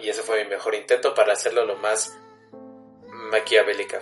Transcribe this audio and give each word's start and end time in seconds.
Y 0.00 0.08
ese 0.08 0.22
fue 0.22 0.42
mi 0.44 0.50
mejor 0.50 0.74
intento 0.74 1.14
para 1.14 1.34
hacerlo 1.34 1.64
lo 1.64 1.76
más 1.76 2.16
maquiavélica. 3.30 4.00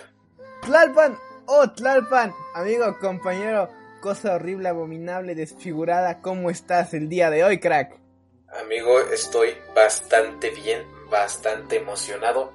Tlalpan, 0.61 1.17
oh 1.45 1.69
Tlalpan, 1.71 2.33
amigo, 2.53 2.97
compañero, 2.99 3.69
cosa 4.01 4.35
horrible, 4.35 4.69
abominable, 4.69 5.35
desfigurada, 5.35 6.21
¿cómo 6.21 6.49
estás 6.49 6.93
el 6.93 7.09
día 7.09 7.29
de 7.29 7.43
hoy, 7.43 7.59
crack? 7.59 7.99
Amigo, 8.61 8.99
estoy 8.99 9.55
bastante 9.75 10.51
bien, 10.51 10.85
bastante 11.09 11.77
emocionado. 11.77 12.51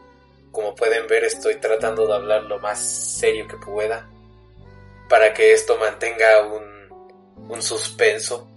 Como 0.50 0.74
pueden 0.74 1.06
ver, 1.08 1.24
estoy 1.24 1.56
tratando 1.56 2.06
de 2.06 2.14
hablar 2.14 2.44
lo 2.44 2.58
más 2.60 2.78
serio 2.78 3.46
que 3.48 3.56
pueda 3.56 4.08
para 5.08 5.34
que 5.34 5.52
esto 5.52 5.76
mantenga 5.78 6.46
un, 6.46 7.50
un 7.50 7.62
suspenso. 7.62 8.48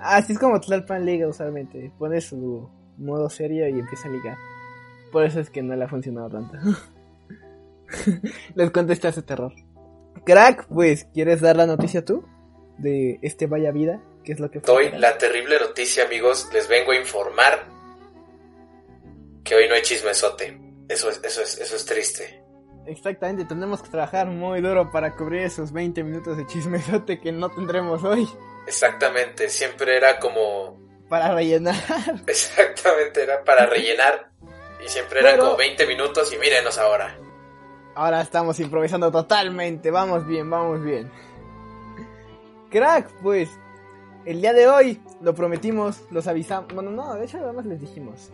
Así 0.00 0.32
es 0.32 0.38
como 0.38 0.60
Tlalpan 0.60 1.04
liga 1.04 1.28
usualmente. 1.28 1.92
Pone 1.98 2.20
su 2.20 2.68
modo 2.96 3.28
serio 3.28 3.68
y 3.68 3.78
empieza 3.78 4.08
a 4.08 4.12
ligar. 4.12 4.36
Por 5.12 5.24
eso 5.24 5.40
es 5.40 5.50
que 5.50 5.62
no 5.62 5.74
le 5.74 5.84
ha 5.84 5.88
funcionado 5.88 6.30
tanto. 6.30 6.56
Les 8.54 8.70
contesta 8.70 9.08
ese 9.08 9.22
terror. 9.22 9.52
Crack, 10.24 10.66
pues, 10.68 11.06
¿quieres 11.12 11.40
dar 11.40 11.56
la 11.56 11.66
noticia 11.66 12.04
tú? 12.04 12.24
De 12.78 13.18
este 13.22 13.46
Vaya 13.46 13.72
Vida, 13.72 14.00
¿qué 14.24 14.32
es 14.32 14.40
lo 14.40 14.50
que 14.50 14.60
fue? 14.60 14.72
Doy 14.72 14.98
la 14.98 15.18
terrible 15.18 15.58
noticia, 15.58 16.04
amigos. 16.04 16.48
Les 16.52 16.68
vengo 16.68 16.92
a 16.92 16.96
informar 16.96 17.66
que 19.50 19.56
hoy 19.56 19.68
no 19.68 19.74
hay 19.74 19.82
chismesote. 19.82 20.60
Eso 20.88 21.10
es, 21.10 21.20
eso 21.24 21.42
es, 21.42 21.58
eso 21.58 21.74
es 21.74 21.84
triste. 21.84 22.40
Exactamente, 22.86 23.44
tenemos 23.44 23.82
que 23.82 23.88
trabajar 23.88 24.28
muy 24.28 24.60
duro 24.60 24.92
para 24.92 25.16
cubrir 25.16 25.42
esos 25.42 25.72
20 25.72 26.04
minutos 26.04 26.36
de 26.36 26.46
chismesote 26.46 27.18
que 27.18 27.32
no 27.32 27.50
tendremos 27.50 28.04
hoy. 28.04 28.28
Exactamente, 28.68 29.48
siempre 29.48 29.96
era 29.96 30.20
como... 30.20 30.78
Para 31.08 31.34
rellenar. 31.34 31.74
Exactamente, 32.28 33.24
era 33.24 33.42
para 33.42 33.66
rellenar. 33.66 34.30
Y 34.84 34.88
siempre 34.88 35.18
eran 35.18 35.40
como 35.40 35.56
20 35.56 35.84
minutos 35.84 36.32
y 36.32 36.38
mírenos 36.38 36.78
ahora. 36.78 37.18
Ahora 37.96 38.20
estamos 38.20 38.60
improvisando 38.60 39.10
totalmente, 39.10 39.90
vamos 39.90 40.24
bien, 40.28 40.48
vamos 40.48 40.80
bien. 40.84 41.10
Crack, 42.70 43.10
pues, 43.20 43.50
el 44.24 44.40
día 44.40 44.52
de 44.52 44.68
hoy 44.68 45.02
lo 45.20 45.34
prometimos, 45.34 46.02
los 46.12 46.28
avisamos. 46.28 46.72
Bueno, 46.72 46.92
no, 46.92 47.14
de 47.14 47.24
hecho, 47.24 47.38
además 47.38 47.66
les 47.66 47.80
dijimos. 47.80 48.30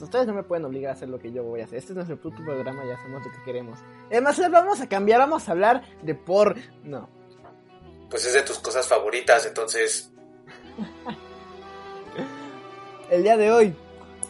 Ustedes 0.00 0.26
no 0.26 0.34
me 0.34 0.42
pueden 0.42 0.64
obligar 0.64 0.90
a 0.90 0.94
hacer 0.94 1.08
lo 1.08 1.18
que 1.18 1.32
yo 1.32 1.42
voy 1.42 1.60
a 1.60 1.64
hacer. 1.64 1.78
Este 1.78 1.92
es 1.92 1.96
nuestro 1.96 2.20
puto 2.20 2.42
programa 2.44 2.84
y 2.84 2.90
hacemos 2.90 3.24
lo 3.24 3.32
que 3.32 3.42
queremos. 3.44 3.78
Además, 4.10 4.38
vamos 4.50 4.80
a 4.80 4.88
cambiar, 4.88 5.20
vamos 5.20 5.48
a 5.48 5.52
hablar 5.52 5.82
de 6.02 6.14
por. 6.14 6.56
No. 6.84 7.08
Pues 8.10 8.24
es 8.24 8.32
de 8.32 8.42
tus 8.42 8.58
cosas 8.58 8.86
favoritas, 8.86 9.44
entonces. 9.46 10.10
el 13.10 13.22
día 13.22 13.36
de 13.36 13.50
hoy 13.50 13.74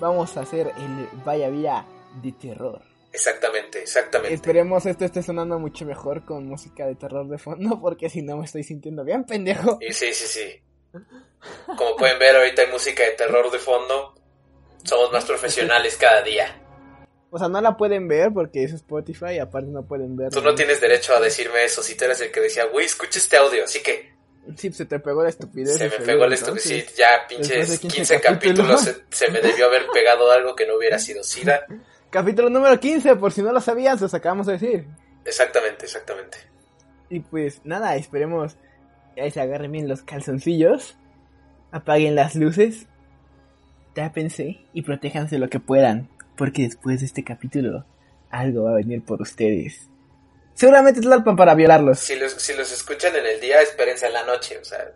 vamos 0.01 0.37
a 0.37 0.41
hacer 0.41 0.73
el 0.77 1.09
Vaya 1.25 1.49
Vía 1.49 1.87
de 2.23 2.33
terror. 2.33 2.83
Exactamente, 3.13 3.83
exactamente. 3.83 4.35
Esperemos 4.35 4.87
esto 4.87 5.05
esté 5.05 5.23
sonando 5.23 5.59
mucho 5.59 5.85
mejor 5.85 6.25
con 6.25 6.47
música 6.47 6.87
de 6.87 6.95
terror 6.95 7.27
de 7.29 7.39
fondo, 7.39 7.79
porque 7.81 8.11
si 8.11 8.23
no 8.23 8.37
me 8.37 8.45
estoy 8.45 8.63
sintiendo 8.63 9.05
bien 9.05 9.25
pendejo. 9.25 9.79
Y 9.81 9.93
sí, 9.93 10.13
sí, 10.13 10.27
sí. 10.27 10.63
Como 11.67 11.97
pueden 11.97 12.19
ver, 12.19 12.37
ahorita 12.37 12.63
hay 12.63 12.71
música 12.71 13.03
de 13.03 13.13
terror 13.13 13.51
de 13.51 13.59
fondo. 13.59 14.15
Somos 14.85 15.13
más 15.13 15.25
profesionales 15.25 15.97
cada 15.97 16.23
día. 16.23 16.63
O 17.31 17.39
sea, 17.39 17.49
no 17.49 17.61
la 17.61 17.77
pueden 17.77 18.09
ver 18.09 18.33
porque 18.33 18.65
es 18.65 18.73
Spotify 18.73 19.35
y 19.35 19.39
aparte 19.39 19.69
no 19.71 19.85
pueden 19.85 20.17
ver. 20.17 20.31
Tú 20.31 20.41
no 20.41 20.55
tienes 20.55 20.81
derecho 20.81 21.15
a 21.15 21.21
decirme 21.21 21.65
eso 21.65 21.83
si 21.83 21.95
tú 21.95 22.05
eres 22.05 22.21
el 22.21 22.31
que 22.31 22.41
decía, 22.41 22.65
güey, 22.67 22.87
escucha 22.87 23.19
este 23.19 23.37
audio, 23.37 23.65
así 23.65 23.83
que. 23.83 24.17
Sí, 24.57 24.73
se 24.73 24.87
te 24.87 24.99
pegó 24.99 25.23
la 25.23 25.29
estupidez. 25.29 25.77
Se 25.77 25.91
me 25.91 25.99
pegó 25.99 26.27
la 26.27 26.35
estupidez. 26.35 26.63
Sí, 26.63 26.87
ya 26.97 27.27
pinches 27.29 27.81
15, 27.81 28.21
capítulos, 28.21 28.81
se, 28.81 28.97
se, 29.11 29.31
me 29.31 29.43
debió 29.43 29.67
haber 29.67 29.87
pegado 29.93 30.31
algo 30.31 30.57
que 30.57 30.67
no 30.67 30.77
hubiera 30.77 30.99
sido 30.99 31.23
SIDA. 31.23 31.67
Capítulo 32.11 32.49
número 32.49 32.81
15, 32.81 33.17
por 33.17 33.33
si 33.33 33.43
no 33.43 33.53
lo 33.53 33.61
sabías, 33.61 34.01
los 34.01 34.15
acabamos 34.15 34.47
de 34.47 34.55
decir. 34.55 34.87
Exactamente, 35.27 35.85
exactamente. 35.85 36.39
Y 37.11 37.21
pues 37.21 37.61
nada, 37.65 37.95
esperemos 37.97 38.57
ahí 39.21 39.31
se 39.31 39.41
agarren 39.41 39.73
bien 39.73 39.89
los 39.89 40.03
calzoncillos, 40.03 40.97
apaguen 41.71 42.15
las 42.15 42.35
luces, 42.35 42.87
tápense 43.95 44.61
y 44.73 44.83
protéjanse 44.83 45.39
lo 45.39 45.49
que 45.49 45.61
puedan, 45.61 46.09
porque 46.37 46.63
después 46.63 47.01
de 47.01 47.07
este 47.07 47.25
capítulo 47.25 47.85
algo 48.31 48.65
va 48.65 48.71
a 48.71 48.75
venir 48.75 49.03
por 49.03 49.23
ustedes. 49.23 49.89
Seguramente 50.55 51.01
es 51.01 51.07
Tlalpan 51.07 51.37
para 51.37 51.55
violarlos. 51.55 52.01
Si 52.01 52.17
los, 52.17 52.33
si 52.33 52.55
los 52.55 52.73
escuchan 52.73 53.15
en 53.15 53.25
el 53.27 53.41
día, 53.41 53.61
espérense 53.63 54.07
en 54.07 54.13
la 54.13 54.25
noche, 54.25 54.59
o 54.59 54.65
sea, 54.65 54.93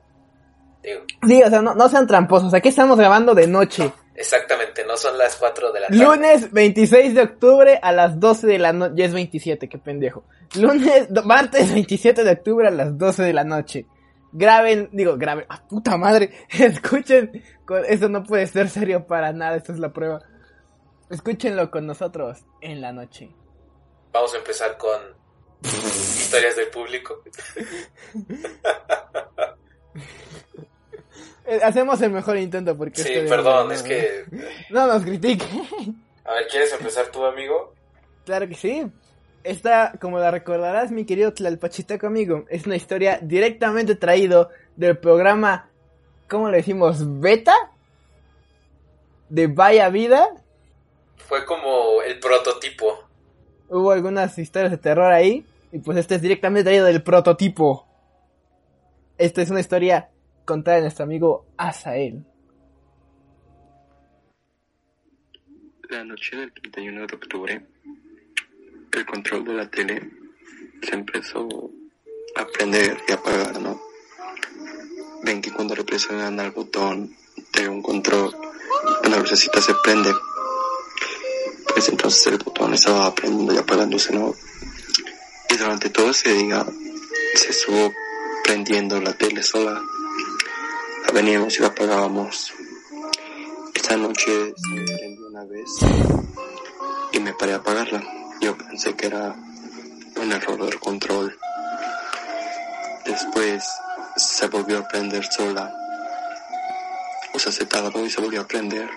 digo. 0.82 1.02
Sí, 1.26 1.42
o 1.42 1.48
sea, 1.48 1.62
no, 1.62 1.74
no 1.74 1.88
sean 1.88 2.06
tramposos, 2.06 2.52
aquí 2.52 2.68
estamos 2.68 2.98
grabando 2.98 3.34
de 3.34 3.46
noche. 3.46 3.92
Exactamente, 4.14 4.84
no 4.84 4.96
son 4.96 5.16
las 5.16 5.36
4 5.36 5.72
de 5.72 5.80
la 5.80 5.86
tarde. 5.86 6.04
Lunes 6.04 6.52
26 6.52 7.14
de 7.14 7.22
octubre 7.22 7.78
a 7.80 7.92
las 7.92 8.20
12 8.20 8.46
de 8.46 8.58
la 8.58 8.72
noche. 8.72 8.94
Ya 8.96 9.04
es 9.06 9.14
27, 9.14 9.68
qué 9.68 9.78
pendejo. 9.78 10.24
Lunes, 10.56 11.08
martes 11.24 11.72
27 11.72 12.22
de 12.22 12.30
octubre 12.32 12.68
a 12.68 12.70
las 12.70 12.98
12 12.98 13.22
de 13.22 13.32
la 13.32 13.44
noche. 13.44 13.86
Graben, 14.32 14.90
digo, 14.92 15.16
graben. 15.16 15.44
¡Ah, 15.48 15.62
puta 15.66 15.96
madre! 15.96 16.30
Escuchen. 16.50 17.42
Esto 17.78 18.08
no 18.08 18.22
puede 18.22 18.46
ser 18.46 18.68
serio 18.68 19.06
para 19.06 19.32
nada, 19.32 19.56
esta 19.56 19.72
es 19.72 19.78
la 19.78 19.92
prueba. 19.92 20.20
Escúchenlo 21.10 21.70
con 21.70 21.86
nosotros 21.86 22.44
en 22.60 22.80
la 22.80 22.92
noche. 22.92 23.30
Vamos 24.12 24.34
a 24.34 24.38
empezar 24.38 24.76
con 24.76 25.00
historias 25.62 26.56
del 26.56 26.68
público. 26.68 27.22
Eh, 31.44 31.58
hacemos 31.62 32.00
el 32.00 32.12
mejor 32.12 32.36
intento 32.38 32.76
porque... 32.78 33.02
Sí, 33.02 33.12
perdón, 33.28 33.72
es 33.72 33.82
que... 33.82 34.24
No 34.70 34.86
nos 34.86 35.02
critique. 35.02 35.44
A 36.24 36.34
ver, 36.34 36.46
¿quieres 36.48 36.72
empezar 36.72 37.06
tú, 37.06 37.24
amigo? 37.24 37.74
Claro 38.24 38.46
que 38.48 38.54
sí. 38.54 38.86
Esta, 39.42 39.92
como 40.00 40.20
la 40.20 40.30
recordarás, 40.30 40.92
mi 40.92 41.04
querido 41.04 41.32
Tlalpachitaco 41.32 42.06
amigo, 42.06 42.44
es 42.48 42.64
una 42.64 42.76
historia 42.76 43.18
directamente 43.20 43.96
traído 43.96 44.50
del 44.76 44.98
programa, 44.98 45.68
¿cómo 46.32 46.48
le 46.48 46.56
decimos? 46.56 47.20
¿Beta? 47.20 47.54
¿De 49.28 49.48
Vaya 49.48 49.90
Vida? 49.90 50.30
Fue 51.18 51.44
como 51.44 52.00
el 52.00 52.18
prototipo. 52.20 53.04
Hubo 53.68 53.90
algunas 53.92 54.38
historias 54.38 54.70
de 54.70 54.78
terror 54.78 55.12
ahí, 55.12 55.44
y 55.72 55.78
pues 55.80 55.98
este 55.98 56.14
es 56.14 56.22
directamente 56.22 56.64
traído 56.64 56.86
del 56.86 57.02
prototipo. 57.02 57.86
Esta 59.18 59.42
es 59.42 59.50
una 59.50 59.60
historia 59.60 60.08
contar 60.46 60.78
a 60.78 60.80
nuestro 60.80 61.04
amigo 61.04 61.44
Asael. 61.58 62.24
La 65.90 66.02
noche 66.02 66.36
del 66.36 66.50
31 66.50 67.06
de 67.08 67.14
octubre, 67.14 67.66
el 68.92 69.06
control 69.06 69.44
de 69.44 69.52
la 69.52 69.70
tele 69.70 70.10
se 70.82 70.94
empezó 70.94 71.46
a 72.36 72.46
prender 72.46 72.96
y 73.06 73.12
apagar, 73.12 73.60
¿no? 73.60 73.91
Ven 75.22 75.40
que 75.40 75.52
cuando 75.52 75.74
le 75.74 75.84
presionan 75.84 76.38
al 76.40 76.50
botón 76.50 77.14
de 77.52 77.68
un 77.68 77.82
control, 77.82 78.36
una 79.04 79.18
lucecita 79.18 79.60
se 79.60 79.74
prende. 79.82 80.12
Pues 81.72 81.88
entonces 81.88 82.26
el 82.26 82.38
botón 82.38 82.74
estaba 82.74 83.14
prendiendo 83.14 83.54
y 83.54 83.58
apagándose, 83.58 84.12
¿no? 84.12 84.34
Y 85.48 85.56
durante 85.56 85.90
todo 85.90 86.10
ese 86.10 86.32
día 86.32 86.66
se 87.34 87.50
estuvo 87.50 87.92
prendiendo 88.44 89.00
la 89.00 89.12
tele 89.12 89.42
sola 89.42 89.80
veníamos 91.12 91.58
y 91.58 91.60
la 91.60 91.68
apagábamos. 91.68 92.52
Esta 93.74 93.96
noche 93.96 94.54
se 94.56 94.94
prendió 94.96 95.26
una 95.28 95.44
vez 95.44 95.70
y 97.12 97.20
me 97.20 97.34
paré 97.34 97.52
a 97.52 97.56
apagarla. 97.56 98.02
Yo 98.40 98.56
pensé 98.56 98.94
que 98.94 99.06
era 99.06 99.36
un 100.16 100.32
error 100.32 100.64
del 100.64 100.80
control. 100.80 101.36
Después 103.04 103.62
se 104.16 104.46
volvió 104.48 104.78
a 104.78 104.88
prender 104.88 105.24
sola. 105.24 105.74
O 107.34 107.38
sea, 107.38 107.52
se 107.52 107.66
tardó 107.66 108.04
y 108.04 108.10
se 108.10 108.20
volvió 108.20 108.42
a 108.42 108.46
prender. 108.46 108.88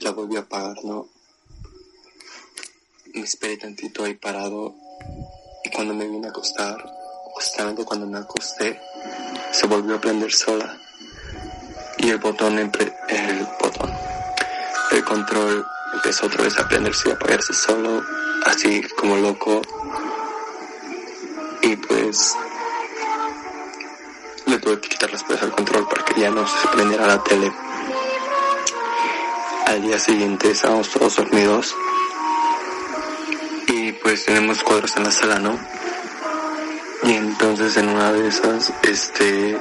La 0.00 0.10
volvió 0.10 0.40
a 0.40 0.42
apagar, 0.42 0.76
¿no? 0.84 1.08
Me 3.14 3.22
esperé 3.22 3.56
tantito 3.56 4.04
ahí 4.04 4.14
parado 4.14 4.74
y 5.62 5.70
cuando 5.70 5.94
me 5.94 6.06
vine 6.08 6.26
a 6.26 6.30
acostar, 6.30 6.84
justamente 7.34 7.84
cuando 7.84 8.06
me 8.06 8.18
acosté, 8.18 8.80
se 9.52 9.66
volvió 9.66 9.96
a 9.96 10.00
prender 10.00 10.32
sola 10.32 10.76
y 11.98 12.10
el 12.10 12.18
botón, 12.18 12.58
el 12.58 13.46
botón, 13.60 13.90
el 14.90 15.04
control 15.04 15.66
empezó 15.94 16.26
otra 16.26 16.42
vez 16.42 16.58
a 16.58 16.68
prenderse 16.68 17.08
y 17.08 17.12
a 17.12 17.14
apagarse 17.14 17.54
solo, 17.54 18.02
así 18.44 18.82
como 18.98 19.16
loco. 19.16 19.62
Y 21.62 21.76
pues 21.76 22.36
tuve 24.64 24.80
que 24.80 24.88
quitar 24.88 25.12
las 25.12 25.22
cosas 25.22 25.42
al 25.42 25.50
control 25.50 25.86
para 25.86 26.04
que 26.06 26.20
ya 26.20 26.30
no 26.30 26.46
se 26.46 26.68
prendiera 26.68 27.06
la 27.06 27.22
tele. 27.22 27.52
al 29.66 29.82
día 29.82 29.98
siguiente 29.98 30.50
estábamos 30.50 30.88
todos 30.88 31.16
dormidos. 31.16 31.76
Y 33.68 33.92
pues 33.92 34.24
tenemos 34.24 34.62
cuadros 34.62 34.96
en 34.96 35.04
la 35.04 35.10
sala, 35.10 35.38
¿no? 35.38 35.58
Y 37.02 37.12
entonces 37.12 37.76
en 37.76 37.88
una 37.90 38.12
de 38.12 38.28
esas, 38.28 38.72
este, 38.82 39.58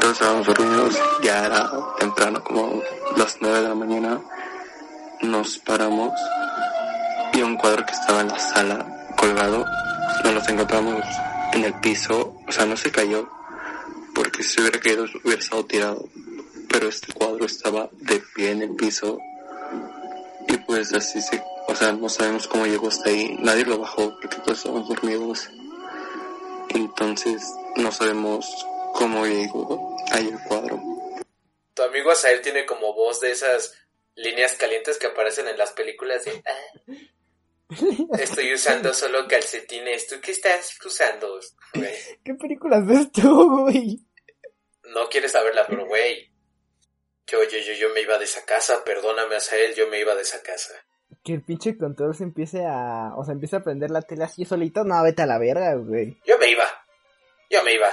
todos 0.00 0.14
estábamos 0.14 0.46
dormidos, 0.46 1.00
ya 1.22 1.44
era 1.44 1.70
temprano, 1.98 2.42
como 2.42 2.82
las 3.16 3.36
nueve 3.40 3.60
de 3.60 3.68
la 3.68 3.74
mañana, 3.74 4.20
nos 5.20 5.58
paramos. 5.58 6.12
Y 7.32 7.42
un 7.42 7.56
cuadro 7.56 7.86
que 7.86 7.92
estaba 7.92 8.22
en 8.22 8.28
la 8.28 8.38
sala 8.38 9.06
colgado, 9.16 9.64
nos 10.24 10.34
los 10.34 10.48
encontramos 10.48 11.04
en 11.52 11.64
el 11.64 11.74
piso, 11.74 12.34
o 12.46 12.52
sea, 12.52 12.66
no 12.66 12.76
se 12.76 12.90
cayó, 12.90 13.28
porque 14.42 14.54
si 14.54 14.60
hubiera 14.60 14.80
caído 14.80 15.04
hubiera 15.22 15.40
estado 15.40 15.64
tirado, 15.66 16.08
pero 16.68 16.88
este 16.88 17.12
cuadro 17.12 17.44
estaba 17.44 17.88
de 17.92 18.20
pie 18.34 18.50
en 18.50 18.62
el 18.62 18.74
piso 18.74 19.18
y 20.48 20.56
pues 20.58 20.92
así 20.92 21.20
se, 21.20 21.40
o 21.68 21.74
sea, 21.76 21.92
no 21.92 22.08
sabemos 22.08 22.48
cómo 22.48 22.66
llegó 22.66 22.88
hasta 22.88 23.08
ahí, 23.08 23.36
nadie 23.38 23.64
lo 23.64 23.78
bajó 23.78 24.18
porque 24.20 24.38
todos 24.38 24.58
estábamos 24.58 24.88
dormidos, 24.88 25.48
entonces 26.70 27.40
no 27.76 27.92
sabemos 27.92 28.66
cómo 28.94 29.24
llegó 29.26 29.96
ahí 30.10 30.26
el 30.26 30.38
cuadro. 30.48 30.82
Tu 31.74 31.82
amigo 31.82 32.10
Asael 32.10 32.40
tiene 32.40 32.66
como 32.66 32.94
voz 32.94 33.20
de 33.20 33.30
esas 33.30 33.72
líneas 34.16 34.56
calientes 34.56 34.98
que 34.98 35.06
aparecen 35.06 35.46
en 35.46 35.56
las 35.56 35.70
películas 35.70 36.24
de 36.24 36.42
ah, 36.44 38.18
estoy 38.18 38.52
usando 38.52 38.92
solo 38.92 39.28
calcetines, 39.28 40.08
¿tú 40.08 40.16
qué 40.20 40.32
estás 40.32 40.76
usando? 40.84 41.38
Güey, 41.74 41.94
¿Qué 42.24 42.34
películas 42.34 42.84
ves 42.84 43.12
tú, 43.12 43.60
güey? 43.60 44.04
No 44.94 45.08
quieres 45.08 45.32
saberla, 45.32 45.64
pero 45.66 45.86
güey, 45.86 46.30
yo, 47.26 47.42
yo, 47.44 47.58
yo, 47.58 47.72
yo 47.74 47.90
me 47.94 48.00
iba 48.00 48.18
de 48.18 48.24
esa 48.24 48.44
casa, 48.44 48.84
perdóname 48.84 49.36
Asael, 49.36 49.74
yo 49.74 49.88
me 49.88 50.00
iba 50.00 50.14
de 50.14 50.22
esa 50.22 50.42
casa. 50.42 50.74
Que 51.22 51.34
el 51.34 51.42
pinche 51.42 51.76
control 51.76 52.14
se 52.14 52.24
empiece 52.24 52.64
a... 52.66 53.12
O 53.16 53.24
sea, 53.24 53.32
empiece 53.32 53.56
a 53.56 53.62
prender 53.62 53.90
la 53.90 54.02
tele 54.02 54.24
así 54.24 54.44
solito. 54.44 54.82
No, 54.82 55.00
vete 55.02 55.22
a 55.22 55.26
la 55.26 55.38
verga, 55.38 55.74
güey. 55.74 56.18
Yo 56.24 56.36
me 56.38 56.50
iba, 56.50 56.64
yo 57.50 57.62
me 57.62 57.74
iba. 57.74 57.88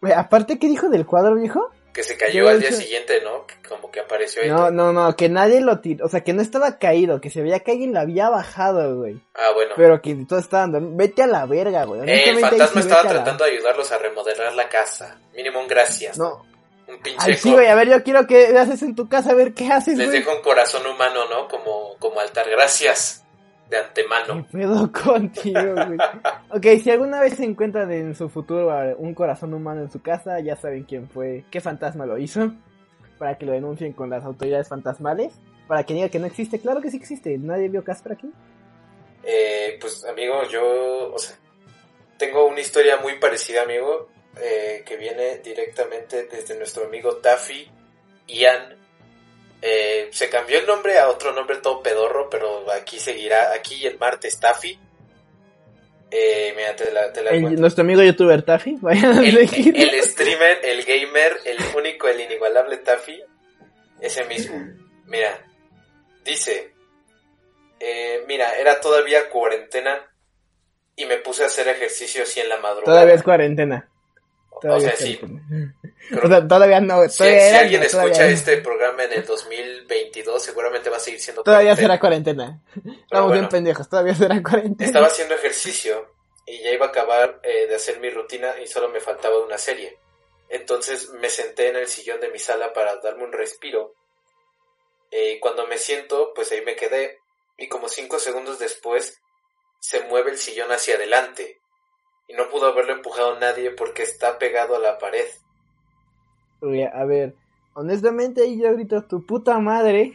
Güey, 0.00 0.12
aparte, 0.14 0.58
¿qué 0.58 0.66
dijo 0.66 0.88
del 0.88 1.06
cuadro, 1.06 1.36
viejo? 1.36 1.70
Que 1.92 2.02
se 2.04 2.16
cayó 2.16 2.48
al 2.48 2.60
día 2.60 2.70
siguiente, 2.72 3.20
¿no? 3.22 3.46
Que 3.46 3.54
como 3.68 3.90
que 3.90 3.98
apareció 4.00 4.42
ahí. 4.42 4.48
No, 4.48 4.70
no, 4.70 4.92
no, 4.92 5.16
que 5.16 5.28
nadie 5.28 5.60
lo 5.60 5.80
tiró. 5.80 6.06
O 6.06 6.08
sea, 6.08 6.20
que 6.22 6.32
no 6.32 6.40
estaba 6.40 6.78
caído, 6.78 7.20
que 7.20 7.30
se 7.30 7.42
veía 7.42 7.58
que 7.60 7.72
alguien 7.72 7.92
lo 7.92 7.98
había 8.00 8.28
bajado, 8.30 8.96
güey. 8.96 9.20
Ah, 9.34 9.50
bueno. 9.54 9.72
Pero 9.76 10.00
que 10.00 10.14
todos 10.28 10.44
estaban 10.44 10.70
dormidos. 10.72 10.96
Vete 10.96 11.22
a 11.24 11.26
la 11.26 11.46
verga, 11.46 11.84
güey. 11.84 12.08
Eh, 12.08 12.30
el 12.30 12.38
fantasma 12.38 12.80
estaba 12.80 13.02
la- 13.02 13.10
tratando 13.10 13.44
de 13.44 13.50
ayudarlos 13.52 13.90
a 13.90 13.98
remodelar 13.98 14.52
la 14.54 14.68
casa. 14.68 15.18
Mínimo 15.34 15.60
un 15.60 15.66
gracias. 15.66 16.16
No. 16.16 16.46
Un 16.86 16.98
pinche. 16.98 17.18
Ay, 17.20 17.34
sí, 17.36 17.52
güey, 17.52 17.66
a 17.66 17.74
ver, 17.74 17.88
yo 17.88 18.02
quiero 18.02 18.26
que 18.26 18.46
haces 18.58 18.82
en 18.82 18.94
tu 18.94 19.08
casa, 19.08 19.30
a 19.30 19.34
ver 19.34 19.52
qué 19.54 19.68
haces, 19.72 19.96
Les 19.98 20.08
güey. 20.08 20.20
dejo 20.20 20.32
un 20.34 20.42
corazón 20.42 20.86
humano, 20.86 21.28
¿no? 21.28 21.48
Como, 21.48 21.96
como 21.98 22.18
altar. 22.20 22.48
Gracias. 22.50 23.24
De 23.70 23.76
¿Qué 23.76 23.76
antemano. 23.76 24.46
pedo 24.50 24.90
contigo, 25.04 25.74
güey? 25.74 25.98
ok, 26.50 26.82
si 26.82 26.90
alguna 26.90 27.20
vez 27.20 27.34
se 27.34 27.44
encuentran 27.44 27.90
en 27.92 28.14
su 28.16 28.28
futuro 28.28 28.68
un 28.98 29.14
corazón 29.14 29.54
humano 29.54 29.82
en 29.82 29.90
su 29.90 30.02
casa, 30.02 30.40
ya 30.40 30.56
saben 30.56 30.82
quién 30.84 31.08
fue, 31.08 31.44
qué 31.50 31.60
fantasma 31.60 32.04
lo 32.04 32.18
hizo, 32.18 32.52
para 33.18 33.38
que 33.38 33.46
lo 33.46 33.52
denuncien 33.52 33.92
con 33.92 34.10
las 34.10 34.24
autoridades 34.24 34.68
fantasmales, 34.68 35.32
para 35.68 35.84
que 35.84 35.94
diga 35.94 36.08
que 36.08 36.18
no 36.18 36.26
existe. 36.26 36.58
Claro 36.58 36.80
que 36.80 36.90
sí 36.90 36.96
existe, 36.96 37.38
nadie 37.38 37.68
vio 37.68 37.84
Casper 37.84 38.12
aquí. 38.12 38.30
Eh, 39.22 39.78
pues, 39.80 40.04
amigo, 40.04 40.42
yo. 40.50 41.12
O 41.14 41.18
sea. 41.18 41.36
Tengo 42.18 42.46
una 42.46 42.60
historia 42.60 42.96
muy 42.98 43.18
parecida, 43.18 43.62
amigo. 43.62 44.08
eh, 44.36 44.82
que 44.86 44.96
viene 44.96 45.38
directamente 45.38 46.24
desde 46.24 46.56
nuestro 46.56 46.86
amigo 46.86 47.16
Taffy. 47.18 47.70
Ian. 48.26 48.76
Eh, 49.62 50.08
se 50.12 50.30
cambió 50.30 50.58
el 50.58 50.66
nombre 50.66 50.98
a 50.98 51.08
otro 51.08 51.32
nombre 51.32 51.58
todo 51.58 51.82
pedorro, 51.82 52.28
pero 52.30 52.70
aquí 52.72 52.98
seguirá. 52.98 53.52
Aquí 53.52 53.86
el 53.86 53.98
martes 53.98 54.38
Taffy. 54.40 54.78
Eh, 56.10 56.52
mira, 56.56 56.74
te 56.74 56.90
la, 56.90 57.12
te 57.12 57.22
la 57.22 57.30
El- 57.30 57.60
nuestro 57.60 57.82
amigo 57.82 58.02
youtuber 58.02 58.42
Taffy, 58.42 58.76
vayan 58.80 59.18
a 59.18 59.22
el, 59.22 59.36
el 59.38 60.02
streamer, 60.02 60.58
el 60.64 60.84
gamer, 60.84 61.36
el 61.44 61.58
único, 61.76 62.08
el 62.08 62.20
inigualable 62.20 62.78
Taffy, 62.78 63.22
ese 64.00 64.24
mismo. 64.24 64.56
Mira, 65.06 65.46
dice, 66.24 66.72
eh, 67.78 68.24
mira, 68.26 68.56
era 68.58 68.80
todavía 68.80 69.28
cuarentena 69.28 70.04
y 70.96 71.06
me 71.06 71.18
puse 71.18 71.44
a 71.44 71.46
hacer 71.46 71.68
ejercicio 71.68 72.24
así 72.24 72.40
en 72.40 72.48
la 72.48 72.56
madrugada. 72.58 72.92
Todavía 72.94 73.14
es 73.14 73.22
cuarentena. 73.22 73.88
o 74.50 74.80
sea, 74.80 74.96
sí. 74.96 75.16
cuarentena. 75.16 75.74
Todavía 76.48 76.80
no, 76.80 77.08
si, 77.08 77.18
todavía 77.18 77.40
si 77.40 77.46
era, 77.48 77.58
alguien 77.60 77.82
escucha 77.82 78.26
este 78.26 78.56
programa 78.58 79.04
en 79.04 79.12
el 79.12 79.24
2022, 79.26 80.42
seguramente 80.42 80.90
va 80.90 80.96
a 80.96 81.00
seguir 81.00 81.20
siendo 81.20 81.42
Todavía 81.42 81.70
cuarentena. 81.76 81.86
será 81.88 82.00
cuarentena. 82.00 82.62
Pero 82.74 82.94
Estamos 83.02 83.26
bueno. 83.28 83.32
bien 83.42 83.48
pendejos, 83.48 83.88
todavía 83.88 84.14
será 84.14 84.42
cuarentena. 84.42 84.86
Estaba 84.86 85.06
haciendo 85.06 85.34
ejercicio 85.34 86.12
y 86.46 86.62
ya 86.62 86.70
iba 86.70 86.86
a 86.86 86.88
acabar 86.88 87.40
eh, 87.42 87.66
de 87.68 87.74
hacer 87.74 88.00
mi 88.00 88.10
rutina 88.10 88.54
y 88.62 88.66
solo 88.66 88.88
me 88.88 89.00
faltaba 89.00 89.38
una 89.44 89.58
serie. 89.58 89.98
Entonces 90.48 91.10
me 91.10 91.30
senté 91.30 91.68
en 91.68 91.76
el 91.76 91.86
sillón 91.86 92.20
de 92.20 92.28
mi 92.30 92.38
sala 92.38 92.72
para 92.72 92.96
darme 92.96 93.24
un 93.24 93.32
respiro. 93.32 93.94
Eh, 95.10 95.32
Y 95.34 95.40
cuando 95.40 95.66
me 95.66 95.78
siento, 95.78 96.32
pues 96.34 96.50
ahí 96.52 96.62
me 96.62 96.76
quedé. 96.76 97.18
Y 97.56 97.68
como 97.68 97.88
cinco 97.88 98.18
segundos 98.18 98.58
después, 98.58 99.20
se 99.78 100.00
mueve 100.02 100.32
el 100.32 100.38
sillón 100.38 100.72
hacia 100.72 100.96
adelante. 100.96 101.60
Y 102.26 102.34
no 102.34 102.48
pudo 102.48 102.66
haberlo 102.66 102.92
empujado 102.94 103.38
nadie 103.38 103.70
porque 103.72 104.02
está 104.02 104.38
pegado 104.38 104.74
a 104.76 104.78
la 104.78 104.98
pared. 104.98 105.26
Oye, 106.60 106.90
a 106.92 107.04
ver, 107.04 107.34
honestamente 107.74 108.42
ahí 108.42 108.60
yo 108.60 108.72
grito 108.72 109.02
tu 109.04 109.24
puta 109.24 109.58
madre 109.58 110.12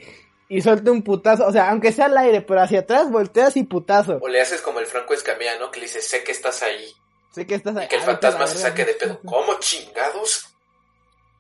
y 0.48 0.62
suelto 0.62 0.92
un 0.92 1.02
putazo, 1.02 1.48
o 1.48 1.52
sea, 1.52 1.72
aunque 1.72 1.92
sea 1.92 2.06
al 2.06 2.18
aire, 2.18 2.42
pero 2.42 2.62
hacia 2.62 2.82
atrás 2.82 3.12
volteas 3.12 3.58
y 3.58 3.64
putazo. 3.64 4.20
O 4.22 4.28
le 4.28 4.42
haces 4.42 4.62
como 4.62 4.80
el 4.80 4.86
Franco 4.86 5.14
Escamilla, 5.14 5.58
¿no? 5.58 5.72
Que 5.72 5.80
le 5.80 5.88
dice, 5.88 6.02
sé 6.02 6.24
que 6.24 6.32
estás 6.32 6.62
ahí. 6.62 6.94
Sé 7.32 7.46
que 7.46 7.56
estás 7.56 7.76
Y 7.84 7.88
que 7.88 7.96
el 7.96 8.02
Ay, 8.02 8.08
fantasma 8.08 8.48
se 8.48 8.60
saque 8.60 8.86
de 8.86 8.94
pedo. 8.94 9.20
¿Cómo 9.26 9.60
chingados? 9.60 10.56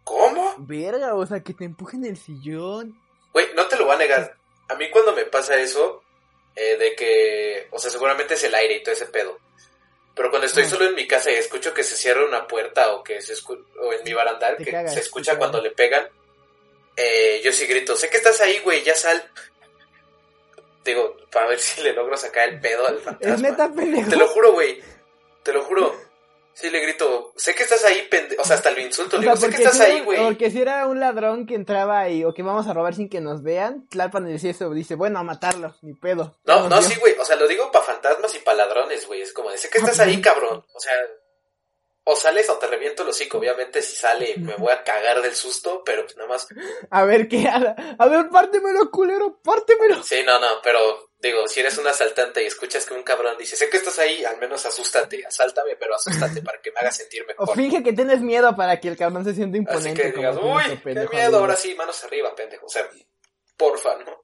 ¿Cómo? 0.03 0.55
Verga, 0.57 1.15
o 1.15 1.25
sea, 1.25 1.41
que 1.41 1.53
te 1.53 1.65
empujen 1.65 2.05
el 2.05 2.17
sillón. 2.17 2.99
Güey, 3.31 3.47
no 3.55 3.65
te 3.67 3.77
lo 3.77 3.85
voy 3.85 3.95
a 3.95 3.99
negar. 3.99 4.35
A 4.67 4.75
mí 4.75 4.89
cuando 4.91 5.13
me 5.13 5.25
pasa 5.25 5.55
eso, 5.59 6.01
eh, 6.55 6.77
de 6.77 6.95
que, 6.95 7.67
o 7.71 7.79
sea, 7.79 7.91
seguramente 7.91 8.33
es 8.33 8.43
el 8.43 8.55
aire 8.55 8.77
y 8.77 8.83
todo 8.83 8.93
ese 8.93 9.05
pedo. 9.05 9.37
Pero 10.15 10.29
cuando 10.29 10.47
estoy 10.47 10.63
Ah. 10.63 10.69
solo 10.69 10.85
en 10.85 10.95
mi 10.95 11.07
casa 11.07 11.29
y 11.31 11.35
escucho 11.35 11.73
que 11.73 11.83
se 11.83 11.95
cierra 11.95 12.25
una 12.25 12.47
puerta 12.47 12.93
o 12.93 13.03
que 13.03 13.21
se 13.21 13.33
escu- 13.33 13.65
o 13.79 13.91
en 13.93 14.03
mi 14.03 14.13
barandal, 14.13 14.55
que 14.57 14.71
cagas, 14.71 14.93
se 14.93 15.01
escucha 15.01 15.37
cuando 15.37 15.61
le 15.61 15.71
pegan, 15.71 16.07
eh, 16.95 17.41
yo 17.43 17.51
sí 17.51 17.65
grito, 17.67 17.95
sé 17.97 18.09
que 18.09 18.17
estás 18.17 18.39
ahí, 18.41 18.59
güey, 18.59 18.81
ya 18.83 18.95
sal. 18.95 19.29
Digo, 20.85 21.17
para 21.31 21.47
ver 21.47 21.59
si 21.59 21.81
le 21.81 21.93
logro 21.93 22.15
sacar 22.15 22.47
el 22.47 22.59
pedo 22.59 22.87
al 22.87 22.97
Es 22.97 23.03
fantasma. 23.03 23.49
neta 23.49 23.69
pendejo. 23.73 24.09
Te 24.09 24.15
lo 24.15 24.27
juro, 24.27 24.53
güey. 24.53 24.81
Te 25.43 25.51
lo 25.51 25.63
juro. 25.63 25.99
Sí, 26.55 26.69
le 26.69 26.79
grito, 26.79 27.33
sé 27.35 27.53
que 27.53 27.63
estás 27.63 27.83
ahí, 27.83 28.07
pende... 28.09 28.37
O 28.39 28.45
sea, 28.45 28.55
hasta 28.55 28.71
lo 28.71 28.79
insulto. 28.79 29.17
O 29.17 29.19
Le 29.19 29.25
digo, 29.25 29.35
sé 29.35 29.49
que 29.49 29.57
estás 29.57 29.75
si 29.75 29.83
ahí, 29.83 29.99
güey. 29.99 30.23
Porque 30.23 30.49
si 30.49 30.61
era 30.61 30.87
un 30.87 31.01
ladrón 31.01 31.45
que 31.45 31.53
entraba 31.53 31.99
ahí 31.99 32.23
o 32.23 32.33
que 32.33 32.43
vamos 32.43 32.65
a 32.67 32.73
robar 32.73 32.95
sin 32.95 33.09
que 33.09 33.19
nos 33.19 33.43
vean, 33.43 33.89
Tlalpan 33.89 34.25
dice 34.25 34.51
eso, 34.51 34.69
dice, 34.71 34.95
bueno, 34.95 35.19
a 35.19 35.23
matarlo, 35.23 35.75
ni 35.81 35.93
pedo. 35.93 36.39
No, 36.45 36.69
no, 36.69 36.81
sí, 36.81 36.97
güey. 36.97 37.13
O 37.19 37.25
sea, 37.25 37.35
lo 37.35 37.45
digo 37.49 37.69
para 37.73 37.83
fantasmas 37.83 38.33
y 38.35 38.39
para 38.39 38.59
ladrones, 38.59 39.05
güey. 39.05 39.21
Es 39.21 39.33
como, 39.33 39.51
dice 39.51 39.69
que 39.69 39.79
estás 39.79 39.99
ahí, 39.99 40.21
cabrón. 40.21 40.65
O 40.73 40.79
sea, 40.79 40.93
o 42.05 42.15
sales 42.15 42.49
o 42.49 42.57
te 42.57 42.67
reviento 42.67 43.03
el 43.03 43.09
hocico. 43.09 43.37
Obviamente, 43.37 43.81
si 43.81 43.97
sale, 43.97 44.35
me 44.37 44.55
voy 44.55 44.71
a 44.71 44.81
cagar 44.81 45.21
del 45.21 45.35
susto, 45.35 45.83
pero 45.83 46.03
pues 46.03 46.15
nada 46.15 46.29
más. 46.29 46.47
A 46.89 47.03
ver 47.03 47.27
qué, 47.27 47.49
a 47.49 48.07
ver, 48.07 48.29
pártemelo, 48.29 48.89
culero, 48.91 49.41
pártemelo. 49.43 50.01
Sí, 50.03 50.23
no, 50.25 50.39
no, 50.39 50.61
pero 50.63 51.04
digo, 51.19 51.47
si 51.47 51.59
eres 51.61 51.77
un 51.77 51.87
asaltante 51.87 52.43
y 52.43 52.47
escuchas 52.47 52.85
que 52.85 52.93
un 52.93 53.03
cabrón 53.03 53.35
dice, 53.37 53.55
sé 53.55 53.69
que 53.69 53.77
estás 53.77 53.97
ahí, 53.99 54.23
al 54.25 54.37
menos 54.37 54.65
asústate, 54.65 55.25
asáltame, 55.25 55.75
pero 55.75 55.95
asústate 55.95 56.41
para 56.41 56.61
que 56.61 56.71
me 56.71 56.79
haga 56.79 56.91
sentir 56.91 57.23
O 57.37 57.41
mejor. 57.45 57.55
finge 57.55 57.83
que 57.83 57.93
tienes 57.93 58.21
miedo 58.21 58.55
para 58.55 58.79
que 58.79 58.87
el 58.89 58.97
cabrón 58.97 59.23
se 59.25 59.33
sienta 59.33 59.57
Así 59.57 59.59
imponente. 59.89 60.01
que 60.03 60.13
como 60.13 60.27
digas, 60.31 60.43
uy, 60.43 60.71
qué 60.75 60.77
pendejo 60.83 61.11
miedo, 61.13 61.25
amigo". 61.25 61.39
ahora 61.39 61.55
sí, 61.55 61.73
manos 61.75 62.03
arriba, 62.03 62.35
pendejo. 62.35 62.65
O 62.65 62.69
sea, 62.69 62.87
porfa, 63.57 63.97
¿no? 63.97 64.21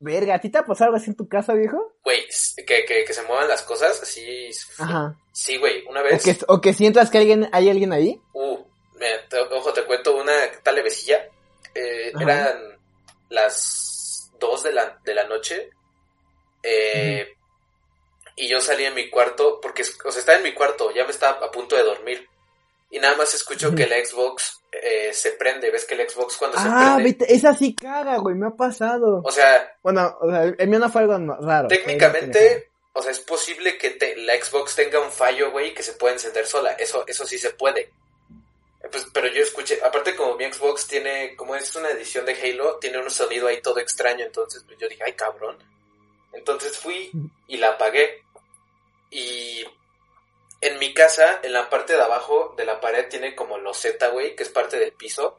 Verga, 0.00 0.34
¿a 0.36 0.40
ti 0.40 0.48
te 0.48 0.58
ha 0.58 0.62
pasado 0.64 0.86
algo 0.90 0.96
así 0.98 1.10
en 1.10 1.16
tu 1.16 1.28
casa, 1.28 1.54
viejo? 1.54 1.96
Güey, 2.04 2.24
que, 2.64 2.84
que, 2.84 3.04
que 3.04 3.12
se 3.12 3.22
muevan 3.22 3.48
las 3.48 3.62
cosas, 3.62 4.00
así. 4.00 4.48
Ajá. 4.78 5.16
Sí, 5.32 5.56
güey, 5.56 5.84
una 5.88 6.00
O 6.02 6.04
vez. 6.04 6.22
que, 6.22 6.36
o 6.46 6.60
que 6.60 6.72
sientas 6.72 7.10
que 7.10 7.18
alguien, 7.18 7.48
hay 7.52 7.68
alguien 7.68 7.92
ahí. 7.92 8.20
Uh, 8.32 8.58
mira, 8.94 9.28
te- 9.28 9.40
ojo, 9.40 9.72
te 9.72 9.84
cuento 9.84 10.16
una 10.16 10.32
tal 10.62 10.80
vecilla. 10.84 11.26
Eh, 11.74 12.12
eran 12.20 12.78
las 13.28 14.30
2 14.38 14.62
de 14.62 14.72
la, 14.72 14.98
de 15.04 15.14
la 15.14 15.24
noche. 15.24 15.70
Eh, 16.62 17.34
Y 18.40 18.48
yo 18.48 18.60
salí 18.60 18.84
en 18.84 18.94
mi 18.94 19.10
cuarto, 19.10 19.60
porque, 19.60 19.82
o 20.04 20.12
sea, 20.12 20.20
estaba 20.20 20.38
en 20.38 20.44
mi 20.44 20.52
cuarto, 20.54 20.92
ya 20.92 21.04
me 21.04 21.10
estaba 21.10 21.44
a 21.44 21.50
punto 21.50 21.74
de 21.74 21.82
dormir. 21.82 22.28
Y 22.88 23.00
nada 23.00 23.16
más 23.16 23.34
escucho 23.34 23.74
que 23.74 23.82
el 23.82 24.06
Xbox 24.06 24.60
eh, 24.70 25.10
se 25.12 25.32
prende. 25.32 25.70
¿Ves 25.72 25.84
que 25.84 25.94
el 25.94 26.08
Xbox 26.08 26.36
cuando 26.36 26.56
se 26.56 26.68
Ah, 26.68 26.94
prende? 26.96 27.02
vete, 27.02 27.34
esa 27.34 27.52
sí 27.54 27.74
caga, 27.74 28.16
güey, 28.18 28.36
me 28.36 28.46
ha 28.46 28.50
pasado. 28.50 29.22
O 29.24 29.30
sea, 29.32 29.76
Bueno, 29.82 30.16
o 30.20 30.30
sea, 30.30 30.44
el 30.56 30.68
mío 30.68 30.78
no 30.78 30.88
fue 30.88 31.02
algo 31.02 31.18
raro. 31.40 31.66
técnicamente, 31.66 32.70
o 32.92 33.02
sea, 33.02 33.10
es 33.10 33.18
posible 33.20 33.76
que 33.76 33.90
te- 33.90 34.16
la 34.18 34.34
Xbox 34.40 34.76
tenga 34.76 35.00
un 35.00 35.10
fallo, 35.10 35.50
güey, 35.50 35.74
que 35.74 35.82
se 35.82 35.94
pueda 35.94 36.14
encender 36.14 36.46
sola. 36.46 36.70
Eso, 36.74 37.04
eso 37.08 37.26
sí 37.26 37.38
se 37.38 37.50
puede. 37.50 37.90
Pues, 38.90 39.04
pero 39.12 39.26
yo 39.26 39.42
escuché, 39.42 39.80
aparte 39.84 40.14
como 40.14 40.36
mi 40.36 40.44
Xbox 40.50 40.86
tiene, 40.86 41.34
como 41.34 41.56
es 41.56 41.74
una 41.74 41.90
edición 41.90 42.24
de 42.24 42.34
Halo, 42.40 42.76
tiene 42.76 42.98
un 42.98 43.10
sonido 43.10 43.48
ahí 43.48 43.60
todo 43.60 43.80
extraño, 43.80 44.24
entonces 44.24 44.62
pues 44.64 44.78
yo 44.78 44.88
dije, 44.88 45.02
ay 45.04 45.12
cabrón. 45.14 45.58
Entonces 46.32 46.76
fui 46.78 47.10
y 47.46 47.56
la 47.56 47.70
apagué. 47.70 48.22
Y 49.10 49.64
en 50.60 50.78
mi 50.78 50.92
casa, 50.92 51.40
en 51.42 51.52
la 51.52 51.70
parte 51.70 51.94
de 51.94 52.02
abajo 52.02 52.54
de 52.56 52.64
la 52.64 52.80
pared 52.80 53.08
tiene 53.08 53.34
como 53.34 53.58
loseta, 53.58 54.08
güey, 54.08 54.34
que 54.36 54.42
es 54.42 54.48
parte 54.48 54.78
del 54.78 54.92
piso. 54.92 55.38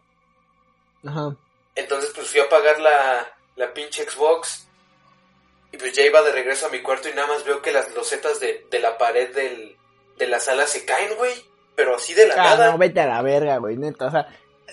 Ajá. 1.06 1.36
Entonces 1.76 2.12
pues 2.14 2.28
fui 2.28 2.40
a 2.42 2.46
apagar 2.46 2.80
la, 2.80 3.32
la 3.56 3.74
pinche 3.74 4.10
Xbox. 4.10 4.66
Y 5.72 5.78
pues 5.78 5.94
ya 5.94 6.02
iba 6.04 6.22
de 6.24 6.32
regreso 6.32 6.66
a 6.66 6.70
mi 6.70 6.82
cuarto 6.82 7.10
y 7.10 7.14
nada 7.14 7.28
más 7.28 7.46
veo 7.46 7.62
que 7.62 7.72
las 7.72 7.94
losetas 7.94 8.40
de, 8.40 8.66
de 8.72 8.80
la 8.80 8.98
pared 8.98 9.34
del, 9.36 9.78
de 10.18 10.28
la 10.28 10.40
sala 10.40 10.66
se 10.66 10.84
caen, 10.84 11.16
güey. 11.16 11.34
Pero 11.76 11.96
así 11.96 12.14
de 12.14 12.28
la 12.28 12.34
Ah, 12.34 12.38
nada. 12.56 12.72
no, 12.72 12.78
vete 12.80 13.00
a 13.02 13.06
la 13.08 13.22
verga, 13.22 13.58
güey, 13.58 13.78
neta. 13.78 14.08
O 14.08 14.12
sea, 14.12 14.28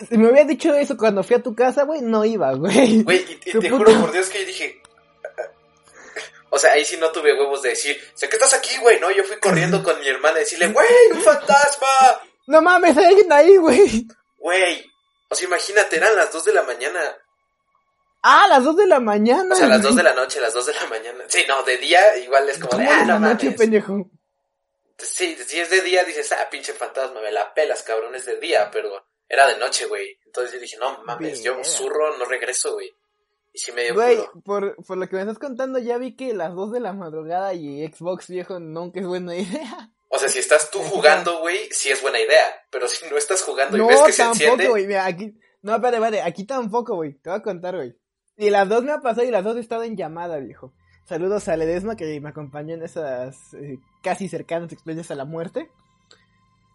si 0.09 0.17
me 0.17 0.29
hubieras 0.29 0.49
dicho 0.49 0.75
eso 0.75 0.97
cuando 0.97 1.23
fui 1.23 1.37
a 1.37 1.43
tu 1.43 1.55
casa, 1.55 1.85
güey, 1.85 2.01
no 2.01 2.25
iba, 2.25 2.53
güey. 2.55 3.03
Güey, 3.03 3.25
y, 3.31 3.37
te 3.37 3.53
puta- 3.53 3.69
juro 3.77 4.01
por 4.01 4.13
Dios 4.13 4.29
que 4.31 4.41
yo 4.41 4.47
dije. 4.47 4.83
O 6.51 6.59
sea, 6.59 6.73
ahí 6.73 6.85
sí 6.85 6.97
no 6.97 7.11
tuve 7.13 7.33
huevos 7.39 7.63
de 7.63 7.71
decir, 7.71 8.01
sé 8.15 8.29
que 8.29 8.37
estás 8.37 8.55
aquí, 8.55 8.77
güey, 8.79 9.01
¿no? 9.01 9.11
Yo 9.11 9.25
fui 9.25 9.37
corriendo 9.39 9.83
con 9.83 9.99
mi 10.01 10.09
hermana 10.09 10.37
a 10.37 10.41
decirle, 10.41 10.69
güey, 10.69 10.89
un 11.13 11.21
fantasma, 11.23 12.21
No 12.47 12.63
mames, 12.63 12.97
hay 12.97 13.07
alguien 13.07 13.33
ahí, 13.33 13.57
güey. 13.57 14.07
güey. 14.39 14.91
O 15.29 15.35
sea, 15.35 15.47
imagínate, 15.49 15.97
eran 15.97 16.15
las 16.15 16.33
2 16.33 16.45
de 16.45 16.53
la 16.53 16.63
mañana. 16.63 17.01
Ah, 18.23 18.47
las 18.49 18.65
2 18.65 18.77
de 18.77 18.87
la 18.87 19.01
mañana. 19.01 19.55
O 19.55 19.59
sea, 19.59 19.67
las 19.67 19.83
2 19.83 19.93
güey. 19.93 20.05
de 20.05 20.11
la 20.11 20.15
noche, 20.17 20.41
las 20.41 20.55
2 20.55 20.67
de 20.67 20.75
la 20.75 20.87
mañana. 20.87 21.25
Sí, 21.29 21.45
no, 21.49 21.63
de 21.65 21.77
día 21.79 22.17
igual 22.19 22.49
es 22.49 22.59
como 22.59 22.71
¿Cómo 22.71 22.83
de, 22.83 22.89
ah, 22.89 23.05
no 23.05 23.19
mames. 23.19 23.55
pendejo? 23.57 24.09
Sí, 24.99 25.37
si 25.47 25.61
es 25.61 25.69
de 25.71 25.81
día 25.83 26.05
dices, 26.05 26.33
ah, 26.33 26.49
pinche 26.51 26.73
fantasma, 26.73 27.21
me 27.21 27.31
la 27.33 27.53
pelas, 27.53 27.83
cabrón, 27.83 28.15
es 28.15 28.25
de 28.25 28.39
día, 28.39 28.71
pero 28.73 29.05
era 29.29 29.47
de 29.49 29.59
noche, 29.59 29.87
güey. 29.87 30.19
Entonces 30.25 30.55
yo 30.55 30.61
dije, 30.61 30.77
no 30.79 31.03
mames, 31.05 31.43
yo 31.43 31.63
zurro, 31.65 32.17
no 32.17 32.25
regreso, 32.25 32.73
güey. 32.75 32.95
Y 33.57 33.59
sí 33.59 33.73
me 33.73 33.85
dio 33.85 33.95
Güey, 33.95 34.17
culo. 34.19 34.43
por, 34.45 34.77
por 34.85 34.99
lo 34.99 35.09
que 35.09 35.17
me 35.17 35.23
estás 35.23 35.39
contando, 35.39 35.79
ya 35.79 35.97
vi 35.97 36.15
que 36.15 36.35
las 36.35 36.55
2 36.55 36.73
de 36.73 36.81
la 36.81 36.93
madrugada 36.93 37.55
y 37.55 37.87
Xbox 37.89 38.29
viejo 38.29 38.61
nunca 38.61 39.01
es 39.01 39.07
buena 39.07 39.35
idea. 39.37 39.91
O 40.09 40.19
sea, 40.19 40.29
si 40.29 40.39
estás 40.39 40.71
tú 40.71 40.79
jugando, 40.81 41.41
güey, 41.41 41.59
sí 41.71 41.89
es 41.91 42.03
buena 42.03 42.21
idea. 42.21 42.45
Pero 42.71 42.87
si 42.87 43.09
no 43.11 43.17
estás 43.17 43.43
jugando 43.43 43.77
y 43.77 43.81
No, 43.81 43.87
ves 43.89 44.03
que 44.03 44.13
se 44.13 44.23
tampoco, 44.23 44.43
enciende, 44.45 44.69
güey. 44.69 44.87
Mira, 44.87 45.07
aquí. 45.07 45.35
No, 45.63 45.75
espérate, 45.75 45.97
espérate. 45.97 46.23
Aquí 46.23 46.45
tampoco, 46.45 46.95
güey. 46.97 47.15
Te 47.15 47.31
voy 47.31 47.39
a 47.39 47.43
contar, 47.43 47.75
güey. 47.77 47.97
Y 48.37 48.51
las 48.51 48.69
dos 48.69 48.85
me 48.85 48.93
ha 48.93 49.01
pasado 49.01 49.27
y 49.27 49.31
las 49.31 49.43
dos 49.43 49.57
he 49.57 49.61
estado 49.61 49.83
en 49.85 49.97
llamada, 49.97 50.37
viejo. 50.39 50.75
Saludos 51.07 51.49
a 51.49 51.57
Ledesma 51.57 51.97
que 51.97 52.21
me 52.21 52.29
acompañó 52.29 52.75
en 52.75 52.83
esas 52.83 53.55
eh, 53.55 53.79
casi 54.03 54.29
cercanas 54.29 54.71
experiencias 54.73 55.11
a 55.11 55.15
la 55.15 55.25
muerte. 55.25 55.71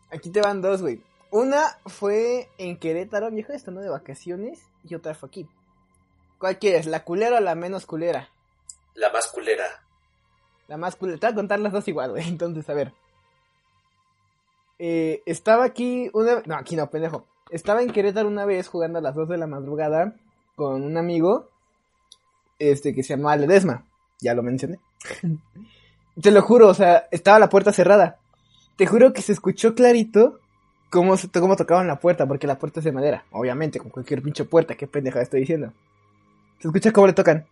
Aquí 0.10 0.30
te 0.32 0.42
van 0.42 0.62
dos, 0.62 0.82
güey. 0.82 1.02
Una 1.30 1.78
fue 1.86 2.50
en 2.58 2.78
Querétaro, 2.78 3.30
viejo, 3.32 3.54
estando 3.54 3.82
de 3.82 3.90
vacaciones. 3.90 4.60
Y 4.84 4.96
otra 4.96 5.14
fue 5.14 5.28
aquí. 5.28 5.48
¿Cuál 6.42 6.58
quieres? 6.58 6.88
¿La 6.88 7.04
culera 7.04 7.38
o 7.38 7.40
la 7.40 7.54
menos 7.54 7.86
culera? 7.86 8.30
la 8.96 9.12
más 9.12 9.28
culera. 9.28 9.64
La 10.68 10.76
más 10.76 10.96
culera. 10.96 11.20
Te 11.20 11.28
voy 11.28 11.34
a 11.34 11.36
contar 11.36 11.60
las 11.60 11.72
dos 11.72 11.88
igual, 11.88 12.10
güey. 12.12 12.28
Entonces, 12.28 12.68
a 12.68 12.74
ver. 12.74 12.94
Eh, 14.80 15.22
estaba 15.28 15.64
aquí 15.64 16.10
una... 16.14 16.42
No, 16.48 16.56
aquí 16.56 16.76
no, 16.76 16.90
pendejo. 16.90 17.28
Estaba 17.52 17.84
en 17.84 17.92
Querétaro 17.92 18.28
una 18.28 18.46
vez 18.46 18.68
jugando 18.68 18.98
a 18.98 19.02
las 19.04 19.14
2 19.14 19.30
de 19.30 19.38
la 19.38 19.46
madrugada 19.46 20.16
con 20.56 20.84
un 20.84 20.98
amigo 20.98 21.48
este 22.58 22.96
que 22.96 23.04
se 23.04 23.16
llamaba 23.16 23.38
Ledesma. 23.38 23.86
Ya 24.20 24.34
lo 24.34 24.42
mencioné. 24.42 24.80
Te 26.22 26.32
lo 26.32 26.42
juro, 26.42 26.70
o 26.70 26.74
sea, 26.74 27.08
estaba 27.12 27.38
la 27.38 27.50
puerta 27.50 27.72
cerrada. 27.72 28.18
Te 28.78 28.88
juro 28.88 29.14
que 29.14 29.22
se 29.22 29.32
escuchó 29.32 29.76
clarito 29.76 30.40
cómo, 30.90 31.14
cómo 31.34 31.56
tocaban 31.56 31.88
la 31.88 32.00
puerta, 32.00 32.26
porque 32.26 32.48
la 32.48 32.58
puerta 32.58 32.80
es 32.80 32.84
de 32.84 32.92
madera. 32.92 33.26
Obviamente, 33.32 33.80
con 33.80 33.92
cualquier 33.92 34.24
pinche 34.24 34.44
puerta, 34.44 34.74
qué 34.74 34.88
pendeja 34.88 35.22
estoy 35.22 35.42
diciendo. 35.42 35.74
Se 36.62 36.68
escucha 36.68 36.92
cómo 36.92 37.08
le 37.08 37.14
tocan. 37.14 37.48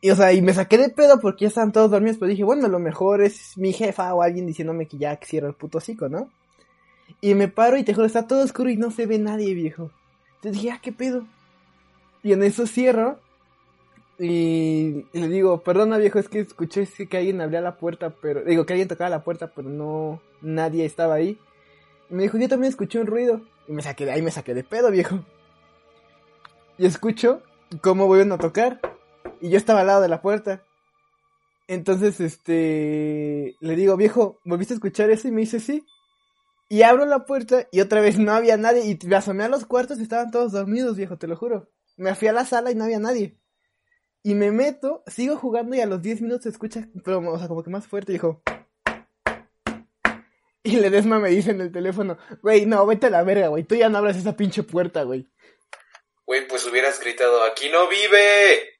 Y 0.00 0.10
o 0.10 0.16
sea, 0.16 0.32
y 0.32 0.40
me 0.42 0.54
saqué 0.54 0.78
de 0.78 0.90
pedo 0.90 1.18
porque 1.18 1.44
ya 1.44 1.48
estaban 1.48 1.72
todos 1.72 1.90
dormidos, 1.90 2.18
pero 2.18 2.30
dije, 2.30 2.44
bueno, 2.44 2.68
lo 2.68 2.78
mejor 2.78 3.20
es 3.20 3.58
mi 3.58 3.72
jefa 3.72 4.14
o 4.14 4.22
alguien 4.22 4.46
diciéndome 4.46 4.86
que 4.86 4.96
ya 4.96 5.16
cierro 5.16 5.48
el 5.48 5.54
puto 5.54 5.78
hocico, 5.78 6.08
¿no? 6.08 6.30
Y 7.20 7.34
me 7.34 7.48
paro 7.48 7.76
y 7.78 7.82
te 7.82 7.94
juro, 7.94 8.06
está 8.06 8.28
todo 8.28 8.44
oscuro 8.44 8.70
y 8.70 8.76
no 8.76 8.92
se 8.92 9.06
ve 9.06 9.18
nadie, 9.18 9.54
viejo. 9.54 9.90
Entonces 10.36 10.62
dije, 10.62 10.70
ah, 10.70 10.78
qué 10.80 10.92
pedo. 10.92 11.26
Y 12.22 12.32
en 12.32 12.44
eso 12.44 12.64
cierro. 12.68 13.18
Y, 14.20 15.04
le 15.12 15.28
digo, 15.28 15.62
perdona 15.62 15.98
viejo, 15.98 16.20
es 16.20 16.28
que 16.28 16.40
escuché 16.40 16.86
que 16.86 17.16
alguien 17.16 17.40
abría 17.40 17.60
la 17.60 17.76
puerta, 17.76 18.10
pero. 18.10 18.42
Digo, 18.42 18.66
que 18.66 18.74
alguien 18.74 18.88
tocaba 18.88 19.10
la 19.10 19.24
puerta, 19.24 19.50
pero 19.54 19.68
no. 19.68 20.20
Nadie 20.42 20.84
estaba 20.84 21.14
ahí. 21.14 21.38
Y 22.08 22.14
me 22.14 22.22
dijo, 22.22 22.38
yo 22.38 22.48
también 22.48 22.70
escuché 22.70 23.00
un 23.00 23.08
ruido. 23.08 23.40
Y 23.66 23.72
me 23.72 23.82
saqué 23.82 24.04
de 24.04 24.12
ahí, 24.12 24.22
me 24.22 24.30
saqué 24.30 24.54
de 24.54 24.62
pedo, 24.62 24.92
viejo. 24.92 25.18
Y 26.78 26.86
escucho 26.86 27.42
cómo 27.82 28.06
vuelven 28.06 28.32
a 28.32 28.38
tocar. 28.38 28.80
Y 29.40 29.50
yo 29.50 29.56
estaba 29.56 29.80
al 29.80 29.88
lado 29.88 30.00
de 30.00 30.08
la 30.08 30.22
puerta. 30.22 30.64
Entonces, 31.66 32.20
este. 32.20 33.56
Le 33.60 33.76
digo, 33.76 33.96
viejo, 33.96 34.40
¿volviste 34.44 34.74
a 34.74 34.76
escuchar 34.76 35.10
eso? 35.10 35.28
Y 35.28 35.32
me 35.32 35.40
dice, 35.40 35.60
sí. 35.60 35.84
Y 36.68 36.82
abro 36.82 37.04
la 37.06 37.24
puerta 37.24 37.66
y 37.72 37.80
otra 37.80 38.00
vez 38.00 38.18
no 38.18 38.32
había 38.32 38.56
nadie. 38.56 38.84
Y 38.86 39.06
me 39.06 39.16
asomé 39.16 39.44
a 39.44 39.48
los 39.48 39.66
cuartos 39.66 39.98
y 39.98 40.02
estaban 40.02 40.30
todos 40.30 40.52
dormidos, 40.52 40.96
viejo, 40.96 41.18
te 41.18 41.26
lo 41.26 41.36
juro. 41.36 41.68
Me 41.96 42.14
fui 42.14 42.28
a 42.28 42.32
la 42.32 42.44
sala 42.44 42.70
y 42.70 42.74
no 42.74 42.84
había 42.84 43.00
nadie. 43.00 43.38
Y 44.22 44.34
me 44.34 44.50
meto, 44.50 45.02
sigo 45.06 45.36
jugando 45.36 45.74
y 45.74 45.80
a 45.80 45.86
los 45.86 46.02
10 46.02 46.22
minutos 46.22 46.42
se 46.42 46.50
escucha, 46.50 46.88
como 47.04 47.62
que 47.62 47.70
más 47.70 47.86
fuerte, 47.86 48.12
dijo. 48.12 48.42
Y 50.62 50.76
Ledesma 50.76 51.18
me 51.18 51.30
dice 51.30 51.52
en 51.52 51.62
el 51.62 51.72
teléfono, 51.72 52.18
güey, 52.42 52.66
no, 52.66 52.84
vete 52.84 53.06
a 53.06 53.10
la 53.10 53.22
verga, 53.22 53.48
güey, 53.48 53.64
tú 53.64 53.74
ya 53.74 53.88
no 53.88 53.98
abras 53.98 54.18
esa 54.18 54.36
pinche 54.36 54.62
puerta, 54.62 55.04
güey. 55.04 55.26
Güey, 56.28 56.46
pues 56.46 56.66
hubieras 56.66 57.00
gritado, 57.00 57.42
aquí 57.42 57.70
no 57.70 57.88
vive. 57.88 58.74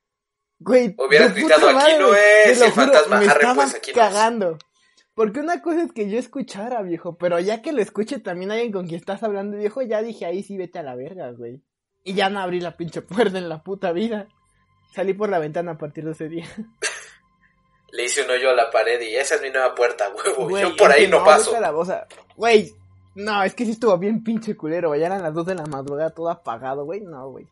Güey, 0.59 0.95
Hubieras 0.99 1.35
gritado, 1.35 1.71
"Aquí 1.71 1.93
no 1.99 2.09
güey". 2.09 2.21
es, 2.45 2.61
el 2.61 2.73
fantasma, 2.73 3.21
me 3.21 3.27
arre, 3.27 3.47
pues, 3.55 3.75
aquí 3.75 3.93
no 3.95 4.03
es. 4.03 4.09
cagando. 4.09 4.59
Porque 5.15 5.41
una 5.41 5.63
cosa 5.63 5.83
es 5.83 5.93
que 5.93 6.11
yo 6.11 6.19
escuchara, 6.19 6.83
viejo, 6.83 7.17
pero 7.17 7.39
ya 7.41 7.63
que 7.63 7.73
lo 7.73 7.81
escuche 7.81 8.19
también 8.19 8.51
alguien 8.51 8.71
con 8.71 8.87
quien 8.87 9.01
estás 9.01 9.23
hablando, 9.23 9.57
viejo, 9.57 9.81
ya 9.81 10.03
dije, 10.03 10.27
ahí 10.27 10.43
sí 10.43 10.59
vete 10.59 10.79
a 10.79 10.83
la 10.83 10.95
verga, 10.95 11.31
güey. 11.33 11.63
Y 12.05 12.13
ya 12.13 12.29
no 12.29 12.39
abrí 12.41 12.61
la 12.61 12.77
pinche 12.77 13.01
puerta 13.01 13.39
en 13.39 13.49
la 13.49 13.63
puta 13.63 13.93
vida. 13.93 14.29
Salí 14.95 15.15
por 15.15 15.31
la 15.31 15.39
ventana 15.39 15.73
a 15.73 15.79
partir 15.79 16.05
de 16.05 16.13
ese 16.13 16.29
día. 16.29 16.47
Le 17.93 18.05
hice 18.05 18.23
un 18.25 18.31
hoyo 18.31 18.51
a 18.51 18.55
la 18.55 18.71
pared 18.71 19.01
y 19.01 19.17
esa 19.17 19.37
es 19.37 19.41
mi 19.43 19.49
nueva 19.51 19.75
puerta, 19.75 20.11
huevo. 20.11 20.51
Güey, 20.51 20.63
Yo 20.65 20.77
por 20.77 20.93
ahí 20.93 21.05
que 21.05 21.09
no, 21.09 21.25
paso. 21.25 21.59
la- 21.59 21.75
o 21.75 21.85
sea, 21.87 22.07
güey, 22.37 22.75
no, 23.15 23.43
es 23.43 23.55
que 23.55 23.65
sí 23.65 23.73
estuvo 23.73 23.97
bien 23.99 24.23
pinche 24.23 24.57
culero, 24.57 24.89
güey. 24.89 25.01
Ya 25.01 25.07
eran 25.07 25.23
las 25.23 25.35
2 25.35 25.47
de 25.47 25.55
la 25.55 25.67
madrugada, 25.67 26.11
todo 26.11 26.31
apagado, 26.31 26.85
güey. 26.85 27.01
No, 27.01 27.31
güey. 27.31 27.47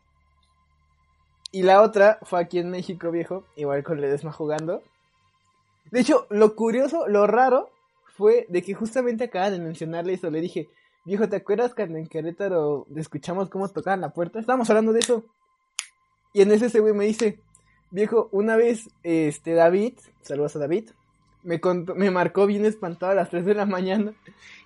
Y 1.51 1.63
la 1.63 1.81
otra 1.81 2.19
fue 2.23 2.39
aquí 2.39 2.59
en 2.59 2.69
México, 2.69 3.11
viejo, 3.11 3.45
igual 3.55 3.83
con 3.83 4.01
Ledesma 4.01 4.31
jugando. 4.31 4.83
De 5.91 6.01
hecho, 6.01 6.27
lo 6.29 6.55
curioso, 6.55 7.07
lo 7.07 7.25
raro, 7.27 7.69
fue 8.17 8.45
de 8.49 8.61
que 8.61 8.73
justamente 8.73 9.25
acaba 9.25 9.49
de 9.49 9.59
mencionarle 9.59 10.13
eso. 10.13 10.29
Le 10.29 10.41
dije, 10.41 10.69
viejo, 11.05 11.29
¿te 11.29 11.37
acuerdas 11.37 11.73
cuando 11.73 11.97
en 11.97 12.07
Querétaro 12.07 12.85
escuchamos 12.95 13.49
cómo 13.49 13.69
tocaban 13.69 14.01
la 14.01 14.09
puerta? 14.09 14.39
Estábamos 14.39 14.69
hablando 14.69 14.91
de 14.91 14.99
eso. 14.99 15.23
Y 16.33 16.41
en 16.41 16.51
ese 16.51 16.65
ese 16.65 16.79
güey 16.79 16.93
me 16.93 17.05
dice, 17.05 17.39
viejo, 17.91 18.27
una 18.31 18.57
vez, 18.57 18.89
este, 19.03 19.53
David, 19.53 19.93
saludos 20.21 20.55
a 20.55 20.59
David, 20.59 20.89
me, 21.47 21.61
me 21.95 22.11
marcó 22.11 22.45
bien 22.45 22.65
espantado 22.65 23.13
a 23.13 23.15
las 23.15 23.29
3 23.29 23.45
de 23.45 23.53
la 23.53 23.65
mañana 23.65 24.13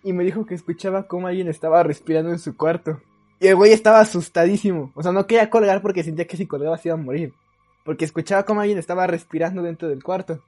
y 0.04 0.14
me 0.14 0.24
dijo 0.24 0.48
que 0.48 0.56
escuchaba 0.56 1.04
cómo 1.04 1.28
alguien 1.28 1.48
estaba 1.48 1.84
respirando 1.84 2.32
en 2.32 2.40
su 2.40 2.58
cuarto. 2.58 3.00
Y 3.40 3.48
el 3.48 3.56
güey 3.56 3.72
estaba 3.72 4.00
asustadísimo. 4.00 4.92
O 4.96 5.04
sea, 5.04 5.12
no 5.12 5.28
quería 5.28 5.52
colgar 5.52 5.84
porque 5.84 6.04
sentía 6.04 6.26
que 6.26 6.38
si 6.38 6.48
colgaba 6.48 6.78
se 6.80 6.90
iba 6.90 6.96
a 6.96 7.02
morir. 7.02 7.34
Porque 7.84 8.06
escuchaba 8.06 8.44
cómo 8.44 8.62
alguien 8.62 8.80
estaba 8.80 9.06
respirando 9.06 9.62
dentro 9.62 9.90
del 9.90 10.04
cuarto. 10.04 10.40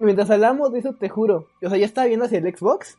Y 0.00 0.04
mientras 0.04 0.28
hablamos 0.28 0.72
de 0.72 0.80
eso, 0.80 0.92
te 0.92 1.08
juro. 1.08 1.46
O 1.62 1.68
sea, 1.68 1.78
ya 1.78 1.86
estaba 1.86 2.08
viendo 2.08 2.26
hacia 2.26 2.38
el 2.38 2.56
Xbox 2.56 2.98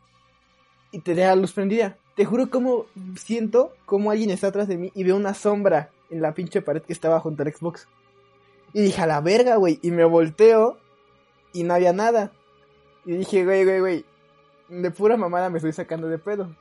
y 0.92 1.00
tenía 1.00 1.28
la 1.28 1.36
luz 1.36 1.52
prendida. 1.52 1.98
Te 2.16 2.24
juro 2.24 2.50
como 2.50 2.86
siento 3.18 3.74
como 3.86 4.12
alguien 4.12 4.30
está 4.30 4.48
atrás 4.48 4.70
de 4.70 4.78
mí 4.78 4.92
y 4.96 5.04
veo 5.04 5.18
una 5.18 5.34
sombra 5.34 5.90
en 6.10 6.22
la 6.22 6.34
pinche 6.34 6.62
pared 6.62 6.82
que 6.82 6.94
estaba 6.94 7.20
junto 7.20 7.44
al 7.44 7.54
Xbox. 7.54 7.88
Y 8.74 8.82
dije, 8.82 9.02
a 9.02 9.08
la 9.08 9.20
verga, 9.20 9.58
güey. 9.58 9.80
Y 9.82 9.92
me 9.92 10.06
volteo 10.06 10.78
y 11.54 11.64
no 11.64 11.74
había 11.74 11.94
nada. 11.94 12.32
Y 13.06 13.14
dije, 13.18 13.44
güey, 13.44 13.64
güey, 13.64 13.80
güey. 13.80 14.06
De 14.70 14.92
pura 14.92 15.18
mamada 15.18 15.50
me 15.50 15.58
estoy 15.58 15.74
sacando 15.74 16.08
de 16.08 16.18
pedo. 16.18 16.56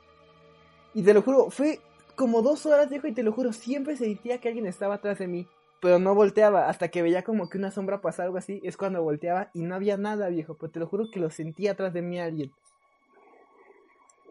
Y 0.93 1.03
te 1.03 1.13
lo 1.13 1.21
juro, 1.21 1.49
fue 1.49 1.79
como 2.15 2.41
dos 2.41 2.65
horas, 2.65 2.89
viejo, 2.89 3.07
y 3.07 3.13
te 3.13 3.23
lo 3.23 3.31
juro, 3.31 3.53
siempre 3.53 3.95
sentía 3.95 4.39
que 4.39 4.49
alguien 4.49 4.67
estaba 4.67 4.95
atrás 4.95 5.19
de 5.19 5.27
mí. 5.27 5.47
Pero 5.81 5.97
no 5.97 6.13
volteaba, 6.13 6.69
hasta 6.69 6.89
que 6.89 7.01
veía 7.01 7.23
como 7.23 7.49
que 7.49 7.57
una 7.57 7.71
sombra 7.71 8.01
pasar 8.01 8.25
algo 8.25 8.37
así, 8.37 8.61
es 8.63 8.77
cuando 8.77 9.01
volteaba 9.01 9.49
y 9.53 9.63
no 9.63 9.75
había 9.75 9.97
nada, 9.97 10.29
viejo. 10.29 10.55
Pero 10.55 10.71
te 10.71 10.79
lo 10.79 10.87
juro 10.87 11.05
que 11.11 11.19
lo 11.19 11.29
sentía 11.29 11.71
atrás 11.71 11.93
de 11.93 12.01
mí 12.01 12.19
alguien. 12.19 12.51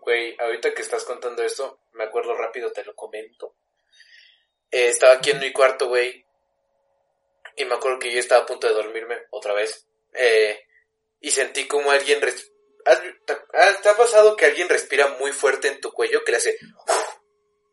Güey, 0.02 0.36
ahorita 0.38 0.72
que 0.74 0.82
estás 0.82 1.04
contando 1.04 1.42
esto, 1.42 1.80
me 1.94 2.04
acuerdo 2.04 2.34
rápido, 2.36 2.70
te 2.72 2.84
lo 2.84 2.94
comento. 2.94 3.54
Eh, 4.70 4.88
estaba 4.88 5.14
aquí 5.14 5.30
en 5.30 5.40
mi 5.40 5.52
cuarto, 5.52 5.88
güey. 5.88 6.24
Y 7.56 7.64
me 7.64 7.74
acuerdo 7.74 7.98
que 7.98 8.12
yo 8.12 8.20
estaba 8.20 8.44
a 8.44 8.46
punto 8.46 8.68
de 8.68 8.74
dormirme 8.74 9.16
otra 9.30 9.52
vez. 9.52 9.89
Eh, 10.14 10.60
y 11.20 11.30
sentí 11.30 11.66
como 11.66 11.90
alguien 11.90 12.20
res- 12.20 12.50
¿has- 12.86 13.02
te, 13.26 13.32
ha- 13.54 13.80
te 13.80 13.88
ha 13.88 13.96
pasado 13.96 14.36
que 14.36 14.46
alguien 14.46 14.68
respira 14.68 15.08
muy 15.18 15.32
fuerte 15.32 15.68
en 15.68 15.80
tu 15.80 15.92
cuello 15.92 16.24
que 16.24 16.32
le 16.32 16.38
hace 16.38 16.56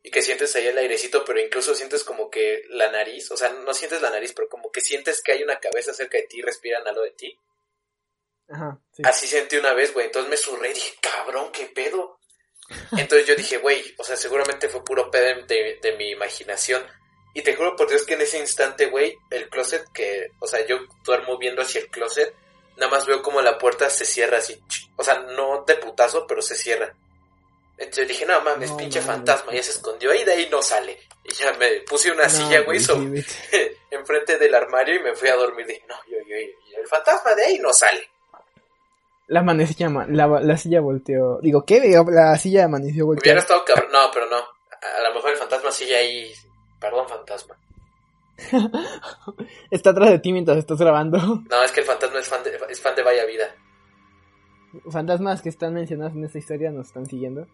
y 0.03 0.11
que 0.11 0.21
sientes 0.21 0.55
ahí 0.55 0.67
el 0.67 0.77
airecito, 0.77 1.25
pero 1.25 1.39
incluso 1.39 1.75
sientes 1.75 2.03
como 2.03 2.29
que 2.29 2.63
la 2.69 2.89
nariz, 2.91 3.29
o 3.31 3.37
sea, 3.37 3.49
no 3.49 3.73
sientes 3.73 4.01
la 4.01 4.09
nariz, 4.09 4.33
pero 4.33 4.47
como 4.47 4.71
que 4.71 4.79
sientes 4.81 5.21
que 5.21 5.33
hay 5.33 5.43
una 5.43 5.59
cabeza 5.59 5.93
cerca 5.93 6.17
de 6.17 6.23
ti 6.27 6.39
y 6.39 6.41
respiran 6.41 6.87
algo 6.87 7.01
de 7.03 7.11
ti? 7.11 7.37
Ajá, 8.49 8.79
sí. 8.93 9.01
Así 9.05 9.27
sentí 9.27 9.57
una 9.57 9.73
vez, 9.73 9.93
güey. 9.93 10.05
Entonces 10.05 10.29
me 10.29 10.37
surré 10.37 10.69
y 10.69 10.73
dije, 10.73 10.93
cabrón, 11.01 11.51
qué 11.51 11.65
pedo. 11.65 12.19
Entonces 12.97 13.27
yo 13.27 13.35
dije, 13.35 13.57
güey, 13.57 13.93
o 13.97 14.03
sea, 14.03 14.15
seguramente 14.15 14.69
fue 14.69 14.83
puro 14.85 15.09
pedo 15.11 15.45
de, 15.45 15.79
de 15.81 15.91
mi 15.97 16.11
imaginación. 16.11 16.85
Y 17.37 17.43
te 17.43 17.55
juro 17.55 17.75
por 17.75 17.87
Dios 17.87 18.01
que 18.03 18.15
en 18.15 18.21
ese 18.21 18.39
instante, 18.39 18.87
güey, 18.87 19.15
el 19.29 19.47
closet 19.47 19.85
que, 19.93 20.31
o 20.39 20.47
sea, 20.47 20.65
yo 20.65 20.77
duermo 21.03 21.37
viendo 21.37 21.61
hacia 21.61 21.81
el 21.81 21.87
closet, 21.87 22.33
nada 22.77 22.91
más 22.91 23.05
veo 23.05 23.21
como 23.21 23.43
la 23.43 23.59
puerta 23.59 23.91
se 23.91 24.05
cierra 24.05 24.39
así, 24.39 24.59
o 24.95 25.03
sea, 25.03 25.19
no 25.19 25.63
de 25.67 25.75
putazo, 25.75 26.25
pero 26.25 26.41
se 26.41 26.55
cierra. 26.55 26.95
Entonces 27.77 28.07
dije, 28.07 28.25
no 28.25 28.41
mames, 28.41 28.71
No 28.71 28.77
pinche 28.77 29.01
fantasma, 29.01 29.53
ya 29.53 29.61
se 29.61 29.69
escondió 29.69 30.09
ahí, 30.09 30.23
de 30.23 30.31
ahí 30.33 30.47
no 30.49 30.63
sale. 30.63 30.97
Y 31.25 31.31
ya 31.35 31.53
me 31.59 31.81
puse 31.81 32.09
una 32.11 32.23
No, 32.23 32.29
silla, 32.31 32.61
güey, 32.61 32.79
enfrente 33.91 34.39
del 34.39 34.55
armario 34.55 34.95
y 34.95 35.03
me 35.03 35.13
fui 35.13 35.29
a 35.29 35.35
dormir. 35.35 35.67
Dije, 35.67 35.83
no, 35.87 35.95
yo, 36.07 36.17
yo, 36.27 36.35
yo, 36.35 36.81
el 36.81 36.87
fantasma 36.87 37.35
de 37.35 37.45
ahí 37.45 37.59
no 37.59 37.71
sale. 37.71 38.09
La, 39.27 39.43
manecilla, 39.43 39.89
la, 40.09 40.25
la 40.25 40.57
silla 40.57 40.81
volteó. 40.81 41.37
Digo, 41.39 41.63
¿qué? 41.65 41.81
La 42.07 42.35
silla 42.39 42.65
amaneció 42.65 43.05
Hubiera 43.05 43.05
volteada. 43.05 43.39
estado 43.41 43.63
cabrón. 43.63 43.91
No, 43.91 44.09
pero 44.11 44.25
no. 44.27 44.37
A 44.37 45.01
lo 45.07 45.13
mejor 45.13 45.31
el 45.33 45.37
fantasma 45.37 45.69
sigue 45.71 45.95
ahí. 45.95 46.33
Perdón, 46.79 47.07
fantasma. 47.09 47.55
Está 49.71 49.89
atrás 49.91 50.09
de 50.11 50.19
ti 50.19 50.31
mientras 50.31 50.57
estás 50.57 50.77
grabando. 50.79 51.17
No, 51.17 51.63
es 51.63 51.71
que 51.71 51.79
el 51.81 51.85
fantasma 51.85 52.19
es 52.19 52.27
fan 52.27 52.43
de, 52.43 52.59
es 52.69 52.81
fan 52.81 52.95
de 52.95 53.03
Vaya 53.03 53.25
Vida. 53.25 53.45
Fantasmas 54.91 55.41
que 55.41 55.49
están 55.49 55.73
mencionados 55.73 56.13
en 56.13 56.23
esta 56.25 56.37
historia 56.37 56.69
nos 56.71 56.87
están 56.87 57.05
siguiendo. 57.07 57.47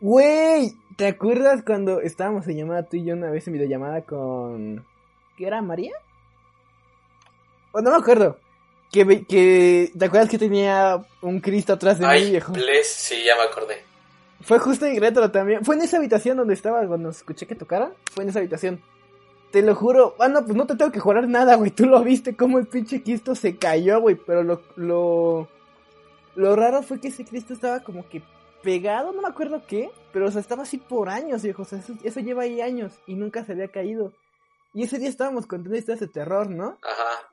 Güey, 0.00 0.72
¿te 0.96 1.06
acuerdas 1.06 1.62
cuando 1.64 2.00
estábamos 2.00 2.48
en 2.48 2.56
llamada 2.56 2.82
tú 2.84 2.96
y 2.96 3.04
yo 3.04 3.14
una 3.14 3.30
vez 3.30 3.46
en 3.46 3.52
videollamada 3.54 4.02
con... 4.02 4.84
¿Qué 5.36 5.46
era? 5.46 5.62
¿María? 5.62 5.92
O 7.72 7.80
no 7.80 7.90
me 7.90 7.96
acuerdo. 7.96 8.38
Que, 8.90 9.04
ve- 9.04 9.24
que 9.24 9.90
¿Te 9.96 10.04
acuerdas 10.06 10.28
que 10.30 10.38
tenía 10.38 11.04
un 11.20 11.40
Cristo 11.40 11.72
atrás 11.74 11.98
de 11.98 12.06
mí, 12.06 12.30
viejo? 12.30 12.52
bless, 12.52 12.86
sí, 12.88 13.22
ya 13.24 13.36
me 13.36 13.42
acordé. 13.42 13.84
Fue 14.44 14.58
justo 14.58 14.84
en 14.84 15.00
retro 15.00 15.30
también. 15.30 15.64
Fue 15.64 15.74
en 15.74 15.82
esa 15.82 15.96
habitación 15.96 16.36
donde 16.36 16.54
estaba 16.54 16.86
cuando 16.86 17.08
escuché 17.08 17.46
que 17.46 17.54
tocara. 17.54 17.92
Fue 18.12 18.24
en 18.24 18.30
esa 18.30 18.40
habitación. 18.40 18.82
Te 19.50 19.62
lo 19.62 19.74
juro. 19.74 20.14
Ah, 20.18 20.28
no, 20.28 20.44
pues 20.44 20.54
no 20.54 20.66
te 20.66 20.76
tengo 20.76 20.92
que 20.92 21.00
jurar 21.00 21.26
nada, 21.28 21.54
güey. 21.54 21.70
Tú 21.70 21.86
lo 21.86 22.02
viste 22.02 22.36
como 22.36 22.58
el 22.58 22.66
pinche 22.66 23.02
Cristo 23.02 23.34
se 23.34 23.56
cayó, 23.56 24.00
güey. 24.00 24.16
Pero 24.16 24.42
lo, 24.42 24.60
lo. 24.76 25.48
Lo 26.34 26.56
raro 26.56 26.82
fue 26.82 27.00
que 27.00 27.08
ese 27.08 27.24
Cristo 27.24 27.54
estaba 27.54 27.80
como 27.80 28.06
que 28.08 28.22
pegado, 28.62 29.12
no 29.12 29.22
me 29.22 29.28
acuerdo 29.28 29.62
qué. 29.66 29.90
Pero 30.12 30.26
o 30.26 30.30
sea, 30.30 30.40
estaba 30.40 30.64
así 30.64 30.76
por 30.76 31.08
años, 31.08 31.42
viejo. 31.42 31.62
O 31.62 31.64
sea, 31.64 31.78
eso, 31.78 31.94
eso 32.02 32.20
lleva 32.20 32.42
ahí 32.42 32.60
años. 32.60 32.92
Y 33.06 33.14
nunca 33.14 33.44
se 33.44 33.52
había 33.52 33.68
caído. 33.68 34.12
Y 34.74 34.82
ese 34.82 34.98
día 34.98 35.08
estábamos 35.08 35.46
contando 35.46 35.78
historias 35.78 36.00
de 36.00 36.08
terror, 36.08 36.50
¿no? 36.50 36.78
Ajá. 36.82 37.28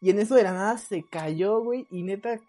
Y 0.00 0.10
en 0.10 0.20
eso 0.20 0.34
de 0.34 0.44
la 0.44 0.52
nada 0.52 0.78
se 0.78 1.02
cayó, 1.02 1.60
güey. 1.60 1.86
Y 1.90 2.04
neta, 2.04 2.40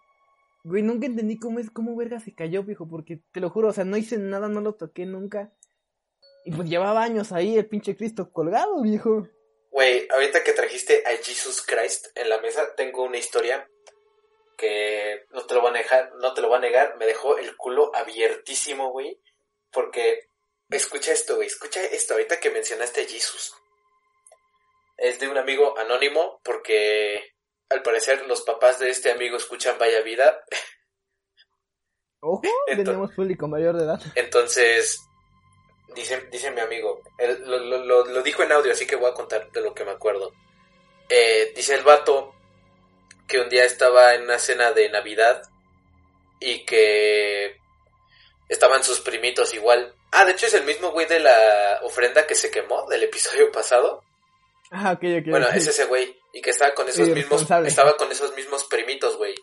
güey, 0.64 0.84
nunca 0.84 1.06
entendí 1.06 1.40
cómo 1.40 1.60
es, 1.60 1.70
cómo 1.70 1.96
verga 1.96 2.20
se 2.20 2.34
cayó, 2.34 2.64
viejo. 2.64 2.88
Porque 2.88 3.22
te 3.32 3.40
lo 3.40 3.50
juro, 3.50 3.70
o 3.70 3.74
sea, 3.74 3.86
no 3.86 3.98
hice 3.98 4.18
nada, 4.18 4.48
no 4.48 4.62
lo 4.62 4.76
toqué 4.76 5.06
nunca. 5.06 5.54
Y 6.46 6.52
pues 6.52 6.70
llevaba 6.70 7.04
años 7.04 7.32
ahí 7.32 7.58
el 7.58 7.68
pinche 7.68 7.96
Cristo 7.96 8.32
colgado, 8.32 8.82
viejo. 8.82 9.28
Güey, 9.72 10.08
ahorita 10.10 10.44
que 10.44 10.54
trajiste 10.54 11.04
a 11.06 11.12
Jesus 11.24 11.62
Christ 11.62 12.08
en 12.16 12.30
la 12.30 12.40
mesa, 12.40 12.74
tengo 12.76 13.04
una 13.04 13.18
historia 13.18 13.70
que 14.58 15.26
no 15.32 15.46
te 15.46 15.54
lo 15.54 15.62
voy 15.62 15.70
a 15.70 15.74
negar, 15.74 16.12
no 16.16 16.34
te 16.34 16.42
lo 16.42 16.48
voy 16.48 16.58
a 16.58 16.62
negar, 16.62 16.98
me 16.98 17.06
dejó 17.06 17.38
el 17.38 17.56
culo 17.56 17.92
abiertísimo, 17.94 18.92
güey. 18.92 19.22
Porque, 19.72 20.30
escucha 20.70 21.12
esto, 21.12 21.36
güey, 21.36 21.48
escucha 21.48 21.84
esto, 21.84 22.14
ahorita 22.14 22.40
que 22.40 22.50
mencionaste 22.50 23.02
a 23.02 23.08
Jesus. 23.08 23.54
Es 24.98 25.20
de 25.20 25.28
un 25.28 25.38
amigo 25.38 25.78
anónimo 25.78 26.42
porque 26.44 27.36
al 27.70 27.82
parecer 27.82 28.26
los 28.28 28.42
papás 28.42 28.80
de 28.80 28.90
este 28.90 29.12
amigo 29.12 29.38
escuchan 29.38 29.78
Vaya 29.78 30.02
Vida. 30.02 30.44
Ojo, 32.22 32.42
Ento- 32.68 32.84
tenemos 32.86 33.12
público 33.14 33.48
mayor 33.48 33.76
de 33.78 33.84
edad. 33.86 34.02
Entonces, 34.16 35.02
dice, 35.96 36.28
dice 36.32 36.52
mi 36.52 36.62
amigo, 36.62 37.02
él 37.18 37.44
lo, 37.46 37.60
lo- 37.60 38.06
lo- 38.06 38.22
dijo 38.24 38.44
en 38.44 38.52
audio, 38.52 38.72
así 38.72 38.86
que 38.88 38.96
voy 38.96 39.10
a 39.10 39.14
contar 39.14 39.52
de 39.52 39.62
lo 39.62 39.74
que 39.74 39.86
me 39.86 39.92
acuerdo. 39.92 40.34
Eh, 41.10 41.54
dice 41.56 41.76
el 41.76 41.84
vato 41.84 42.34
que 43.28 43.40
un 43.40 43.50
día 43.50 43.66
estaba 43.66 44.14
en 44.16 44.24
una 44.24 44.40
cena 44.40 44.72
de 44.72 44.90
Navidad 44.90 45.42
y 46.40 46.66
que 46.66 47.58
estaban 48.50 48.84
sus 48.84 49.00
primitos 49.02 49.54
igual. 49.54 49.94
Ah, 50.12 50.26
de 50.26 50.32
hecho 50.32 50.46
es 50.48 50.54
el 50.54 50.64
mismo 50.64 50.92
güey 50.92 51.06
de 51.06 51.20
la 51.20 51.80
ofrenda 51.84 52.26
que 52.26 52.36
se 52.36 52.50
quemó 52.52 52.88
del 52.90 53.04
episodio 53.04 53.52
pasado. 53.52 54.04
Ah, 54.72 54.92
ok, 54.94 55.04
ok. 55.22 55.30
Bueno, 55.30 55.48
es 55.50 55.68
ese 55.68 55.86
güey. 55.86 56.18
Y 56.38 56.42
que 56.42 56.52
estaba 56.52 56.76
con 56.76 56.88
esos 56.88 57.08
mismos. 57.10 57.42
Estaba 57.66 57.98
con 57.98 58.12
esos 58.12 58.36
mismos 58.36 58.64
primitos, 58.66 59.18
güey. 59.18 59.34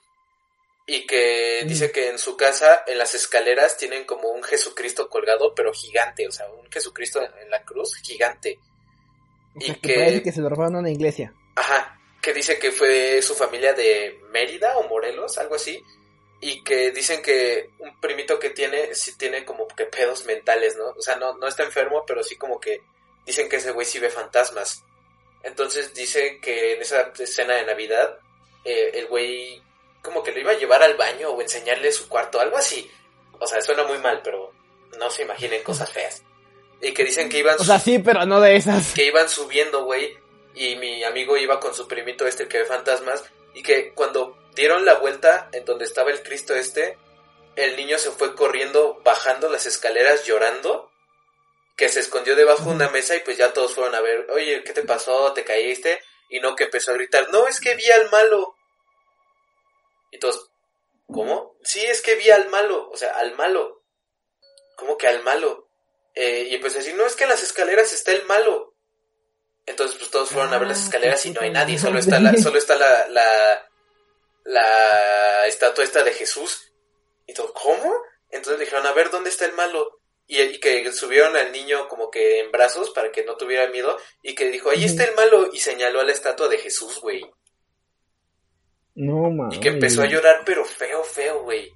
Y 0.87 1.07
que 1.07 1.63
Mm. 1.65 1.69
dice 1.69 1.91
que 1.91 2.09
en 2.11 2.19
su 2.19 2.37
casa, 2.37 2.85
en 2.87 2.99
las 2.99 3.15
escaleras, 3.15 3.77
tienen 3.77 4.05
como 4.05 4.29
un 4.29 4.43
Jesucristo 4.45 5.09
colgado, 5.09 5.55
pero 5.57 5.73
gigante. 5.73 6.29
O 6.29 6.31
sea, 6.31 6.47
un 6.51 6.71
Jesucristo 6.71 7.21
en, 7.21 7.51
la 7.51 7.63
cruz, 7.65 7.97
gigante. 7.97 8.59
O 9.57 9.61
sea, 9.61 9.75
y 9.75 9.79
que 9.81 9.95
que- 9.95 10.23
que 10.23 10.33
se 10.33 10.41
lo 10.41 10.49
robaron 10.49 10.77
a 10.77 10.79
una 10.81 10.91
iglesia. 10.91 11.33
Ajá. 11.57 11.99
Que 12.23 12.33
dice 12.33 12.59
que 12.59 12.71
fue 12.71 13.21
su 13.23 13.35
familia 13.35 13.73
de 13.73 14.21
Mérida 14.31 14.77
o 14.79 14.89
Morelos, 14.89 15.37
algo 15.39 15.57
así. 15.57 15.83
Y 16.41 16.63
que 16.63 16.91
dicen 16.93 17.23
que 17.23 17.71
un 17.81 17.99
primito 18.01 18.39
que 18.39 18.51
tiene, 18.51 18.95
sí 18.95 19.17
tiene 19.19 19.45
como 19.45 19.67
que 19.67 19.87
pedos 19.87 20.27
mentales, 20.27 20.77
¿no? 20.77 20.91
O 20.91 21.03
sea, 21.03 21.17
no, 21.17 21.37
no 21.39 21.49
está 21.49 21.65
enfermo, 21.65 22.05
pero 22.07 22.23
sí 22.23 22.37
como 22.37 22.61
que 22.61 22.81
dicen 23.27 23.49
que 23.49 23.57
ese 23.57 23.73
güey 23.73 23.87
sí 23.87 23.99
ve 23.99 24.11
fantasmas. 24.11 24.85
Entonces 25.45 25.95
dice 25.95 26.41
que 26.41 26.75
en 26.75 26.83
esa 26.83 27.13
escena 27.19 27.55
de 27.55 27.67
Navidad, 27.67 28.19
eh, 28.65 28.91
el 28.95 29.07
güey 29.07 29.63
como 30.03 30.23
que 30.23 30.33
lo 30.33 30.41
iba 30.41 30.53
a 30.53 30.59
llevar 30.59 30.83
al 30.83 30.97
baño 30.97 31.31
o 31.31 31.41
enseñarle 31.41 31.91
su 31.93 32.09
cuarto, 32.09 32.41
algo 32.41 32.57
así. 32.57 32.91
O 33.39 33.47
sea, 33.47 33.61
suena 33.63 33.85
muy 33.85 33.99
mal, 33.99 34.21
pero 34.23 34.53
no 34.99 35.11
se 35.11 35.23
imaginen 35.23 35.63
cosas 35.63 35.91
feas. 35.91 36.23
Y 36.81 36.93
que 36.93 37.05
dicen 37.05 37.29
que 37.29 37.39
iban 37.39 37.57
O 37.59 37.65
sea, 37.65 37.79
sí, 37.79 37.99
pero 37.99 38.27
no 38.27 38.41
de 38.41 38.57
esas. 38.57 38.93
que 38.93 39.07
iban 39.07 39.29
subiendo, 39.29 39.85
güey, 39.85 40.17
y 40.55 40.77
mi 40.77 41.03
amigo 41.05 41.37
iba 41.37 41.59
con 41.59 41.75
su 41.75 41.89
primito 41.89 42.27
este 42.27 42.49
que 42.49 42.59
ve 42.59 42.65
fantasmas, 42.65 43.25
y 43.55 43.63
que 43.63 43.93
cuando 43.93 44.37
dieron 44.55 44.85
la 44.85 44.95
vuelta 44.95 45.49
en 45.53 45.65
donde 45.65 45.85
estaba 45.85 46.11
el 46.11 46.23
Cristo 46.23 46.55
este, 46.55 46.99
el 47.57 47.77
niño 47.77 47.99
se 47.99 48.11
fue 48.11 48.35
corriendo, 48.35 49.01
bajando 49.05 49.49
las 49.49 49.67
escaleras, 49.67 50.25
llorando, 50.25 50.91
que 51.77 51.89
se 51.89 52.01
escondió 52.01 52.37
debajo 52.37 52.65
de 52.65 52.77
una 52.77 52.89
mesa 52.91 53.17
y 53.17 53.21
pues 53.21 53.37
ya 53.37 53.53
todos 53.53 53.75
fueron 53.75 53.95
a 53.95 54.01
ver, 54.01 54.31
oye, 54.31 54.63
¿qué 54.65 54.73
te 54.73 54.83
pasó? 54.83 55.33
¿Te 55.33 55.45
caíste? 55.45 56.01
Y 56.29 56.41
no 56.41 56.55
que 56.55 56.65
empezó 56.65 56.93
a 56.93 56.95
gritar, 56.95 57.31
no, 57.31 57.47
es 57.49 57.61
que 57.61 57.75
vi 57.75 57.89
al 57.91 58.11
malo. 58.11 58.57
Y 60.11 60.19
todos, 60.19 60.51
¿cómo? 61.07 61.57
Sí, 61.63 61.85
es 61.85 62.01
que 62.01 62.15
vi 62.15 62.31
al 62.31 62.49
malo, 62.49 62.89
o 62.91 62.97
sea, 62.97 63.13
al 63.19 63.35
malo. 63.35 63.83
¿Cómo 64.77 64.97
que 64.97 65.09
al 65.09 65.23
malo? 65.23 65.69
Eh, 66.15 66.49
y 66.51 66.55
empezó 66.55 66.77
a 66.77 66.79
decir, 66.83 66.95
no, 66.95 67.07
es 67.07 67.17
que 67.17 67.25
en 67.25 67.31
las 67.31 67.43
escaleras 67.43 67.93
está 67.93 68.13
el 68.13 68.25
malo. 68.27 68.75
Entonces, 69.67 69.97
pues 69.99 70.11
todos 70.11 70.29
fueron 70.29 70.53
a 70.53 70.59
ver 70.59 70.69
las 70.69 70.79
Ah, 70.79 70.85
escaleras 70.85 71.27
y 71.27 71.31
no 71.31 71.41
hay 71.41 71.51
nadie, 71.51 71.79
solo 71.79 71.99
está 71.99 72.21
la, 72.21 72.37
solo 72.37 72.59
está 72.59 72.77
la, 72.77 73.09
la, 73.09 73.71
la 74.45 75.47
estatua 75.47 75.83
esta 75.85 76.03
de 76.05 76.13
Jesús. 76.13 76.73
Y 77.27 77.35
todo, 77.35 77.53
¿cómo? 77.53 77.93
Entonces 78.31 78.61
dijeron, 78.61 78.87
a 78.87 78.93
ver, 78.93 79.11
¿dónde 79.11 79.31
está 79.31 79.47
el 79.47 79.55
malo? 79.55 80.01
Y, 80.27 80.41
y 80.41 80.59
que 80.59 80.91
subieron 80.93 81.37
al 81.37 81.53
niño 81.53 81.87
como 81.89 82.11
que 82.11 82.41
en 82.41 82.51
brazos 82.51 82.91
para 82.91 83.13
que 83.13 83.25
no 83.25 83.37
tuviera 83.37 83.71
miedo 83.71 83.97
y 84.23 84.35
que 84.35 84.51
dijo, 84.51 84.71
ahí 84.71 84.85
está 84.85 85.05
el 85.05 85.15
malo 85.15 85.51
y 85.53 85.59
señaló 85.59 86.01
a 86.01 86.05
la 86.05 86.13
estatua 86.13 86.49
de 86.49 86.59
Jesús, 86.59 86.99
güey. 87.03 87.21
No, 88.95 89.31
mames. 89.31 89.57
Y 89.57 89.61
que 89.61 89.69
empezó 89.69 90.03
a 90.03 90.07
llorar, 90.07 90.43
pero 90.47 90.65
feo, 90.65 91.03
feo, 91.03 91.43
güey. 91.43 91.69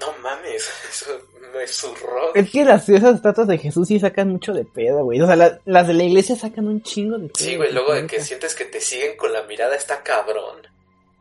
No 0.00 0.12
mames, 0.22 0.68
eso 0.90 1.20
me 1.54 1.66
zurró. 1.66 2.34
Es 2.34 2.50
que 2.50 2.64
las, 2.64 2.88
esas 2.88 3.16
estatuas 3.16 3.48
de 3.48 3.58
Jesús 3.58 3.88
sí 3.88 4.00
sacan 4.00 4.28
mucho 4.30 4.52
de 4.52 4.64
pedo, 4.64 5.04
güey. 5.04 5.20
O 5.20 5.26
sea, 5.26 5.36
la- 5.36 5.60
las 5.64 5.86
de 5.86 5.94
la 5.94 6.04
iglesia 6.04 6.36
sacan 6.36 6.66
un 6.68 6.82
chingo 6.82 7.18
de 7.18 7.28
pedo. 7.28 7.44
Sí, 7.44 7.56
güey, 7.56 7.72
luego 7.72 7.92
de 7.94 8.06
que 8.06 8.20
sientes 8.20 8.54
que 8.54 8.64
te 8.64 8.80
siguen 8.80 9.16
con 9.16 9.32
la 9.32 9.42
mirada 9.44 9.74
está 9.76 10.02
cabrón. 10.02 10.66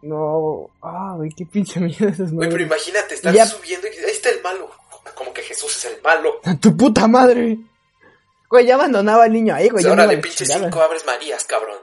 No, 0.02 0.70
ah, 0.82 1.14
güey, 1.18 1.30
qué 1.36 1.46
pinche 1.46 1.80
miedo 1.82 2.08
esas 2.08 2.32
Güey, 2.32 2.50
pero 2.50 2.64
imagínate, 2.64 3.16
estás 3.16 3.34
Ya. 3.34 3.46
subiendo 3.46 3.86
y 3.88 3.92
ahí 4.04 4.12
está 4.12 4.30
el 4.30 4.42
malo. 4.42 4.72
Como 5.20 5.34
que 5.34 5.42
Jesús 5.44 5.76
es 5.76 5.86
el 5.94 6.02
malo. 6.02 6.40
¡A 6.46 6.56
tu 6.60 6.76
puta 6.78 7.06
madre! 7.08 7.58
Güey, 8.50 8.66
ya 8.66 8.76
abandonaba 8.76 9.26
al 9.26 9.34
niño 9.34 9.54
ahí, 9.54 9.66
güey. 9.70 9.84
Pues 9.84 9.86
ahora 9.86 10.06
no 10.06 10.10
de 10.12 10.18
pinche 10.20 10.46
cinco 10.46 10.82
abres 10.82 11.06
Marías, 11.06 11.44
cabrón. 11.44 11.78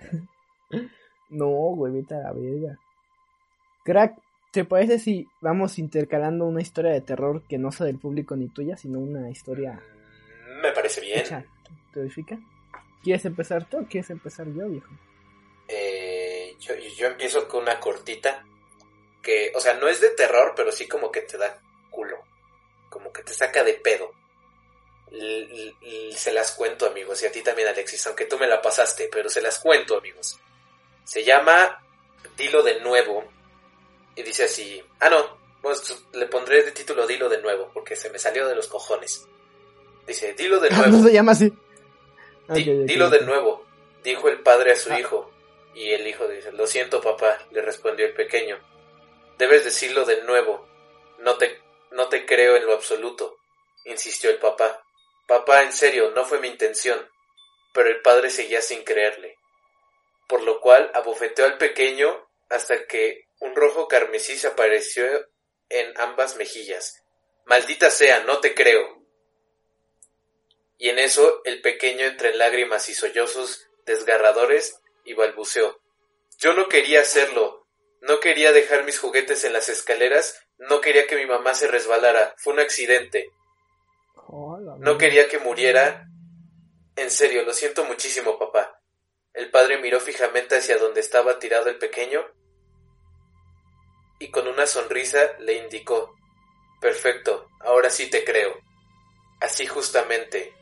No, 1.28 1.46
güey, 1.48 1.92
vete 1.92 2.14
a 2.14 2.18
la 2.18 2.32
verga. 2.32 2.78
Crack, 3.84 4.14
¿te 4.52 4.64
parece 4.64 4.98
si 5.00 5.26
vamos 5.40 5.78
intercalando 5.78 6.44
una 6.46 6.62
historia 6.62 6.92
de 6.92 7.00
terror 7.00 7.42
que 7.48 7.58
no 7.58 7.72
sea 7.72 7.86
del 7.86 7.98
público 7.98 8.36
ni 8.36 8.48
tuya, 8.48 8.76
sino 8.76 9.00
una 9.00 9.28
historia 9.30 9.72
Mm, 10.48 10.62
Me 10.62 10.72
parece 10.72 11.00
bien. 11.00 11.18
hecha 11.20 11.44
terrorífica? 11.92 12.38
¿Quieres 13.02 13.24
empezar 13.24 13.64
tú 13.68 13.78
o 13.78 13.86
quieres 13.86 14.08
empezar 14.10 14.46
yo, 14.46 14.68
viejo? 14.68 14.88
Eh, 15.68 16.56
yo, 16.60 16.74
yo 16.96 17.08
empiezo 17.08 17.46
con 17.48 17.62
una 17.62 17.78
cortita 17.80 18.44
que, 19.20 19.50
o 19.54 19.60
sea, 19.60 19.74
no 19.74 19.88
es 19.88 20.00
de 20.00 20.10
terror, 20.10 20.52
pero 20.56 20.70
sí 20.72 20.86
como 20.86 21.10
que 21.10 21.22
te 21.22 21.36
da 21.38 21.60
te 23.26 23.34
saca 23.34 23.62
de 23.62 23.74
pedo. 23.74 24.10
L- 25.10 25.74
se 26.16 26.32
las 26.32 26.52
cuento, 26.52 26.86
amigos, 26.86 27.22
y 27.22 27.26
a 27.26 27.32
ti 27.32 27.42
también, 27.42 27.68
Alexis, 27.68 28.06
aunque 28.06 28.24
tú 28.26 28.38
me 28.38 28.46
la 28.46 28.60
pasaste, 28.62 29.08
pero 29.12 29.28
se 29.28 29.40
las 29.42 29.58
cuento, 29.58 29.98
amigos. 29.98 30.38
Se 31.04 31.22
llama 31.24 31.82
Dilo 32.36 32.62
de 32.62 32.80
nuevo. 32.80 33.24
Y 34.16 34.22
dice 34.22 34.44
así. 34.44 34.82
Ah, 35.00 35.10
no. 35.10 35.36
Pues 35.62 36.04
le 36.12 36.26
pondré 36.26 36.62
de 36.62 36.72
título 36.72 37.06
Dilo 37.06 37.28
de 37.28 37.40
nuevo, 37.42 37.70
porque 37.74 37.96
se 37.96 38.10
me 38.10 38.18
salió 38.18 38.46
de 38.48 38.54
los 38.54 38.68
cojones. 38.68 39.26
Dice, 40.06 40.32
Dilo 40.34 40.58
de 40.60 40.70
no 40.70 40.86
nuevo. 40.86 41.04
se 41.06 41.12
llama 41.12 41.32
así. 41.32 41.52
Di- 42.48 42.84
dilo 42.84 43.10
de 43.10 43.22
nuevo, 43.22 43.66
dijo 44.04 44.28
el 44.28 44.40
padre 44.40 44.72
a 44.72 44.76
su 44.76 44.92
Ah. 44.92 45.00
hijo. 45.00 45.30
Y 45.74 45.90
el 45.90 46.06
hijo 46.06 46.26
dice, 46.28 46.52
lo 46.52 46.66
siento 46.66 47.00
papá, 47.02 47.38
le 47.50 47.60
respondió 47.60 48.06
el 48.06 48.14
pequeño. 48.14 48.58
Debes 49.36 49.64
decirlo 49.64 50.04
de 50.06 50.22
nuevo. 50.22 50.66
No 51.18 51.36
te, 51.36 51.60
no 51.96 52.08
te 52.08 52.24
creo 52.26 52.56
en 52.56 52.66
lo 52.66 52.74
absoluto, 52.74 53.38
insistió 53.84 54.30
el 54.30 54.38
papá. 54.38 54.84
Papá, 55.26 55.62
en 55.62 55.72
serio, 55.72 56.12
no 56.12 56.24
fue 56.24 56.38
mi 56.38 56.48
intención. 56.48 57.10
Pero 57.72 57.88
el 57.88 58.00
padre 58.00 58.30
seguía 58.30 58.62
sin 58.62 58.84
creerle. 58.84 59.36
Por 60.28 60.42
lo 60.42 60.60
cual 60.60 60.90
abofeteó 60.94 61.44
al 61.44 61.58
pequeño 61.58 62.28
hasta 62.48 62.86
que 62.86 63.26
un 63.40 63.54
rojo 63.56 63.88
carmesí 63.88 64.38
se 64.38 64.46
apareció 64.46 65.04
en 65.68 65.98
ambas 66.00 66.36
mejillas. 66.36 67.02
Maldita 67.44 67.90
sea, 67.90 68.20
no 68.20 68.40
te 68.40 68.54
creo. 68.54 69.04
Y 70.78 70.90
en 70.90 70.98
eso 70.98 71.42
el 71.44 71.60
pequeño 71.60 72.04
entre 72.06 72.30
en 72.30 72.38
lágrimas 72.38 72.88
y 72.88 72.94
sollozos 72.94 73.66
desgarradores 73.84 74.80
y 75.04 75.14
balbuceó. 75.14 75.80
Yo 76.38 76.52
no 76.52 76.68
quería 76.68 77.00
hacerlo. 77.00 77.66
No 78.00 78.20
quería 78.20 78.52
dejar 78.52 78.84
mis 78.84 78.98
juguetes 78.98 79.44
en 79.44 79.52
las 79.52 79.68
escaleras. 79.68 80.45
No 80.58 80.80
quería 80.80 81.06
que 81.06 81.16
mi 81.16 81.26
mamá 81.26 81.54
se 81.54 81.68
resbalara. 81.68 82.34
Fue 82.38 82.52
un 82.52 82.60
accidente. 82.60 83.30
No 84.78 84.98
quería 84.98 85.28
que 85.28 85.38
muriera. 85.38 86.06
En 86.96 87.10
serio, 87.10 87.44
lo 87.44 87.52
siento 87.52 87.84
muchísimo, 87.84 88.38
papá. 88.38 88.80
El 89.34 89.50
padre 89.50 89.78
miró 89.78 90.00
fijamente 90.00 90.56
hacia 90.56 90.78
donde 90.78 91.00
estaba 91.00 91.38
tirado 91.38 91.68
el 91.68 91.78
pequeño 91.78 92.24
y 94.18 94.30
con 94.30 94.48
una 94.48 94.66
sonrisa 94.66 95.18
le 95.40 95.58
indicó 95.58 96.16
Perfecto, 96.80 97.48
ahora 97.60 97.90
sí 97.90 98.10
te 98.10 98.22
creo. 98.22 98.54
Así 99.40 99.66
justamente. 99.66 100.54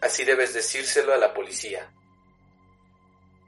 Así 0.00 0.24
debes 0.24 0.54
decírselo 0.54 1.12
a 1.12 1.18
la 1.18 1.32
policía. 1.34 1.92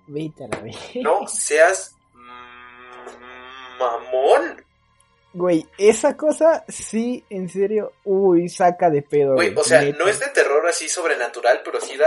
Vete 0.07 0.45
a 0.45 0.49
la 0.49 0.59
vez. 0.61 0.77
No 0.97 1.27
seas 1.27 1.97
mamón. 3.79 4.65
Güey, 5.35 5.67
esa 5.79 6.17
cosa 6.17 6.65
sí, 6.69 7.25
en 7.29 7.49
serio, 7.49 7.93
uy, 8.05 8.49
saca 8.49 8.89
de 8.89 9.03
pedo. 9.03 9.35
Güey, 9.35 9.53
o 9.55 9.65
sea, 9.65 9.83
neta. 9.83 9.99
no 9.99 10.09
es 10.09 10.21
de 10.21 10.29
terror 10.29 10.67
así 10.69 10.89
sobrenatural, 10.89 11.61
pero 11.65 11.81
sí 11.81 11.97
da 11.97 12.07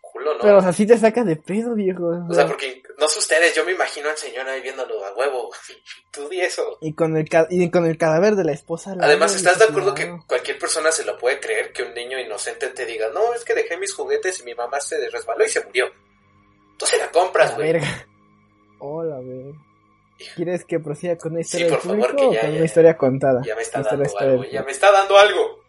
culo, 0.00 0.34
¿no? 0.34 0.40
Pero, 0.40 0.58
o 0.58 0.62
sea, 0.62 0.72
sí 0.72 0.86
te 0.86 0.96
saca 0.96 1.24
de 1.24 1.34
pedo, 1.36 1.74
viejo. 1.74 2.04
O 2.28 2.32
sea, 2.34 2.46
porque 2.46 2.82
no 2.98 3.08
sé 3.08 3.18
ustedes, 3.18 3.54
yo 3.54 3.64
me 3.64 3.72
imagino 3.72 4.08
al 4.08 4.16
señor 4.16 4.48
ahí 4.48 4.60
viéndolo 4.60 5.04
a 5.04 5.12
huevo. 5.14 5.50
Tú 6.12 6.28
di 6.28 6.40
eso. 6.40 6.78
Y 6.80 6.92
con 6.94 7.16
el, 7.16 7.28
ca- 7.28 7.48
y 7.50 7.68
con 7.70 7.86
el 7.86 7.98
cadáver 7.98 8.34
de 8.36 8.44
la 8.44 8.52
esposa. 8.52 8.92
al 8.92 9.02
Además, 9.02 9.34
¿estás 9.34 9.58
de 9.58 9.64
acuerdo 9.64 9.92
que 9.94 10.08
cualquier 10.28 10.58
persona 10.58 10.92
se 10.92 11.04
lo 11.04 11.18
puede 11.18 11.40
creer 11.40 11.72
que 11.72 11.82
un 11.82 11.92
niño 11.94 12.18
inocente 12.20 12.68
te 12.68 12.86
diga, 12.86 13.08
no, 13.12 13.34
es 13.34 13.44
que 13.44 13.54
dejé 13.54 13.76
mis 13.78 13.92
juguetes 13.94 14.38
y 14.40 14.44
mi 14.44 14.54
mamá 14.54 14.80
se 14.80 14.96
resbaló 15.10 15.44
y 15.44 15.48
se 15.48 15.64
murió? 15.64 15.86
Tú 16.76 16.86
se 16.86 16.98
la 16.98 17.10
compras, 17.10 17.50
la 17.50 17.56
güey. 17.56 17.72
verga. 17.72 18.06
Hola, 18.78 19.18
verga. 19.18 19.58
¿Quieres 20.36 20.64
que 20.64 20.78
prosiga 20.80 21.16
con 21.16 21.32
una 21.32 21.42
Sí, 21.42 21.56
historia 21.62 21.68
por 21.68 21.82
del 21.82 21.90
favor, 22.02 22.10
público 22.16 22.30
que 22.30 22.34
ya, 22.36 22.40
o 22.40 22.42
con 22.42 22.50
ya, 22.52 22.56
una 22.56 22.64
historia 22.64 22.96
contada? 22.96 23.42
Ya 23.44 23.54
me 23.56 23.62
está 23.62 23.82
dando 23.82 24.18
algo, 24.18 24.44
ya 24.44 24.62
me 24.62 24.70
está 24.72 24.92
dando 24.92 25.16
algo. 25.18 25.60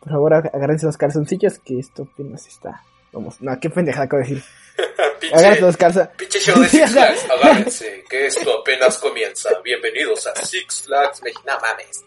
Por 0.00 0.12
favor, 0.12 0.32
ag- 0.32 0.50
agárrense 0.54 0.86
los 0.86 0.96
calzoncillos 0.96 1.58
que 1.58 1.78
esto 1.78 2.08
apenas 2.12 2.46
está. 2.46 2.82
Vamos, 3.12 3.40
no, 3.40 3.58
qué 3.60 3.68
pendejada 3.70 4.04
acabo 4.04 4.22
de 4.22 4.28
decir. 4.28 4.44
Agárrense 5.34 5.60
los 5.62 5.76
calzoncillos. 5.76 6.16
pinche 6.16 6.38
show 6.40 6.58
de 6.60 6.68
Six 6.68 6.90
Flags, 6.92 7.26
agárrense, 7.42 8.04
que 8.08 8.26
esto 8.26 8.60
apenas 8.60 8.96
comienza. 8.98 9.50
Bienvenidos 9.62 10.26
a 10.26 10.34
Six 10.36 10.82
Flags 10.84 11.22
México. 11.22 11.42
No 11.46 11.58
mames. 11.60 12.04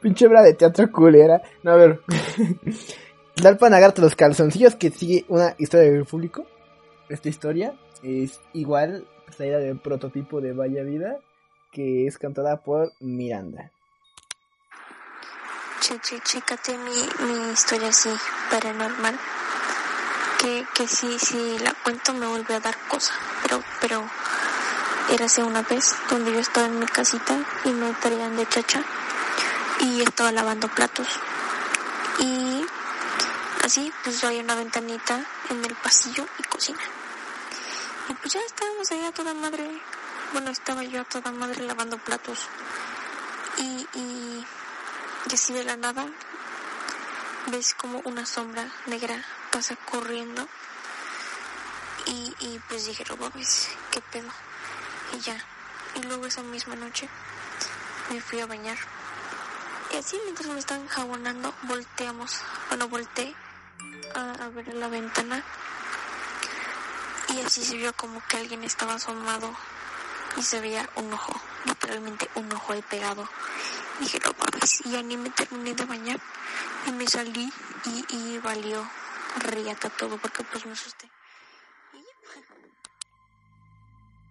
Pinche 0.00 0.26
obra 0.26 0.42
de 0.42 0.54
teatro 0.54 0.90
culera. 0.90 1.40
No, 1.62 1.72
a 1.72 1.76
ver. 1.76 2.00
Tlalpan, 3.34 3.72
agárrate 3.74 4.00
los 4.02 4.16
calzoncillos 4.16 4.74
que 4.74 4.90
sigue 4.90 5.24
una 5.28 5.54
historia 5.58 5.90
del 5.90 6.04
público. 6.04 6.44
Esta 7.08 7.28
historia 7.28 7.74
es 8.02 8.40
igual 8.52 9.06
traída 9.36 9.58
del 9.58 9.78
prototipo 9.78 10.40
de 10.40 10.52
Vaya 10.52 10.82
Vida, 10.82 11.18
que 11.72 12.06
es 12.06 12.18
cantada 12.18 12.62
por 12.62 12.92
Miranda. 13.00 13.70
Che, 15.80 15.98
che, 16.00 16.20
chécate 16.20 16.76
mi, 16.76 17.26
mi 17.26 17.52
historia 17.52 17.88
así, 17.88 18.10
paranormal. 18.50 19.18
Que, 20.40 20.64
que 20.74 20.86
si, 20.86 21.18
si 21.18 21.58
la 21.58 21.74
cuento 21.84 22.12
me 22.12 22.26
vuelve 22.26 22.54
a 22.54 22.60
dar 22.60 22.76
cosa. 22.88 23.12
Pero, 23.42 23.62
pero, 23.80 24.04
érase 25.10 25.42
una 25.42 25.62
vez 25.62 25.94
donde 26.10 26.32
yo 26.32 26.40
estaba 26.40 26.66
en 26.66 26.78
mi 26.78 26.86
casita 26.86 27.36
y 27.64 27.70
me 27.70 27.92
traían 27.94 28.36
de 28.36 28.46
chacha 28.46 28.82
y 29.80 30.02
estaba 30.02 30.32
lavando 30.32 30.68
platos. 30.68 31.08
Y 32.18 32.64
así, 33.64 33.92
pues 34.04 34.22
hay 34.24 34.40
una 34.40 34.54
ventanita 34.54 35.24
en 35.48 35.64
el 35.64 35.74
pasillo 35.76 36.26
y 36.38 36.42
cocina. 36.42 36.80
Pues 38.18 38.32
ya 38.32 38.40
estábamos 38.40 38.90
ahí 38.90 39.04
a 39.04 39.12
toda 39.12 39.34
madre. 39.34 39.70
Bueno, 40.32 40.50
estaba 40.50 40.82
yo 40.82 41.02
a 41.02 41.04
toda 41.04 41.30
madre 41.30 41.62
lavando 41.62 41.96
platos. 41.98 42.48
Y, 43.56 43.86
y, 43.94 44.46
así 45.32 45.52
de 45.52 45.62
la 45.62 45.76
nada 45.76 46.06
ves 47.52 47.74
como 47.74 48.00
una 48.00 48.26
sombra 48.26 48.68
negra 48.86 49.24
pasa 49.50 49.76
corriendo 49.76 50.46
y, 52.06 52.34
y 52.40 52.60
pues 52.68 52.86
dije, 52.86 53.04
no 53.08 53.16
mames, 53.16 53.68
qué 53.92 54.00
pedo. 54.00 54.28
Y 55.12 55.20
ya, 55.20 55.36
y 55.94 56.02
luego 56.02 56.26
esa 56.26 56.42
misma 56.42 56.74
noche 56.74 57.08
me 58.10 58.20
fui 58.20 58.40
a 58.40 58.46
bañar. 58.46 58.78
Y 59.92 59.96
así 59.96 60.18
mientras 60.24 60.48
me 60.48 60.58
estaban 60.58 60.88
jabonando, 60.88 61.54
volteamos, 61.62 62.40
bueno, 62.68 62.88
volteé 62.88 63.34
a, 64.14 64.44
a 64.44 64.48
ver 64.48 64.74
la 64.74 64.88
ventana 64.88 65.44
y 67.34 67.40
así 67.40 67.62
se 67.62 67.76
vio 67.76 67.92
como 67.94 68.20
que 68.28 68.36
alguien 68.36 68.64
estaba 68.64 68.94
asomado 68.94 69.50
y 70.36 70.42
se 70.42 70.60
veía 70.60 70.88
un 70.96 71.12
ojo, 71.12 71.32
literalmente 71.64 72.28
un 72.34 72.52
ojo 72.52 72.72
ahí 72.72 72.82
pegado. 72.82 73.28
Dije, 73.98 74.18
no 74.24 74.32
mames, 74.38 74.86
y 74.86 74.92
ya 74.92 75.02
ni 75.02 75.16
me 75.16 75.30
terminé 75.30 75.74
de 75.74 75.84
bañar 75.84 76.20
y 76.86 76.92
me 76.92 77.06
salí 77.06 77.52
y, 77.84 78.16
y 78.16 78.38
valió 78.38 78.88
riata 79.38 79.90
todo 79.90 80.18
porque 80.18 80.42
pues 80.44 80.64
me 80.66 80.72
asusté. 80.72 81.10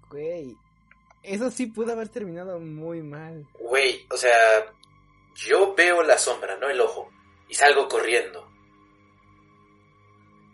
Güey, 0.09 0.57
eso 1.21 1.51
sí 1.51 1.67
pudo 1.67 1.93
haber 1.93 2.09
terminado 2.09 2.59
muy 2.59 3.01
mal. 3.01 3.47
Güey, 3.53 4.07
o 4.09 4.17
sea, 4.17 4.73
yo 5.35 5.75
veo 5.75 6.01
la 6.01 6.17
sombra, 6.17 6.57
no 6.57 6.67
el 6.67 6.81
ojo, 6.81 7.11
y 7.47 7.53
salgo 7.53 7.87
corriendo. 7.87 8.49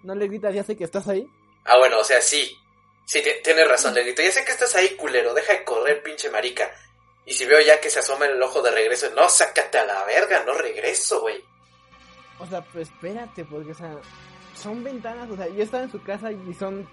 ¿No 0.04 0.14
le 0.14 0.28
gritas, 0.28 0.54
ya 0.54 0.64
sé 0.64 0.76
que 0.76 0.84
estás 0.84 1.08
ahí? 1.08 1.28
Ah, 1.66 1.78
bueno, 1.78 2.00
o 2.00 2.04
sea, 2.04 2.22
sí. 2.22 2.58
Sí, 3.06 3.22
ti- 3.22 3.30
tienes 3.44 3.68
razón, 3.68 3.94
le 3.94 4.04
grito, 4.04 4.22
ya 4.24 4.32
sé 4.32 4.44
que 4.46 4.52
estás 4.52 4.74
ahí, 4.76 4.96
culero, 4.96 5.34
deja 5.34 5.54
de 5.54 5.64
correr, 5.64 6.02
pinche 6.02 6.30
marica. 6.32 6.72
Y 7.26 7.34
si 7.34 7.46
veo 7.46 7.60
ya 7.62 7.80
que 7.80 7.90
se 7.90 8.00
asoma 8.00 8.26
el 8.26 8.42
ojo 8.42 8.62
de 8.62 8.72
regreso, 8.72 9.08
no, 9.16 9.30
sácate 9.30 9.78
a 9.78 9.86
la 9.86 10.04
verga, 10.06 10.44
no 10.46 10.54
regreso, 10.54 11.22
güey. 11.22 11.44
O 12.40 12.46
sea, 12.48 12.62
pues 12.62 12.90
espérate, 12.90 13.46
porque, 13.46 13.72
o 13.72 13.76
sea, 13.76 13.96
son 14.56 14.84
ventanas, 14.84 15.30
o 15.30 15.36
sea, 15.36 15.48
yo 15.48 15.64
estaba 15.64 15.84
en 15.84 15.92
su 15.92 16.02
casa 16.02 16.32
y 16.32 16.54
son 16.56 16.88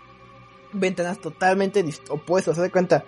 ventanas 0.73 1.19
totalmente 1.21 1.85
opuestas, 2.11 2.57
¿se 2.57 2.63
da 2.63 2.71
cuenta? 2.71 3.05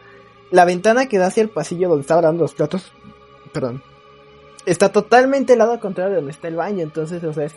La 0.51 0.65
ventana 0.65 1.09
que 1.09 1.19
da 1.19 1.27
hacia 1.27 1.43
el 1.43 1.51
pasillo 1.51 1.89
donde 1.89 2.03
estaba 2.03 2.23
dando 2.23 2.43
los 2.43 2.55
platos, 2.55 2.93
perdón, 3.53 3.83
está 4.67 4.91
totalmente 4.93 5.53
al 5.55 5.61
lado 5.61 5.79
contrario 5.81 6.11
de 6.11 6.17
donde 6.17 6.33
está 6.33 6.49
el 6.49 6.57
baño, 6.57 6.83
entonces, 6.83 7.23
o 7.25 7.33
sea, 7.33 7.45
es- 7.45 7.55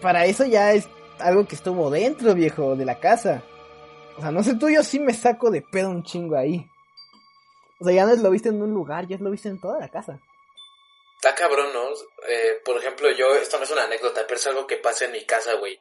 para 0.00 0.24
eso 0.26 0.44
ya 0.46 0.72
es 0.72 0.88
algo 1.20 1.46
que 1.46 1.54
estuvo 1.54 1.90
dentro, 1.90 2.34
viejo, 2.34 2.76
de 2.76 2.84
la 2.84 3.00
casa. 3.00 3.42
O 4.16 4.20
sea, 4.20 4.30
no 4.30 4.42
sé 4.42 4.54
tú, 4.56 4.68
yo 4.68 4.82
sí 4.82 4.98
me 4.98 5.14
saco 5.14 5.50
de 5.50 5.62
pedo 5.62 5.90
un 5.90 6.02
chingo 6.02 6.36
ahí. 6.36 6.66
O 7.80 7.84
sea, 7.84 7.94
ya 7.94 8.04
no 8.04 8.12
es 8.12 8.20
lo 8.20 8.30
viste 8.30 8.50
en 8.50 8.60
un 8.60 8.72
lugar, 8.72 9.06
ya 9.06 9.16
lo 9.18 9.30
viste 9.30 9.48
en 9.48 9.60
toda 9.60 9.78
la 9.78 9.88
casa. 9.88 10.20
Está 11.16 11.34
cabrón, 11.34 11.72
¿no? 11.72 11.90
Eh, 12.28 12.60
por 12.64 12.76
ejemplo, 12.76 13.10
yo, 13.10 13.34
esto 13.34 13.58
no 13.58 13.64
es 13.64 13.70
una 13.70 13.84
anécdota, 13.84 14.22
pero 14.26 14.38
es 14.38 14.46
algo 14.46 14.66
que 14.66 14.76
pasa 14.76 15.04
en 15.04 15.12
mi 15.12 15.24
casa, 15.24 15.54
güey. 15.54 15.80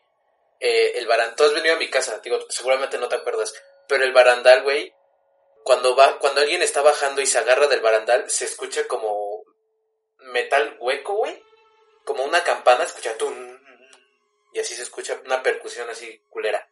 Eh, 0.59 0.93
el 0.95 1.07
barandal, 1.07 1.35
tú 1.35 1.43
has 1.43 1.53
venido 1.53 1.75
a 1.75 1.79
mi 1.79 1.89
casa, 1.89 2.19
digo, 2.23 2.39
seguramente 2.49 2.97
no 2.97 3.07
te 3.07 3.15
acuerdas, 3.15 3.53
pero 3.87 4.03
el 4.03 4.11
barandal, 4.11 4.63
güey, 4.63 4.93
cuando 5.63 5.95
va, 5.95 6.19
cuando 6.19 6.41
alguien 6.41 6.61
está 6.61 6.81
bajando 6.81 7.21
y 7.21 7.25
se 7.25 7.37
agarra 7.37 7.67
del 7.67 7.81
barandal, 7.81 8.29
se 8.29 8.45
escucha 8.45 8.87
como 8.87 9.43
metal 10.33 10.77
hueco, 10.79 11.15
güey. 11.15 11.43
Como 12.05 12.23
una 12.23 12.43
campana, 12.43 12.83
escucha 12.83 13.17
tum, 13.17 13.58
y 14.53 14.59
así 14.59 14.75
se 14.75 14.83
escucha 14.83 15.19
una 15.25 15.41
percusión 15.43 15.89
así 15.89 16.21
culera. 16.29 16.69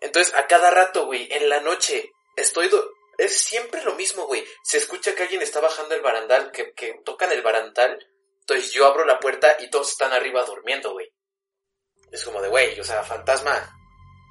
Entonces, 0.00 0.34
a 0.34 0.46
cada 0.46 0.70
rato, 0.70 1.06
güey, 1.06 1.28
en 1.32 1.48
la 1.48 1.60
noche, 1.60 2.10
estoy, 2.36 2.68
do- 2.68 2.90
Es 3.18 3.38
siempre 3.38 3.82
lo 3.82 3.94
mismo, 3.94 4.26
güey. 4.26 4.44
Se 4.62 4.76
escucha 4.76 5.14
que 5.14 5.22
alguien 5.22 5.40
está 5.40 5.60
bajando 5.60 5.94
el 5.94 6.02
barandal, 6.02 6.50
que, 6.52 6.72
que 6.74 7.00
tocan 7.04 7.32
el 7.32 7.40
barandal. 7.42 7.98
Entonces 8.40 8.72
yo 8.72 8.84
abro 8.86 9.04
la 9.06 9.18
puerta 9.18 9.56
y 9.58 9.70
todos 9.70 9.90
están 9.90 10.12
arriba 10.12 10.44
durmiendo, 10.44 10.92
güey. 10.92 11.10
Es 12.12 12.22
como 12.24 12.42
de, 12.42 12.48
güey, 12.48 12.78
o 12.78 12.84
sea, 12.84 13.02
fantasma, 13.02 13.74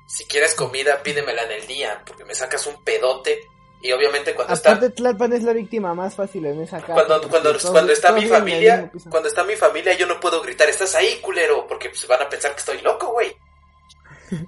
si 0.08 0.26
quieres 0.26 0.54
comida, 0.54 1.02
pídemela 1.02 1.44
en 1.44 1.52
el 1.54 1.66
día, 1.68 2.04
porque 2.06 2.24
me 2.26 2.36
sacas 2.36 2.68
un 2.68 2.84
pedote. 2.84 3.42
Y 3.82 3.92
obviamente 3.92 4.34
cuando 4.34 4.54
Aparte, 4.54 4.86
está... 4.88 4.96
Tlalpan 4.96 5.34
es 5.34 5.44
la 5.44 5.54
víctima 5.54 5.94
más 5.94 6.16
fácil 6.16 6.46
en 6.46 6.62
esa 6.62 6.80
casa. 6.82 6.94
Cuando, 6.94 7.30
cuando, 7.30 7.50
todos- 7.52 7.70
cuando 7.72 7.92
está 7.94 8.12
mi 8.14 8.26
familia, 8.26 8.92
cuando 9.10 9.30
está 9.30 9.44
mi 9.44 9.56
familia, 9.56 9.94
yo 9.94 10.08
no 10.08 10.20
puedo 10.20 10.42
gritar, 10.42 10.68
estás 10.70 10.96
ahí, 10.96 11.20
culero, 11.22 11.68
porque 11.68 11.90
pues 11.90 12.08
van 12.08 12.22
a 12.22 12.30
pensar 12.30 12.52
que 12.54 12.60
estoy 12.60 12.82
loco, 12.82 13.12
güey. 13.12 13.36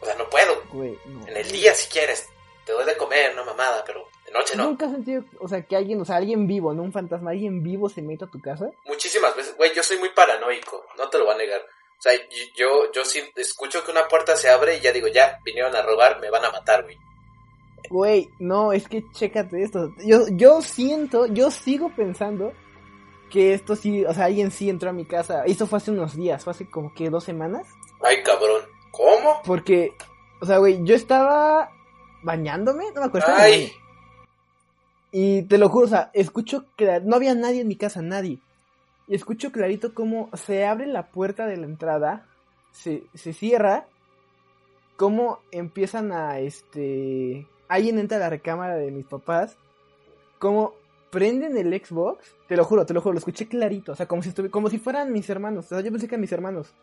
O 0.00 0.06
sea, 0.06 0.16
no 0.16 0.28
puedo. 0.28 0.62
Güey, 0.70 0.98
no. 1.06 1.26
En 1.26 1.34
el 1.34 1.50
día, 1.50 1.74
si 1.74 1.88
quieres, 1.88 2.28
te 2.66 2.72
doy 2.72 2.84
de 2.84 2.94
comer, 2.94 3.32
una 3.32 3.44
mamada, 3.44 3.82
pero 3.86 4.06
de 4.26 4.32
noche 4.32 4.54
no. 4.54 4.64
Nunca 4.64 4.84
has 4.84 4.92
sentido, 4.92 5.24
o 5.40 5.48
sea, 5.48 5.62
que 5.62 5.76
alguien, 5.76 5.98
o 6.00 6.04
sea, 6.04 6.16
alguien 6.16 6.46
vivo, 6.46 6.74
no 6.74 6.82
un 6.82 6.92
fantasma, 6.92 7.30
alguien 7.30 7.62
vivo 7.62 7.88
se 7.88 8.02
meta 8.02 8.26
a 8.26 8.30
tu 8.30 8.38
casa. 8.40 8.66
Muchísimas 8.84 9.34
veces, 9.34 9.56
güey, 9.56 9.72
yo 9.74 9.82
soy 9.82 9.96
muy 9.98 10.10
paranoico, 10.10 10.84
no 10.98 11.08
te 11.08 11.16
lo 11.18 11.24
voy 11.24 11.34
a 11.34 11.38
negar. 11.38 11.60
O 11.60 12.02
sea, 12.02 12.12
yo, 12.54 12.92
yo 12.92 13.04
sí 13.06 13.22
escucho 13.36 13.82
que 13.82 13.92
una 13.92 14.06
puerta 14.06 14.36
se 14.36 14.50
abre 14.50 14.76
y 14.76 14.80
ya 14.80 14.92
digo, 14.92 15.08
ya, 15.08 15.38
vinieron 15.42 15.74
a 15.74 15.80
robar, 15.80 16.20
me 16.20 16.28
van 16.28 16.44
a 16.44 16.50
matar, 16.50 16.82
güey. 16.82 16.98
Güey, 17.90 18.30
no, 18.38 18.72
es 18.72 18.88
que 18.88 19.04
chécate 19.12 19.62
esto. 19.62 19.92
Yo, 20.04 20.26
yo 20.28 20.62
siento, 20.62 21.26
yo 21.26 21.50
sigo 21.50 21.90
pensando 21.94 22.52
que 23.30 23.52
esto 23.52 23.76
sí, 23.76 24.04
o 24.04 24.14
sea, 24.14 24.26
alguien 24.26 24.50
sí 24.50 24.70
entró 24.70 24.90
a 24.90 24.94
mi 24.94 25.04
casa. 25.04 25.44
Esto 25.44 25.66
fue 25.66 25.78
hace 25.78 25.90
unos 25.90 26.16
días, 26.16 26.44
fue 26.44 26.52
hace 26.52 26.70
como 26.70 26.94
que 26.94 27.10
dos 27.10 27.24
semanas. 27.24 27.66
Ay, 28.02 28.22
cabrón. 28.22 28.62
¿Cómo? 28.90 29.40
Porque, 29.44 29.92
o 30.40 30.46
sea, 30.46 30.58
güey, 30.58 30.84
yo 30.84 30.94
estaba 30.94 31.70
bañándome, 32.22 32.84
no 32.94 33.00
me 33.00 33.06
acuerdo. 33.06 33.28
Ay. 33.36 33.72
Y 35.10 35.42
te 35.42 35.58
lo 35.58 35.68
juro, 35.68 35.86
o 35.86 35.88
sea, 35.88 36.10
escucho 36.12 36.66
que 36.76 37.00
no 37.00 37.16
había 37.16 37.34
nadie 37.34 37.60
en 37.60 37.68
mi 37.68 37.76
casa, 37.76 38.02
nadie. 38.02 38.40
Y 39.06 39.14
escucho 39.14 39.52
clarito 39.52 39.94
cómo 39.94 40.30
se 40.34 40.64
abre 40.64 40.86
la 40.86 41.10
puerta 41.10 41.46
de 41.46 41.56
la 41.56 41.66
entrada, 41.66 42.26
se, 42.72 43.04
se 43.14 43.32
cierra, 43.32 43.86
cómo 44.96 45.40
empiezan 45.50 46.12
a, 46.12 46.38
este... 46.40 47.46
Alguien 47.68 47.98
entra 47.98 48.18
a 48.18 48.20
la 48.20 48.30
recámara 48.30 48.74
de 48.76 48.90
mis 48.90 49.06
papás, 49.06 49.56
cómo 50.38 50.74
prenden 51.10 51.56
el 51.56 51.72
Xbox, 51.84 52.34
te 52.48 52.56
lo 52.56 52.64
juro, 52.64 52.84
te 52.86 52.92
lo 52.94 53.00
juro, 53.00 53.12
lo 53.14 53.18
escuché 53.18 53.46
clarito, 53.48 53.92
o 53.92 53.94
sea, 53.94 54.06
como 54.06 54.22
si, 54.22 54.30
estuvi- 54.30 54.50
como 54.50 54.68
si 54.68 54.78
fueran 54.78 55.12
mis 55.12 55.28
hermanos, 55.30 55.66
o 55.66 55.68
sea, 55.68 55.80
yo 55.80 55.90
pensé 55.90 56.08
que 56.08 56.14
eran 56.14 56.20
mis 56.22 56.32
hermanos. 56.32 56.74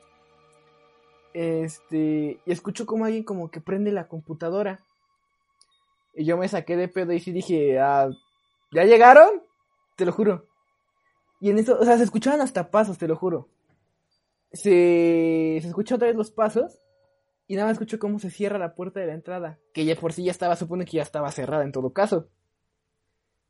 Este, 1.34 2.40
y 2.46 2.52
escucho 2.52 2.86
como 2.86 3.06
alguien 3.06 3.24
como 3.24 3.50
que 3.52 3.62
prende 3.62 3.92
la 3.92 4.08
computadora. 4.08 4.80
Y 6.14 6.26
yo 6.26 6.38
me 6.38 6.48
saqué 6.48 6.76
de 6.76 6.88
pedo 6.90 7.14
y 7.14 7.20
sí 7.20 7.32
dije, 7.32 7.80
ah, 7.80 8.10
¿ya 8.72 8.84
llegaron? 8.84 9.44
Te 9.96 10.06
lo 10.06 10.12
juro. 10.12 10.46
Y 11.40 11.50
en 11.50 11.60
eso, 11.60 11.78
o 11.80 11.86
sea, 11.86 11.98
se 11.98 12.04
escuchaban 12.04 12.42
hasta 12.42 12.70
pasos, 12.70 12.98
te 12.98 13.08
lo 13.08 13.16
juro. 13.16 13.48
Se, 14.52 15.60
se 15.62 15.68
escuchan 15.68 15.96
otra 15.96 16.08
vez 16.10 16.18
los 16.18 16.32
pasos 16.32 16.80
y 17.52 17.56
nada 17.56 17.68
más 17.68 17.74
escucho 17.74 18.00
cómo 18.00 18.18
se 18.18 18.30
cierra 18.30 18.58
la 18.58 18.76
puerta 18.76 19.02
de 19.02 19.08
la 19.08 19.14
entrada, 19.14 19.60
que 19.74 19.84
ya 19.84 19.98
por 19.98 20.14
sí 20.14 20.24
ya 20.24 20.32
estaba, 20.32 20.56
supone 20.56 20.86
que 20.86 20.96
ya 20.96 21.04
estaba 21.04 21.30
cerrada 21.34 21.66
en 21.66 21.74
todo 21.74 21.92
caso. 21.92 22.30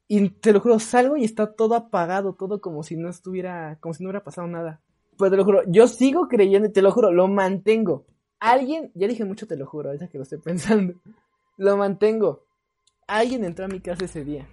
Y 0.08 0.28
te 0.32 0.54
lo 0.54 0.60
juro, 0.60 0.80
salgo 0.80 1.18
y 1.18 1.24
está 1.24 1.54
todo 1.54 1.76
apagado, 1.76 2.34
todo 2.34 2.62
como 2.62 2.82
si 2.82 2.96
no 2.96 3.10
estuviera, 3.10 3.78
como 3.80 3.94
si 3.94 4.02
no 4.02 4.10
hubiera 4.10 4.24
pasado 4.24 4.48
nada. 4.48 4.82
Pues 5.20 5.30
te 5.30 5.38
lo 5.38 5.46
juro, 5.46 5.62
yo 5.68 5.88
sigo 5.88 6.28
creyendo, 6.28 6.68
y 6.68 6.72
te 6.72 6.82
lo 6.82 6.92
juro, 6.92 7.12
lo 7.12 7.28
mantengo. 7.28 8.08
Alguien, 8.40 8.92
ya 8.96 9.08
dije 9.08 9.24
mucho, 9.24 9.46
te 9.46 9.56
lo 9.56 9.68
juro, 9.68 9.90
ahorita 9.90 10.08
que 10.08 10.18
lo 10.18 10.24
estoy 10.24 10.40
pensando. 10.40 10.96
Lo 11.58 11.78
mantengo. 11.78 12.48
Alguien 13.06 13.44
entró 13.44 13.66
a 13.66 13.68
mi 13.68 13.82
casa 13.82 14.06
ese 14.06 14.26
día. 14.26 14.50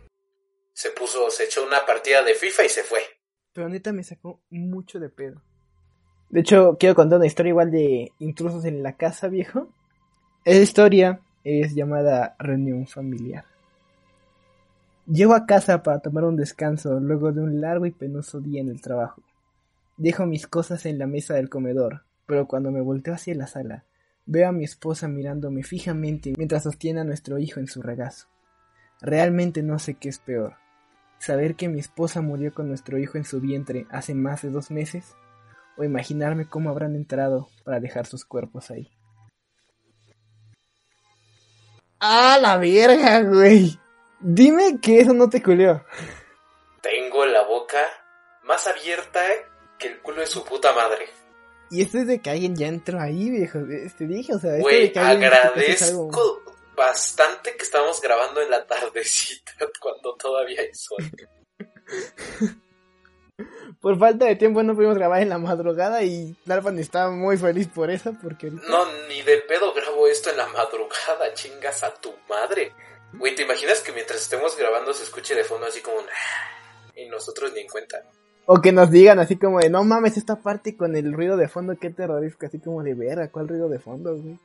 se 0.75 0.91
puso, 0.91 1.31
se 1.31 1.45
echó 1.45 1.67
una 1.67 1.87
partida 1.87 2.23
de 2.23 2.35
FIFA 2.35 2.67
y 2.67 2.69
se 2.69 2.83
fue. 2.83 3.01
Pero 3.55 3.71
neta 3.71 3.95
me 3.95 4.05
sacó 4.05 4.43
mucho 4.51 5.01
de 5.01 5.09
pedo. 5.09 5.41
De 6.31 6.41
hecho, 6.41 6.77
quiero 6.79 6.95
contar 6.95 7.19
una 7.19 7.27
historia 7.27 7.51
igual 7.51 7.71
de 7.71 8.13
intrusos 8.19 8.65
en 8.65 8.83
la 8.83 8.93
casa, 8.93 9.29
viejo. 9.29 9.69
Esa 10.45 10.63
historia 10.63 11.21
es 11.43 11.75
llamada 11.75 12.37
reunión 12.39 12.87
familiar. 12.87 13.45
Llego 15.07 15.35
a 15.35 15.47
casa 15.47 15.83
para 15.83 16.01
tomar 16.01 16.25
un 16.25 16.37
descanso 16.37 17.01
luego 17.01 17.33
de 17.33 17.41
un 17.41 17.63
largo 17.63 17.87
y 17.87 17.93
penoso 17.93 18.41
día 18.41 18.61
en 18.61 18.69
el 18.69 18.83
trabajo. 18.83 19.23
Dejo 19.97 20.27
mis 20.27 20.47
cosas 20.47 20.85
en 20.85 20.99
la 20.99 21.07
mesa 21.07 21.35
del 21.35 21.49
comedor, 21.49 22.03
pero 22.27 22.47
cuando 22.47 22.71
me 22.71 22.83
volteo 22.83 23.15
hacia 23.15 23.35
la 23.35 23.47
sala, 23.47 23.85
veo 24.27 24.49
a 24.49 24.53
mi 24.53 24.65
esposa 24.65 25.09
mirándome 25.09 25.63
fijamente 25.63 26.35
mientras 26.37 26.65
sostiene 26.65 27.01
a 27.01 27.05
nuestro 27.05 27.39
hijo 27.39 27.59
en 27.59 27.69
su 27.69 27.81
regazo. 27.81 28.27
Realmente 29.01 29.63
no 29.63 29.79
sé 29.79 29.95
qué 29.95 30.11
es 30.11 30.19
peor, 30.19 30.57
saber 31.19 31.55
que 31.55 31.69
mi 31.69 31.81
esposa 31.81 32.21
murió 32.21 32.53
con 32.53 32.69
nuestro 32.69 32.99
hijo 32.99 33.17
en 33.17 33.25
su 33.25 33.41
vientre 33.41 33.87
hace 33.91 34.15
más 34.15 34.43
de 34.43 34.51
dos 34.51 34.71
meses, 34.71 35.17
o 35.79 35.85
imaginarme 35.85 36.49
cómo 36.49 36.69
habrán 36.71 36.95
entrado 36.97 37.49
para 37.65 37.81
dejar 37.81 38.07
sus 38.07 38.25
cuerpos 38.25 38.71
ahí. 38.71 38.91
¡Ah, 42.01 42.39
la 42.41 42.57
verga, 42.59 43.21
güey! 43.23 43.79
Dime 44.21 44.79
que 44.81 45.01
eso 45.01 45.13
no 45.15 45.29
te 45.29 45.43
culió. 45.43 45.85
Tengo 46.81 47.25
la 47.27 47.43
boca 47.45 47.79
más 48.45 48.67
abierta 48.67 49.23
que 49.79 49.89
el 49.89 50.01
culo 50.01 50.21
de 50.21 50.27
su 50.27 50.45
puta 50.45 50.73
madre. 50.73 51.07
Y 51.71 51.83
esto 51.83 51.99
es 51.99 52.07
de 52.07 52.21
que 52.21 52.31
alguien 52.31 52.57
ya 52.57 52.67
entró 52.69 53.01
ahí, 53.01 53.31
viejo. 53.31 53.59
Te 53.97 54.07
dije, 54.07 54.35
o 54.35 54.39
sea, 54.39 54.57
esto 54.57 54.57
de 54.57 54.63
Güey, 54.63 54.93
que 54.93 54.99
alguien 54.99 55.31
dice 55.31 55.53
que 55.55 55.73
eso 55.73 55.85
es 55.85 55.91
algo- 55.91 56.09
agradezco 56.09 56.43
bastante 56.77 57.57
que 57.57 57.63
estamos 57.65 58.01
grabando 58.01 58.41
en 58.41 58.51
la 58.51 58.65
tardecita 58.67 59.53
cuando 59.81 60.15
todavía 60.17 60.61
hay 60.63 60.75
sol. 60.75 61.05
Por 63.81 63.99
falta 63.99 64.25
de 64.25 64.35
tiempo 64.37 64.63
no 64.63 64.75
pudimos 64.75 64.97
grabar 64.97 65.23
en 65.23 65.29
la 65.29 65.39
madrugada 65.39 66.03
y 66.03 66.37
Larpan 66.47 66.79
estaba 66.79 67.11
muy 67.11 67.37
feliz 67.37 67.69
por 67.69 67.91
eso, 67.91 68.13
porque 68.23 68.51
No, 68.51 68.87
ni 69.09 69.23
de 69.23 69.39
pedo 69.43 69.73
grabo 69.73 70.09
esto 70.09 70.31
en 70.31 70.37
la 70.39 70.47
madrugada, 70.49 71.33
chingas 71.35 71.85
a 71.85 71.95
tu 71.95 72.13
madre. 72.29 72.73
Güey, 73.13 73.35
¿te 73.35 73.43
imaginas 73.43 73.81
que 73.81 73.93
mientras 73.93 74.21
estemos 74.21 74.57
grabando 74.57 74.93
se 74.93 75.05
escuche 75.05 75.35
de 75.35 75.45
fondo 75.45 75.67
así 75.67 75.81
como 75.81 75.99
un... 75.99 76.05
"Ah", 76.07 76.91
Y 76.97 77.07
nosotros 77.09 77.53
ni 77.53 77.61
en 77.61 77.69
cuenta. 77.69 78.03
O 78.47 78.61
que 78.61 78.73
nos 78.73 78.91
digan 78.91 79.19
así 79.21 79.37
como 79.37 79.61
de, 79.61 79.71
no 79.71 79.85
mames, 79.85 80.17
esta 80.17 80.37
parte 80.37 80.77
con 80.77 80.97
el 80.97 81.13
ruido 81.13 81.37
de 81.37 81.49
fondo, 81.49 81.77
qué 81.81 81.91
terrorífico, 81.91 82.47
así 82.47 82.59
como 82.59 82.83
de 82.83 82.95
verga, 82.95 83.31
¿cuál 83.31 83.47
ruido 83.49 83.69
de 83.69 83.79
fondo, 83.79 84.17
güey? 84.17 84.39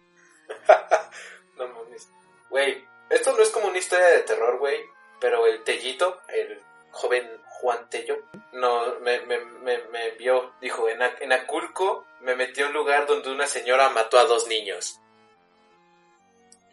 No 1.58 1.68
mames. 1.68 2.10
Güey, 2.50 2.84
esto 3.10 3.34
no 3.36 3.42
es 3.42 3.50
como 3.50 3.68
una 3.68 3.78
historia 3.78 4.08
de 4.08 4.20
terror, 4.20 4.58
güey. 4.60 4.78
Pero 5.20 5.46
el 5.48 5.64
Tellito, 5.64 6.20
el 6.28 6.60
joven 6.92 7.24
Juan 7.64 7.90
Tello, 7.90 8.18
no, 8.52 9.00
me, 9.00 9.22
me, 9.22 9.40
me, 9.64 9.78
me 9.90 10.12
vio. 10.20 10.52
Dijo, 10.60 10.90
en, 10.90 11.00
en 11.22 11.32
Aculco 11.32 12.04
me 12.20 12.36
metí 12.36 12.62
a 12.62 12.68
un 12.68 12.74
lugar 12.74 13.08
donde 13.08 13.32
una 13.32 13.48
señora 13.48 13.90
mató 13.90 14.20
a 14.20 14.26
dos 14.26 14.50
niños. 14.50 15.00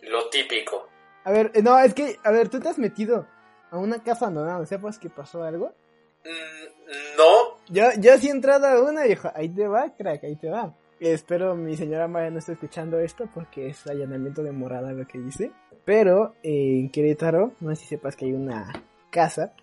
Lo 0.03 0.29
típico. 0.31 0.89
A 1.23 1.31
ver, 1.31 1.53
eh, 1.55 1.63
no, 1.63 1.79
es 1.79 1.95
que, 1.95 2.19
a 2.25 2.33
ver, 2.33 2.49
tú 2.49 2.59
te 2.59 2.71
has 2.71 2.79
metido 2.79 3.25
a 3.71 3.79
una 3.79 4.03
casa 4.03 4.25
abandonada, 4.25 4.67
¿sepas 4.67 4.99
que 4.99 5.09
pasó 5.09 5.45
algo? 5.45 5.73
Mm, 6.25 7.17
no, 7.17 7.57
Yo, 7.69 7.85
yo 8.01 8.19
sí 8.19 8.27
he 8.27 8.33
entrado 8.33 8.67
a 8.67 8.83
una, 8.83 9.05
viejo, 9.05 9.31
ahí 9.33 9.49
te 9.49 9.69
va, 9.69 9.95
crack, 9.97 10.25
ahí 10.25 10.35
te 10.35 10.51
va. 10.51 10.75
Espero 10.99 11.55
mi 11.55 11.77
señora 11.77 12.09
Maya 12.09 12.31
no 12.31 12.41
esté 12.41 12.55
escuchando 12.55 12.99
esto 12.99 13.29
porque 13.33 13.69
es 13.69 13.87
allanamiento 13.87 14.43
de 14.43 14.51
morada 14.51 14.93
lo 14.93 15.07
que 15.07 15.19
dice. 15.19 15.53
Pero 15.85 16.35
eh, 16.43 16.81
en 16.81 16.91
Querétaro, 16.91 17.53
no 17.61 17.71
sé 17.77 17.83
si 17.83 17.87
sepas 17.87 18.17
que 18.17 18.25
hay 18.25 18.33
una 18.33 18.73
casa 19.11 19.55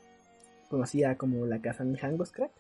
conocida 0.70 1.16
como 1.18 1.46
la 1.46 1.62
casa 1.62 1.84
Mijangos, 1.84 2.32
crack. 2.32 2.52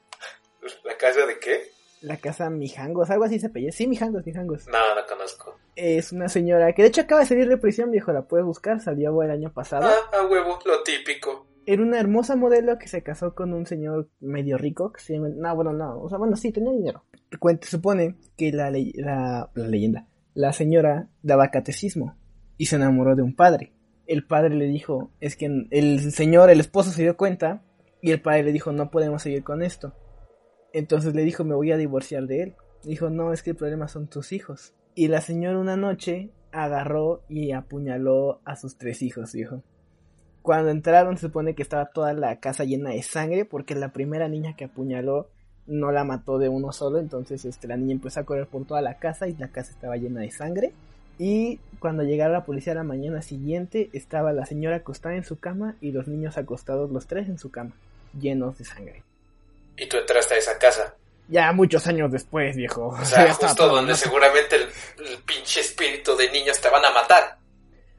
¿la 0.83 0.97
casa 0.97 1.25
de 1.25 1.39
qué? 1.39 1.61
La 2.01 2.17
casa 2.17 2.49
Mijangos, 2.49 3.09
algo 3.09 3.23
así 3.25 3.39
se 3.39 3.47
apellida. 3.47 3.71
Sí, 3.71 3.87
Mijangos, 3.87 4.25
Mijangos. 4.25 4.67
No, 4.67 4.95
no 4.95 5.01
conozco. 5.07 5.57
Es 5.75 6.11
una 6.11 6.29
señora 6.29 6.73
que 6.73 6.83
de 6.83 6.89
hecho 6.89 7.01
acaba 7.01 7.21
de 7.21 7.27
salir 7.27 7.49
de 7.49 7.57
prisión, 7.57 7.89
viejo, 7.91 8.11
la 8.13 8.23
puedes 8.27 8.45
buscar, 8.45 8.79
salió 8.81 9.21
el 9.23 9.31
año 9.31 9.51
pasado. 9.51 9.87
Ah, 9.87 10.17
a 10.19 10.25
huevo, 10.27 10.59
lo 10.65 10.83
típico. 10.83 11.47
Era 11.65 11.81
una 11.81 11.99
hermosa 11.99 12.35
modelo 12.35 12.77
que 12.77 12.87
se 12.87 13.03
casó 13.03 13.33
con 13.35 13.53
un 13.53 13.65
señor 13.65 14.09
medio 14.21 14.57
rico 14.57 14.93
que 14.93 15.01
se 15.01 15.13
llama... 15.13 15.29
No, 15.35 15.53
bueno, 15.55 15.73
no. 15.73 15.99
O 16.01 16.07
sea, 16.07 16.17
bueno, 16.17 16.35
sí, 16.37 16.51
tenía 16.51 16.71
dinero. 16.71 17.03
Cuenta, 17.39 17.67
supone 17.67 18.15
que 18.37 18.51
la, 18.53 18.69
ley- 18.71 18.93
la, 18.95 19.49
la 19.53 19.67
leyenda, 19.67 20.07
la 20.33 20.53
señora 20.53 21.09
daba 21.23 21.49
catecismo 21.51 22.15
y 22.57 22.67
se 22.67 22.77
enamoró 22.77 23.15
de 23.15 23.23
un 23.23 23.35
padre. 23.35 23.73
El 24.05 24.25
padre 24.25 24.55
le 24.55 24.65
dijo, 24.65 25.11
es 25.19 25.35
que 25.35 25.47
el 25.69 26.11
señor, 26.13 26.49
el 26.49 26.61
esposo 26.61 26.91
se 26.91 27.01
dio 27.01 27.17
cuenta 27.17 27.63
y 28.01 28.11
el 28.11 28.21
padre 28.21 28.43
le 28.43 28.51
dijo, 28.51 28.71
no 28.71 28.91
podemos 28.91 29.21
seguir 29.21 29.43
con 29.43 29.61
esto. 29.61 29.93
Entonces 30.73 31.15
le 31.15 31.23
dijo, 31.23 31.43
me 31.43 31.55
voy 31.55 31.71
a 31.71 31.77
divorciar 31.77 32.27
de 32.27 32.43
él. 32.43 32.55
Dijo, 32.83 33.09
no, 33.09 33.33
es 33.33 33.43
que 33.43 33.51
el 33.51 33.55
problema 33.55 33.87
son 33.87 34.07
tus 34.07 34.31
hijos. 34.31 34.73
Y 34.95 35.07
la 35.07 35.21
señora 35.21 35.59
una 35.59 35.77
noche 35.77 36.31
agarró 36.51 37.23
y 37.27 37.51
apuñaló 37.51 38.41
a 38.45 38.55
sus 38.55 38.77
tres 38.77 39.01
hijos, 39.01 39.31
dijo. 39.31 39.63
Cuando 40.41 40.71
entraron 40.71 41.17
se 41.17 41.27
supone 41.27 41.55
que 41.55 41.61
estaba 41.61 41.87
toda 41.87 42.13
la 42.13 42.39
casa 42.39 42.63
llena 42.63 42.91
de 42.91 43.03
sangre 43.03 43.43
porque 43.43 43.75
la 43.75 43.91
primera 43.91 44.29
niña 44.29 44.55
que 44.55 44.65
apuñaló 44.65 45.29
no 45.65 45.91
la 45.91 46.05
mató 46.05 46.37
de 46.37 46.47
uno 46.47 46.71
solo, 46.71 46.99
entonces 46.99 47.43
este, 47.43 47.67
la 47.67 47.75
niña 47.75 47.93
empezó 47.93 48.21
a 48.21 48.23
correr 48.23 48.47
por 48.47 48.65
toda 48.65 48.81
la 48.81 48.97
casa 48.97 49.27
y 49.27 49.35
la 49.35 49.49
casa 49.49 49.71
estaba 49.71 49.97
llena 49.97 50.21
de 50.21 50.31
sangre. 50.31 50.73
Y 51.17 51.59
cuando 51.79 52.03
llegara 52.03 52.31
la 52.31 52.45
policía 52.45 52.73
la 52.73 52.83
mañana 52.83 53.21
siguiente, 53.21 53.89
estaba 53.93 54.33
la 54.33 54.45
señora 54.45 54.77
acostada 54.77 55.15
en 55.15 55.23
su 55.23 55.39
cama 55.39 55.75
y 55.81 55.91
los 55.91 56.07
niños 56.07 56.37
acostados 56.37 56.91
los 56.91 57.07
tres 57.07 57.27
en 57.27 57.37
su 57.37 57.49
cama, 57.51 57.71
llenos 58.19 58.57
de 58.57 58.65
sangre. 58.65 59.03
Y 59.77 59.87
tú 59.87 59.97
entraste 59.97 60.35
a 60.35 60.37
esa 60.37 60.57
casa. 60.57 60.95
Ya 61.29 61.51
muchos 61.51 61.85
años 61.87 62.11
después, 62.11 62.55
viejo. 62.55 62.87
O 62.87 63.05
sea, 63.05 63.33
justo 63.33 63.67
donde 63.67 63.95
seguramente 63.95 64.55
el, 64.55 64.63
el, 64.63 65.17
pinche 65.23 65.61
espíritu 65.61 66.15
de 66.15 66.31
niños 66.31 66.59
te 66.61 66.69
van 66.69 66.85
a 66.85 66.91
matar. 66.91 67.37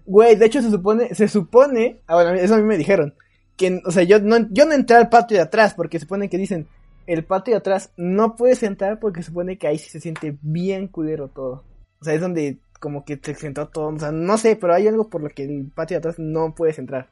Güey, 0.06 0.36
de 0.36 0.46
hecho 0.46 0.62
se 0.62 0.70
supone, 0.70 1.14
se 1.14 1.28
supone, 1.28 2.00
ah, 2.06 2.14
bueno, 2.14 2.32
eso 2.32 2.54
a 2.54 2.58
mí 2.58 2.64
me 2.64 2.78
dijeron, 2.78 3.14
que, 3.56 3.82
o 3.84 3.90
sea, 3.90 4.04
yo 4.04 4.20
no, 4.20 4.48
yo 4.50 4.64
no 4.64 4.72
entré 4.72 4.96
al 4.96 5.10
patio 5.10 5.36
de 5.36 5.42
atrás 5.42 5.74
porque 5.74 5.98
se 5.98 6.04
supone 6.04 6.30
que 6.30 6.38
dicen, 6.38 6.68
el 7.06 7.24
patio 7.24 7.52
de 7.52 7.58
atrás 7.58 7.92
no 7.96 8.36
puedes 8.36 8.62
entrar 8.62 9.00
porque 9.00 9.22
se 9.22 9.28
supone 9.28 9.58
que 9.58 9.66
ahí 9.66 9.78
sí 9.78 9.90
se 9.90 10.00
siente 10.00 10.38
bien 10.40 10.88
culero 10.88 11.28
todo. 11.28 11.64
O 12.00 12.04
sea, 12.04 12.14
es 12.14 12.20
donde 12.20 12.58
como 12.78 13.04
que 13.04 13.18
se 13.22 13.34
sentó 13.34 13.68
todo, 13.68 13.88
o 13.88 13.98
sea, 13.98 14.12
no 14.12 14.38
sé, 14.38 14.56
pero 14.56 14.74
hay 14.74 14.86
algo 14.86 15.08
por 15.08 15.22
lo 15.22 15.28
que 15.30 15.44
el 15.44 15.70
patio 15.74 15.96
de 15.96 15.98
atrás 15.98 16.18
no 16.18 16.54
puedes 16.54 16.78
entrar. 16.78 17.10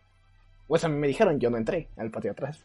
Eso 0.69 0.87
a 0.87 0.91
mí 0.91 0.97
me 0.97 1.09
dijeron, 1.09 1.39
yo 1.39 1.51
no 1.51 1.57
entré 1.57 1.89
al 1.97 2.11
patio 2.11 2.31
de 2.31 2.33
atrás. 2.33 2.65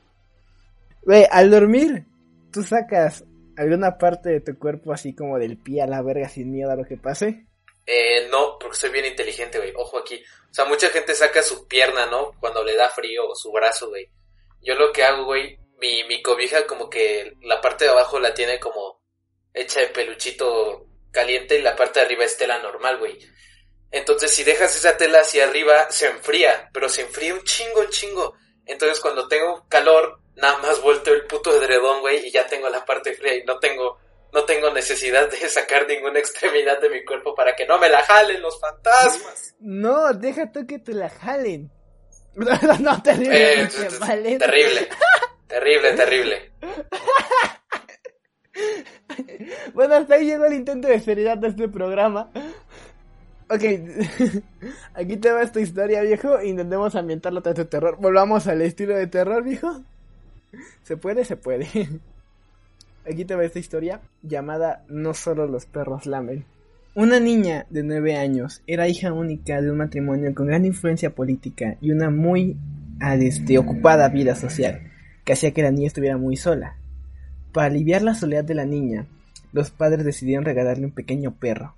Güey, 1.04 1.26
al 1.30 1.50
dormir, 1.50 2.06
tú 2.52 2.64
sacas 2.64 3.24
alguna 3.58 3.98
parte 3.98 4.30
de 4.30 4.42
tu 4.42 4.58
cuerpo 4.58 4.94
así 4.94 5.14
como 5.14 5.38
del 5.38 5.58
pie 5.58 5.82
a 5.82 5.88
la 5.88 6.02
verga 6.02 6.30
sin 6.30 6.52
miedo 6.52 6.72
a 6.72 6.76
lo 6.76 6.86
que 6.86 6.98
pase. 6.98 7.46
Eh, 7.86 8.28
no, 8.30 8.58
porque 8.60 8.78
soy 8.78 8.92
bien 8.92 9.06
inteligente, 9.06 9.58
güey. 9.58 9.74
Ojo 9.76 10.00
aquí. 10.00 10.22
O 10.50 10.54
sea, 10.54 10.66
mucha 10.66 10.90
gente 10.90 11.16
saca 11.16 11.42
su 11.42 11.68
pierna, 11.68 12.06
¿no? 12.06 12.32
Cuando 12.40 12.64
le 12.64 12.76
da 12.76 12.90
frío 12.90 13.28
o 13.28 13.36
su 13.36 13.52
brazo, 13.52 13.90
güey. 13.90 14.10
Yo 14.62 14.76
lo 14.76 14.92
que 14.92 15.04
hago, 15.04 15.26
güey, 15.26 15.58
mi, 15.80 16.04
mi 16.08 16.22
cobija 16.22 16.66
como 16.68 16.90
que 16.90 17.36
la 17.42 17.60
parte 17.60 17.86
de 17.86 17.92
abajo 17.92 18.20
la 18.20 18.34
tiene 18.34 18.60
como 18.60 19.02
hecha 19.54 19.80
de 19.82 19.88
peluchito 19.88 20.86
caliente 21.12 21.60
y 21.60 21.62
la 21.62 21.76
parte 21.76 22.00
de 22.00 22.06
arriba 22.06 22.26
es 22.26 22.38
tela 22.38 22.60
normal, 22.60 22.98
güey. 22.98 23.20
Entonces, 23.92 24.32
si 24.32 24.44
dejas 24.44 24.76
esa 24.76 24.96
tela 24.98 25.20
hacia 25.20 25.44
arriba, 25.44 25.92
se 25.92 26.08
enfría, 26.08 26.70
pero 26.74 26.88
se 26.88 27.02
enfría 27.02 27.34
un 27.34 27.44
chingo, 27.44 27.82
un 27.82 27.90
chingo. 27.90 28.36
Entonces, 28.66 29.00
cuando 29.00 29.28
tengo 29.28 29.66
calor, 29.68 30.20
nada 30.36 30.58
más 30.60 30.82
vuelto 30.82 31.14
el 31.14 31.26
puto 31.26 31.56
edredón, 31.56 32.00
güey, 32.00 32.26
y 32.28 32.32
ya 32.32 32.48
tengo 32.48 32.70
la 32.70 32.86
parte 32.86 33.14
fría 33.14 33.36
y 33.36 33.44
no 33.44 33.60
tengo 33.60 34.00
no 34.34 34.46
tengo 34.46 34.72
necesidad 34.72 35.30
de 35.30 35.38
sacar 35.50 35.88
ninguna 35.88 36.20
extremidad 36.20 36.80
de 36.80 36.90
mi 36.90 37.04
cuerpo 37.04 37.36
para 37.36 37.56
que 37.56 37.66
no 37.66 37.78
me 37.78 37.90
la 37.90 38.04
jalen 38.04 38.42
los 38.42 38.60
fantasmas. 38.60 39.56
No, 39.60 40.14
deja 40.14 40.52
tú 40.52 40.66
que 40.66 40.80
te 40.80 40.94
la 40.94 41.10
jalen. 41.10 41.72
No, 42.34 42.46
no 42.80 43.04
terrible. 43.04 43.64
Eh, 43.64 43.68
terrible. 44.40 44.88
terrible, 45.48 45.92
terrible. 45.92 46.52
bueno, 49.74 49.96
hasta 49.96 50.16
ahí 50.16 50.26
llegó 50.26 50.46
el 50.46 50.54
intento 50.54 50.88
de 50.88 51.00
seriedad 51.00 51.38
de 51.38 51.50
este 51.50 51.68
programa. 51.68 52.30
Ok, 53.50 53.64
aquí 54.94 55.18
te 55.18 55.32
va 55.32 55.42
esta 55.42 55.60
historia, 55.60 56.02
viejo. 56.02 56.42
Intentemos 56.42 56.96
ambientarlo 56.96 57.42
tras 57.42 57.56
de 57.56 57.66
terror. 57.66 57.98
Volvamos 58.00 58.48
al 58.48 58.62
estilo 58.62 58.96
de 58.96 59.08
terror, 59.08 59.44
viejo. 59.44 59.82
¿Se 60.84 60.96
puede? 60.96 61.26
Se 61.26 61.36
puede. 61.36 61.68
Aquí 63.06 63.26
te 63.26 63.36
va 63.36 63.44
esta 63.44 63.60
historia 63.60 64.00
llamada 64.22 64.84
No 64.88 65.14
solo 65.14 65.48
los 65.48 65.66
perros 65.66 66.06
lamen. 66.06 66.46
Una 66.94 67.20
niña 67.20 67.66
de 67.70 67.84
9 67.84 68.16
años 68.18 68.62
era 68.68 68.88
hija 68.88 69.12
única 69.12 69.62
de 69.62 69.72
un 69.72 69.78
matrimonio 69.78 70.36
con 70.36 70.48
gran 70.48 70.66
influencia 70.66 71.10
política 71.10 71.78
y 71.82 71.92
una 71.92 72.10
muy 72.10 72.58
este, 73.02 73.58
ocupada 73.58 74.10
vida 74.10 74.36
social, 74.36 74.92
que 75.24 75.34
hacía 75.34 75.52
que 75.52 75.64
la 75.64 75.72
niña 75.72 75.88
estuviera 75.88 76.18
muy 76.18 76.36
sola. 76.36 76.76
Para 77.54 77.68
aliviar 77.68 78.02
la 78.02 78.14
soledad 78.14 78.46
de 78.46 78.56
la 78.56 78.66
niña, 78.66 79.08
los 79.52 79.72
padres 79.72 80.06
decidieron 80.06 80.46
regalarle 80.46 80.86
un 80.86 80.92
pequeño 80.92 81.36
perro, 81.36 81.76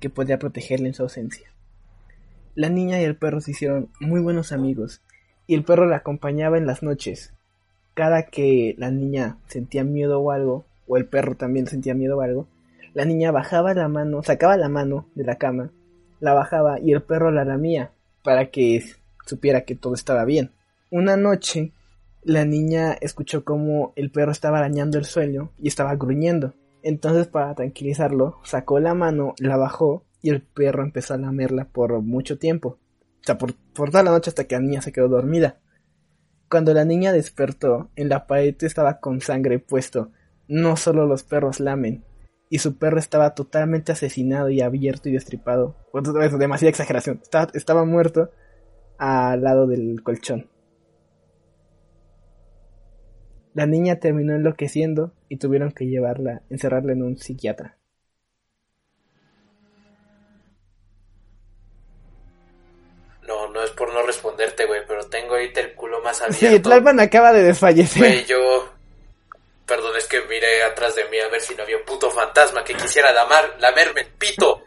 que 0.00 0.10
podría 0.10 0.38
protegerle 0.38 0.88
en 0.88 0.94
su 0.94 1.04
ausencia. 1.04 1.48
La 2.56 2.68
niña 2.68 3.00
y 3.00 3.04
el 3.04 3.16
perro 3.16 3.40
se 3.40 3.52
hicieron 3.52 3.88
muy 4.00 4.20
buenos 4.20 4.50
amigos, 4.50 5.00
y 5.46 5.54
el 5.54 5.64
perro 5.64 5.86
la 5.86 5.98
acompañaba 5.98 6.58
en 6.58 6.66
las 6.66 6.82
noches, 6.82 7.32
cada 7.94 8.24
que 8.24 8.74
la 8.78 8.90
niña 8.90 9.36
sentía 9.46 9.84
miedo 9.84 10.20
o 10.20 10.32
algo, 10.32 10.64
o 10.88 10.96
el 10.96 11.06
perro 11.06 11.36
también 11.36 11.66
sentía 11.68 11.94
miedo 11.94 12.18
o 12.18 12.20
algo, 12.22 12.48
la 12.94 13.04
niña 13.04 13.30
bajaba 13.30 13.74
la 13.74 13.88
mano, 13.88 14.22
sacaba 14.22 14.56
la 14.56 14.68
mano 14.68 15.06
de 15.14 15.24
la 15.24 15.36
cama, 15.36 15.70
la 16.20 16.34
bajaba 16.34 16.80
y 16.80 16.92
el 16.92 17.02
perro 17.02 17.30
la 17.30 17.44
lamía 17.44 17.92
para 18.22 18.50
que 18.50 18.82
supiera 19.24 19.62
que 19.62 19.74
todo 19.74 19.94
estaba 19.94 20.24
bien. 20.24 20.50
Una 20.90 21.16
noche, 21.16 21.72
la 22.24 22.44
niña 22.44 22.92
escuchó 23.00 23.44
como 23.44 23.92
el 23.96 24.10
perro 24.10 24.30
estaba 24.30 24.58
arañando 24.58 24.98
el 24.98 25.04
suelo 25.04 25.52
y 25.58 25.68
estaba 25.68 25.96
gruñendo. 25.96 26.54
Entonces, 26.82 27.26
para 27.26 27.54
tranquilizarlo, 27.54 28.38
sacó 28.44 28.78
la 28.80 28.94
mano, 28.94 29.34
la 29.38 29.56
bajó 29.56 30.04
y 30.20 30.30
el 30.30 30.42
perro 30.42 30.82
empezó 30.82 31.14
a 31.14 31.18
lamerla 31.18 31.66
por 31.66 32.00
mucho 32.00 32.38
tiempo. 32.38 32.78
O 33.20 33.24
sea, 33.24 33.38
por, 33.38 33.52
toda 33.52 34.02
la 34.02 34.10
noche 34.10 34.30
hasta 34.30 34.44
que 34.44 34.54
la 34.54 34.60
niña 34.60 34.82
se 34.82 34.92
quedó 34.92 35.08
dormida. 35.08 35.60
Cuando 36.48 36.74
la 36.74 36.84
niña 36.84 37.12
despertó, 37.12 37.90
en 37.96 38.08
la 38.08 38.26
pared 38.26 38.54
estaba 38.60 39.00
con 39.00 39.20
sangre 39.20 39.58
puesto. 39.58 40.10
No 40.48 40.76
solo 40.76 41.06
los 41.06 41.22
perros 41.22 41.60
lamen. 41.60 42.04
Y 42.50 42.58
su 42.58 42.76
perro 42.76 42.98
estaba 42.98 43.34
totalmente 43.34 43.92
asesinado 43.92 44.50
y 44.50 44.60
abierto 44.60 45.08
y 45.08 45.12
destripado. 45.12 45.76
Eso, 45.94 46.38
demasiada 46.38 46.70
exageración. 46.70 47.20
Estaba 47.54 47.84
muerto 47.84 48.30
al 48.98 49.42
lado 49.42 49.66
del 49.66 50.02
colchón. 50.02 50.51
La 53.54 53.66
niña 53.66 54.00
terminó 54.00 54.34
enloqueciendo 54.34 55.12
y 55.28 55.36
tuvieron 55.36 55.72
que 55.72 55.84
llevarla, 55.84 56.42
encerrarla 56.48 56.92
en 56.92 57.02
un 57.02 57.18
psiquiatra. 57.18 57.76
No, 63.26 63.48
no 63.48 63.62
es 63.62 63.70
por 63.70 63.92
no 63.92 64.02
responderte, 64.02 64.66
güey, 64.66 64.80
pero 64.86 65.06
tengo 65.08 65.34
ahorita 65.34 65.60
el 65.60 65.74
culo 65.74 66.00
más 66.02 66.20
abierto. 66.22 66.46
Sí, 66.46 66.60
Tlalpan 66.60 67.00
acaba 67.00 67.32
de 67.32 67.42
desfallecer. 67.42 68.02
Güey, 68.02 68.24
yo... 68.24 68.72
Perdón, 69.66 69.96
es 69.96 70.06
que 70.06 70.20
miré 70.22 70.62
atrás 70.64 70.96
de 70.96 71.04
mí 71.08 71.18
a 71.18 71.28
ver 71.28 71.40
si 71.40 71.54
no 71.54 71.62
había 71.62 71.76
un 71.76 71.84
puto 71.84 72.10
fantasma 72.10 72.64
que 72.64 72.74
quisiera 72.74 73.12
lamar, 73.12 73.56
lamerme 73.60 74.00
el 74.02 74.08
pito. 74.08 74.64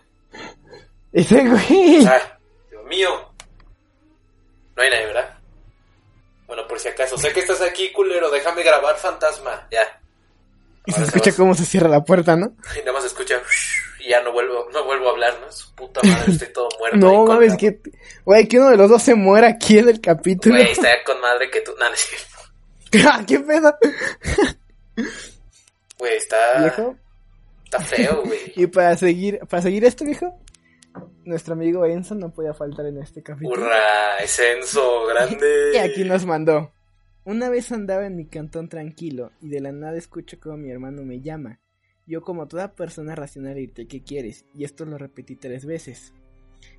Ese 1.12 1.48
güey. 1.48 2.00
O 2.00 2.02
sea, 2.02 2.39
Dios 2.69 2.86
mío. 2.86 3.10
No 4.76 4.84
hay 4.84 4.89
nadie, 4.89 5.06
¿verdad? 5.08 5.35
Bueno, 6.48 6.68
por 6.68 6.80
si 6.80 6.88
acaso. 6.90 7.18
Sé 7.18 7.32
que 7.34 7.40
estás 7.40 7.62
aquí, 7.62 7.92
culero. 7.92 8.30
Déjame 8.30 8.64
grabar 8.64 8.96
fantasma. 8.98 9.68
Ya. 9.72 10.00
Y 10.86 10.92
se 10.92 11.04
escucha 11.04 11.32
cómo 11.36 11.56
se 11.56 11.66
cierra 11.66 11.90
la 11.90 12.04
puerta, 12.04 12.36
¿no? 12.36 12.54
Y 12.76 12.80
nada 12.80 12.94
más 12.94 13.02
se 13.04 13.08
escucha... 13.10 13.42
Y 13.98 14.10
ya 14.10 14.22
no 14.22 14.32
vuelvo, 14.34 14.68
no 14.72 14.84
vuelvo 14.86 15.08
a 15.08 15.12
hablar, 15.14 15.34
¿no? 15.42 15.52
Su 15.52 15.74
puta 15.74 16.00
madre, 16.04 16.32
estoy 16.34 16.54
todo 16.54 16.70
muerto. 16.80 16.98
no 16.98 17.26
mames, 17.26 17.58
que... 17.58 17.80
Güey, 18.24 18.48
que 18.48 18.60
uno 18.60 18.70
de 18.70 18.78
los 18.78 18.88
dos 18.88 19.02
se 19.02 19.16
muera 19.16 19.48
aquí 19.48 19.80
en 19.80 19.90
el 19.90 20.00
capítulo. 20.00 20.54
Güey, 20.54 20.74
está 20.74 21.04
con 21.04 21.20
madre 21.22 21.50
que 21.50 21.62
tú... 21.62 21.72
No, 21.80 21.90
no. 21.90 21.96
Ah, 23.10 23.24
¿Qué 23.28 23.40
pedo? 23.40 23.76
Güey, 25.98 26.18
está... 26.18 26.60
¿Viejo? 26.60 26.96
Está 27.64 27.80
feo, 27.80 28.22
güey. 28.24 28.54
y 28.56 28.68
para 28.68 28.96
seguir, 28.96 29.40
para 29.50 29.64
seguir 29.64 29.84
esto, 29.86 30.06
viejo, 30.06 30.40
nuestro 31.26 31.54
amigo 31.54 31.86
Enzo 31.86 32.16
no 32.16 32.32
podía 32.32 32.54
faltar 32.54 32.86
en 32.86 32.98
este 32.98 33.22
capítulo. 33.22 33.62
¡Hurra! 33.62 34.18
Es 34.24 34.40
Enzo, 34.40 35.06
grande. 35.08 35.72
y 35.74 35.78
aquí 35.78 36.04
nos 36.04 36.26
mandó. 36.26 36.72
Una 37.24 37.50
vez 37.50 37.72
andaba 37.72 38.06
en 38.06 38.16
mi 38.16 38.28
cantón 38.28 38.70
tranquilo 38.70 39.32
y 39.42 39.50
de 39.50 39.60
la 39.60 39.72
nada 39.72 39.98
escucho 39.98 40.40
como 40.40 40.58
mi 40.58 40.70
hermano 40.70 41.04
me 41.04 41.22
llama. 41.22 41.60
Yo 42.06 42.22
como 42.22 42.48
toda 42.48 42.76
persona 42.76 43.16
racional 43.16 43.56
grité 43.56 43.88
¿qué 43.88 44.04
quieres? 44.04 44.46
Y 44.54 44.64
esto 44.64 44.86
lo 44.86 44.98
repetí 44.98 45.36
tres 45.36 45.66
veces. 45.66 46.14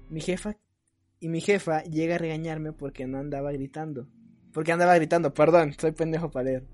Mi 0.09 0.21
jefa 0.21 0.57
y 1.19 1.29
mi 1.29 1.41
jefa 1.41 1.83
llega 1.83 2.15
a 2.15 2.19
regañarme 2.19 2.73
porque 2.73 3.07
no 3.07 3.19
andaba 3.19 3.51
gritando. 3.51 4.07
Porque 4.53 4.73
andaba 4.73 4.95
gritando, 4.95 5.35
perdón, 5.35 5.75
soy 5.77 5.93
pendejo 5.93 6.31
para 6.31 6.45
leer. 6.45 6.67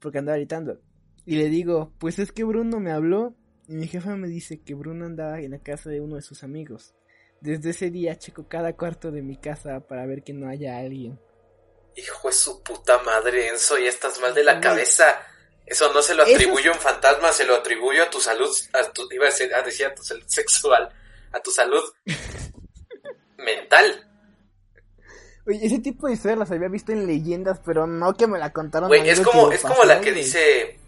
Porque 0.00 0.18
andaba 0.18 0.38
gritando. 0.38 0.80
Y 1.26 1.36
le 1.36 1.48
digo, 1.48 1.92
pues 1.98 2.18
es 2.18 2.32
que 2.32 2.44
Bruno 2.44 2.80
me 2.80 2.90
habló. 2.90 3.34
Y 3.68 3.74
mi 3.74 3.86
jefa 3.86 4.14
me 4.16 4.28
dice 4.28 4.60
que 4.62 4.74
Bruno 4.74 5.06
andaba 5.06 5.40
en 5.40 5.52
la 5.52 5.58
casa 5.58 5.88
de 5.88 6.00
uno 6.00 6.16
de 6.16 6.22
sus 6.22 6.42
amigos. 6.42 6.94
Desde 7.40 7.70
ese 7.70 7.90
día 7.90 8.18
checo 8.18 8.48
cada 8.48 8.74
cuarto 8.74 9.10
de 9.10 9.22
mi 9.22 9.36
casa 9.36 9.80
para 9.80 10.06
ver 10.06 10.22
que 10.22 10.32
no 10.32 10.48
haya 10.48 10.78
alguien. 10.78 11.18
Hijo 11.96 12.28
de 12.28 12.34
su 12.34 12.62
puta 12.62 12.98
madre, 13.02 13.48
Enzo, 13.48 13.78
ya 13.78 13.88
estás 13.88 14.20
mal 14.20 14.34
de 14.34 14.44
la 14.44 14.60
cabeza. 14.60 15.20
Eso 15.64 15.92
no 15.92 16.02
se 16.02 16.14
lo 16.14 16.24
atribuyo 16.24 16.72
a 16.72 16.74
un 16.74 16.80
fantasma, 16.80 17.32
se 17.32 17.46
lo 17.46 17.54
atribuyo 17.54 18.02
a 18.02 18.10
tu 18.10 18.20
salud, 18.20 18.50
a 18.72 18.90
tu, 18.92 19.08
iba 19.12 19.26
a 19.26 19.30
decir, 19.30 19.54
a 19.54 19.62
decir 19.62 19.86
a 19.86 19.94
tu 19.94 20.02
salud 20.02 20.24
sexual, 20.26 20.90
a 21.32 21.40
tu 21.40 21.50
salud 21.50 21.82
mental. 23.38 24.10
Oye, 25.46 25.60
ese 25.62 25.78
tipo 25.78 26.06
de 26.06 26.14
historias 26.14 26.38
las 26.38 26.50
había 26.50 26.68
visto 26.68 26.92
en 26.92 27.06
leyendas, 27.06 27.60
pero 27.64 27.86
no 27.86 28.14
que 28.14 28.26
me 28.26 28.38
la 28.38 28.52
contaron. 28.52 28.88
Güey, 28.88 29.08
es 29.08 29.20
como, 29.20 29.52
es 29.52 29.62
como 29.62 29.84
la 29.84 30.00
que 30.00 30.12
dice 30.12 30.80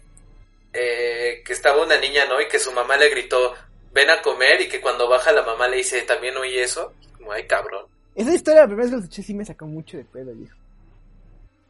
eh, 0.79 1.41
que 1.43 1.53
estaba 1.53 1.83
una 1.83 1.99
niña, 1.99 2.25
¿no? 2.27 2.39
Y 2.39 2.47
que 2.47 2.59
su 2.59 2.71
mamá 2.71 2.97
le 2.97 3.09
gritó, 3.09 3.53
ven 3.93 4.11
a 4.11 4.21
comer, 4.21 4.61
y 4.61 4.69
que 4.69 4.79
cuando 4.79 5.09
baja 5.09 5.31
la 5.31 5.43
mamá 5.43 5.67
le 5.67 5.77
dice, 5.77 6.03
¿también 6.03 6.37
oí 6.37 6.55
eso? 6.57 6.93
Como, 7.17 7.31
ay, 7.31 7.47
cabrón. 7.47 7.87
Esa 8.13 8.33
historia, 8.33 8.61
la 8.61 8.67
primera 8.67 8.83
vez 8.83 8.91
que 8.91 8.97
la 8.97 9.03
escuché, 9.03 9.23
sí 9.23 9.33
me 9.33 9.45
sacó 9.45 9.65
mucho 9.65 9.97
de 9.97 10.05
pedo, 10.05 10.33
viejo. 10.35 10.55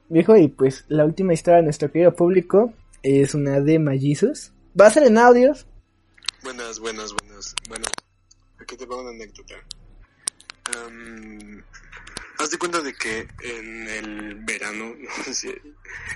Viejo, 0.10 0.36
y 0.36 0.50
pues 0.50 0.84
la 0.90 1.06
última 1.06 1.34
historia 1.34 1.58
de 1.58 1.64
nuestro 1.64 1.90
querido 1.90 2.14
público 2.14 2.74
es 3.02 3.34
una 3.34 3.62
de 3.62 3.80
Mellizos. 3.80 4.52
Va 4.80 4.88
a 4.88 4.92
ser 4.92 5.04
en 5.04 5.18
audios. 5.18 5.66
Buenas, 6.44 6.80
buenas, 6.80 7.14
buenas. 7.14 7.56
Bueno, 7.70 7.86
aquí 8.60 8.76
te 8.76 8.86
va 8.86 9.02
una 9.02 9.12
anécdota. 9.12 9.56
Am, 10.76 11.64
haz 12.40 12.52
de 12.52 12.58
cuenta 12.58 12.82
de 12.82 12.94
que 12.94 13.28
en 13.42 13.88
el 13.88 14.36
verano, 14.36 14.96
no 15.28 15.34
sé, 15.34 15.62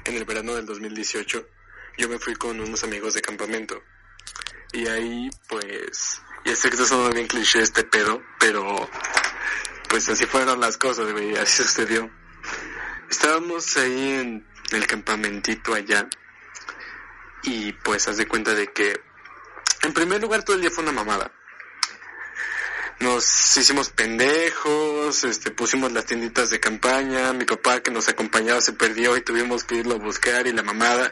en 0.06 0.16
el 0.16 0.26
verano 0.26 0.56
del 0.56 0.66
2018, 0.66 1.46
yo 1.98 2.10
me 2.10 2.20
fui 2.20 2.36
con 2.36 2.60
unos 2.60 2.84
amigos 2.84 3.14
de 3.14 3.22
campamento. 3.22 3.82
Y 4.74 4.88
ahí, 4.88 5.30
pues, 5.48 6.22
ya 6.46 6.56
sé 6.56 6.70
que 6.70 6.76
está 6.76 6.88
sonando 6.88 7.14
bien 7.14 7.28
cliché 7.28 7.62
este 7.62 7.84
pedo, 7.84 8.22
pero 8.40 8.90
pues 9.90 10.08
así 10.08 10.26
fueron 10.26 10.60
las 10.62 10.78
cosas, 10.78 11.12
güey, 11.12 11.36
así 11.38 11.64
sucedió. 11.64 12.10
Estábamos 13.10 13.76
ahí 13.78 14.14
en 14.14 14.48
el 14.72 14.88
campamentito 14.88 15.74
allá 15.74 16.08
y 17.44 17.74
pues 17.74 18.08
haz 18.08 18.18
de 18.18 18.28
cuenta 18.28 18.54
de 18.54 18.72
que 18.72 19.02
en 19.84 19.94
primer 19.94 20.22
lugar 20.22 20.44
todo 20.44 20.56
el 20.56 20.62
día 20.62 20.72
fue 20.72 20.84
una 20.84 20.94
mamada. 20.94 21.32
Nos 23.02 23.58
hicimos 23.58 23.90
pendejos, 23.90 25.24
este, 25.24 25.50
pusimos 25.50 25.92
las 25.92 26.06
tienditas 26.06 26.52
de 26.52 26.60
campaña, 26.60 27.34
mi 27.34 27.46
papá 27.46 27.82
que 27.82 27.90
nos 27.90 28.08
acompañaba 28.08 28.62
se 28.62 28.74
perdió 28.74 29.18
y 29.18 29.22
tuvimos 29.22 29.64
que 29.64 29.76
irlo 29.76 29.96
a 29.96 29.98
buscar 29.98 30.46
y 30.46 30.54
la 30.54 30.62
mamada. 30.62 31.12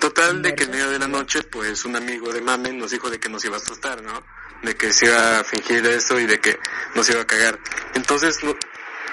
Total 0.00 0.40
de 0.40 0.54
que 0.54 0.64
en 0.64 0.70
medio 0.70 0.88
de 0.90 0.98
la 0.98 1.06
noche, 1.06 1.42
pues 1.42 1.84
un 1.84 1.96
amigo 1.96 2.32
de 2.32 2.40
mame 2.40 2.72
nos 2.72 2.92
dijo 2.92 3.10
de 3.10 3.20
que 3.20 3.28
nos 3.28 3.44
iba 3.44 3.56
a 3.56 3.60
asustar, 3.60 4.02
¿no? 4.02 4.22
De 4.62 4.74
que 4.74 4.92
se 4.92 5.06
iba 5.06 5.40
a 5.40 5.44
fingir 5.44 5.84
eso 5.86 6.18
y 6.18 6.26
de 6.26 6.40
que 6.40 6.58
nos 6.94 7.08
iba 7.10 7.20
a 7.20 7.26
cagar. 7.26 7.58
Entonces 7.94 8.38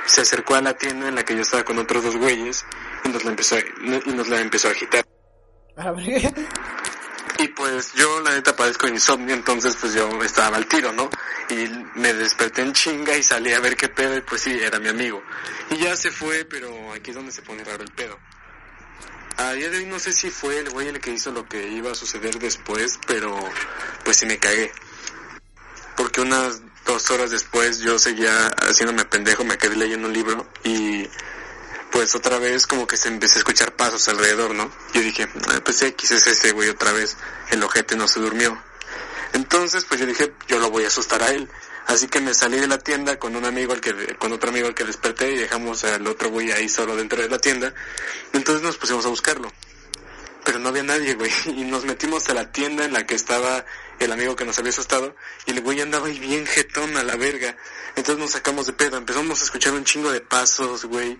se 0.05 0.21
acercó 0.21 0.55
a 0.55 0.61
la 0.61 0.73
tienda 0.77 1.09
en 1.09 1.15
la 1.15 1.23
que 1.23 1.35
yo 1.35 1.41
estaba 1.41 1.63
con 1.63 1.77
otros 1.79 2.03
dos 2.03 2.15
güeyes 2.15 2.65
y 3.03 3.09
nos 3.09 3.25
la 3.25 3.31
empezó 3.31 3.55
a, 3.55 3.59
y 3.59 4.13
nos 4.13 4.29
la 4.29 4.39
empezó 4.39 4.69
a 4.69 4.71
agitar. 4.71 5.05
Y 7.37 7.49
pues 7.49 7.93
yo 7.93 8.21
la 8.21 8.31
neta 8.31 8.55
padezco 8.55 8.87
de 8.87 8.93
insomnio, 8.93 9.35
entonces 9.35 9.75
pues 9.79 9.93
yo 9.93 10.09
estaba 10.23 10.57
al 10.57 10.67
tiro, 10.67 10.91
¿no? 10.93 11.09
Y 11.49 11.67
me 11.99 12.13
desperté 12.13 12.61
en 12.61 12.73
chinga 12.73 13.17
y 13.17 13.23
salí 13.23 13.51
a 13.53 13.59
ver 13.59 13.75
qué 13.75 13.89
pedo 13.89 14.15
y 14.17 14.21
pues 14.21 14.41
sí, 14.41 14.51
era 14.51 14.79
mi 14.79 14.87
amigo. 14.87 15.21
Y 15.69 15.77
ya 15.77 15.95
se 15.95 16.11
fue, 16.11 16.45
pero 16.45 16.93
aquí 16.93 17.11
es 17.11 17.15
donde 17.15 17.31
se 17.31 17.41
pone 17.41 17.63
raro 17.63 17.83
el 17.83 17.91
pedo. 17.91 18.17
A 19.37 19.51
día 19.51 19.69
de 19.69 19.79
hoy 19.79 19.85
no 19.85 19.99
sé 19.99 20.13
si 20.13 20.31
fue 20.31 20.59
el 20.59 20.69
güey 20.69 20.87
el 20.87 21.01
que 21.01 21.11
hizo 21.11 21.31
lo 21.31 21.45
que 21.47 21.67
iba 21.67 21.91
a 21.91 21.95
suceder 21.95 22.39
después, 22.39 22.99
pero 23.05 23.37
pues 24.05 24.17
sí 24.17 24.25
me 24.25 24.37
cagué. 24.37 24.71
Porque 25.97 26.21
unas 26.21 26.61
dos 26.85 27.11
horas 27.11 27.31
después 27.31 27.79
yo 27.79 27.99
seguía 27.99 28.47
haciéndome 28.61 29.03
pendejo, 29.03 29.43
me 29.43 29.57
quedé 29.57 29.75
leyendo 29.75 30.07
un 30.07 30.13
libro 30.13 30.47
y 30.63 31.05
pues 31.95 32.13
otra 32.13 32.39
vez 32.39 32.67
como 32.67 32.87
que 32.87 32.97
se 32.97 33.07
empecé 33.07 33.35
a 33.35 33.37
escuchar 33.37 33.73
pasos 33.73 34.05
alrededor, 34.09 34.53
¿no? 34.53 34.69
Yo 34.93 34.99
dije, 34.99 35.29
"Ah, 35.47 35.61
pues 35.63 35.81
X 35.81 36.11
es 36.11 36.27
ese 36.27 36.51
güey 36.51 36.67
otra 36.67 36.91
vez, 36.91 37.15
el 37.51 37.63
ojete 37.63 37.95
no 37.95 38.05
se 38.09 38.19
durmió. 38.19 38.61
Entonces, 39.31 39.85
pues 39.85 40.01
yo 40.01 40.05
dije, 40.05 40.33
yo 40.49 40.59
lo 40.59 40.69
voy 40.69 40.83
a 40.83 40.87
asustar 40.87 41.23
a 41.23 41.29
él. 41.29 41.49
Así 41.87 42.09
que 42.09 42.19
me 42.19 42.33
salí 42.33 42.59
de 42.59 42.67
la 42.67 42.79
tienda 42.79 43.17
con 43.17 43.37
un 43.37 43.45
amigo 43.45 43.71
al 43.71 43.79
que, 43.79 43.93
con 44.17 44.33
otro 44.33 44.49
amigo 44.49 44.67
al 44.67 44.75
que 44.75 44.83
desperté 44.83 45.31
y 45.31 45.37
dejamos 45.37 45.85
al 45.85 46.05
otro 46.07 46.29
güey 46.29 46.51
ahí 46.51 46.67
solo 46.67 46.97
dentro 46.97 47.21
de 47.21 47.29
la 47.29 47.39
tienda. 47.39 47.73
Entonces 48.33 48.61
nos 48.61 48.75
pusimos 48.75 49.05
a 49.05 49.09
buscarlo. 49.09 49.49
Pero 50.43 50.59
no 50.59 50.67
había 50.67 50.83
nadie, 50.83 51.13
güey. 51.13 51.31
Y 51.45 51.63
nos 51.63 51.85
metimos 51.85 52.27
a 52.27 52.33
la 52.33 52.51
tienda 52.51 52.83
en 52.83 52.91
la 52.91 53.05
que 53.07 53.15
estaba 53.15 53.65
el 53.99 54.11
amigo 54.11 54.35
que 54.35 54.43
nos 54.43 54.59
había 54.59 54.71
asustado. 54.71 55.15
Y 55.45 55.51
el 55.51 55.61
güey 55.61 55.79
andaba 55.79 56.07
ahí 56.07 56.19
bien 56.19 56.45
jetón 56.45 56.97
a 56.97 57.03
la 57.03 57.15
verga. 57.15 57.55
Entonces 57.95 58.21
nos 58.21 58.31
sacamos 58.31 58.67
de 58.67 58.73
pedo. 58.73 58.97
Empezamos 58.97 59.39
a 59.39 59.45
escuchar 59.45 59.71
un 59.71 59.85
chingo 59.85 60.11
de 60.11 60.19
pasos, 60.19 60.83
güey 60.83 61.17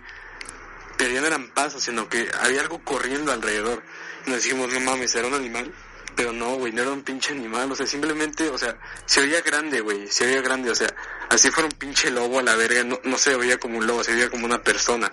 pero 0.96 1.12
ya 1.12 1.20
no 1.20 1.26
eran 1.26 1.48
pasos, 1.50 1.82
sino 1.82 2.08
que 2.08 2.28
había 2.40 2.60
algo 2.60 2.82
corriendo 2.82 3.32
alrededor. 3.32 3.82
Y 4.26 4.30
nos 4.30 4.42
dijimos, 4.42 4.72
no 4.72 4.80
mames, 4.80 5.14
¿era 5.14 5.28
un 5.28 5.34
animal? 5.34 5.72
Pero 6.14 6.32
no, 6.32 6.54
güey, 6.56 6.72
no 6.72 6.82
era 6.82 6.92
un 6.92 7.02
pinche 7.02 7.32
animal, 7.32 7.70
o 7.70 7.74
sea, 7.76 7.86
simplemente, 7.86 8.48
o 8.48 8.56
sea, 8.56 8.78
se 9.04 9.20
oía 9.20 9.42
grande, 9.42 9.82
güey, 9.82 10.08
se 10.08 10.24
oía 10.26 10.40
grande, 10.40 10.70
o 10.70 10.74
sea, 10.74 10.88
así 11.28 11.50
fuera 11.50 11.68
un 11.68 11.78
pinche 11.78 12.10
lobo 12.10 12.38
a 12.38 12.42
la 12.42 12.56
verga, 12.56 12.82
no, 12.84 12.98
no 13.04 13.18
se 13.18 13.34
oía 13.34 13.58
como 13.58 13.76
un 13.78 13.86
lobo, 13.86 14.02
se 14.02 14.14
oía 14.14 14.30
como 14.30 14.46
una 14.46 14.62
persona. 14.62 15.12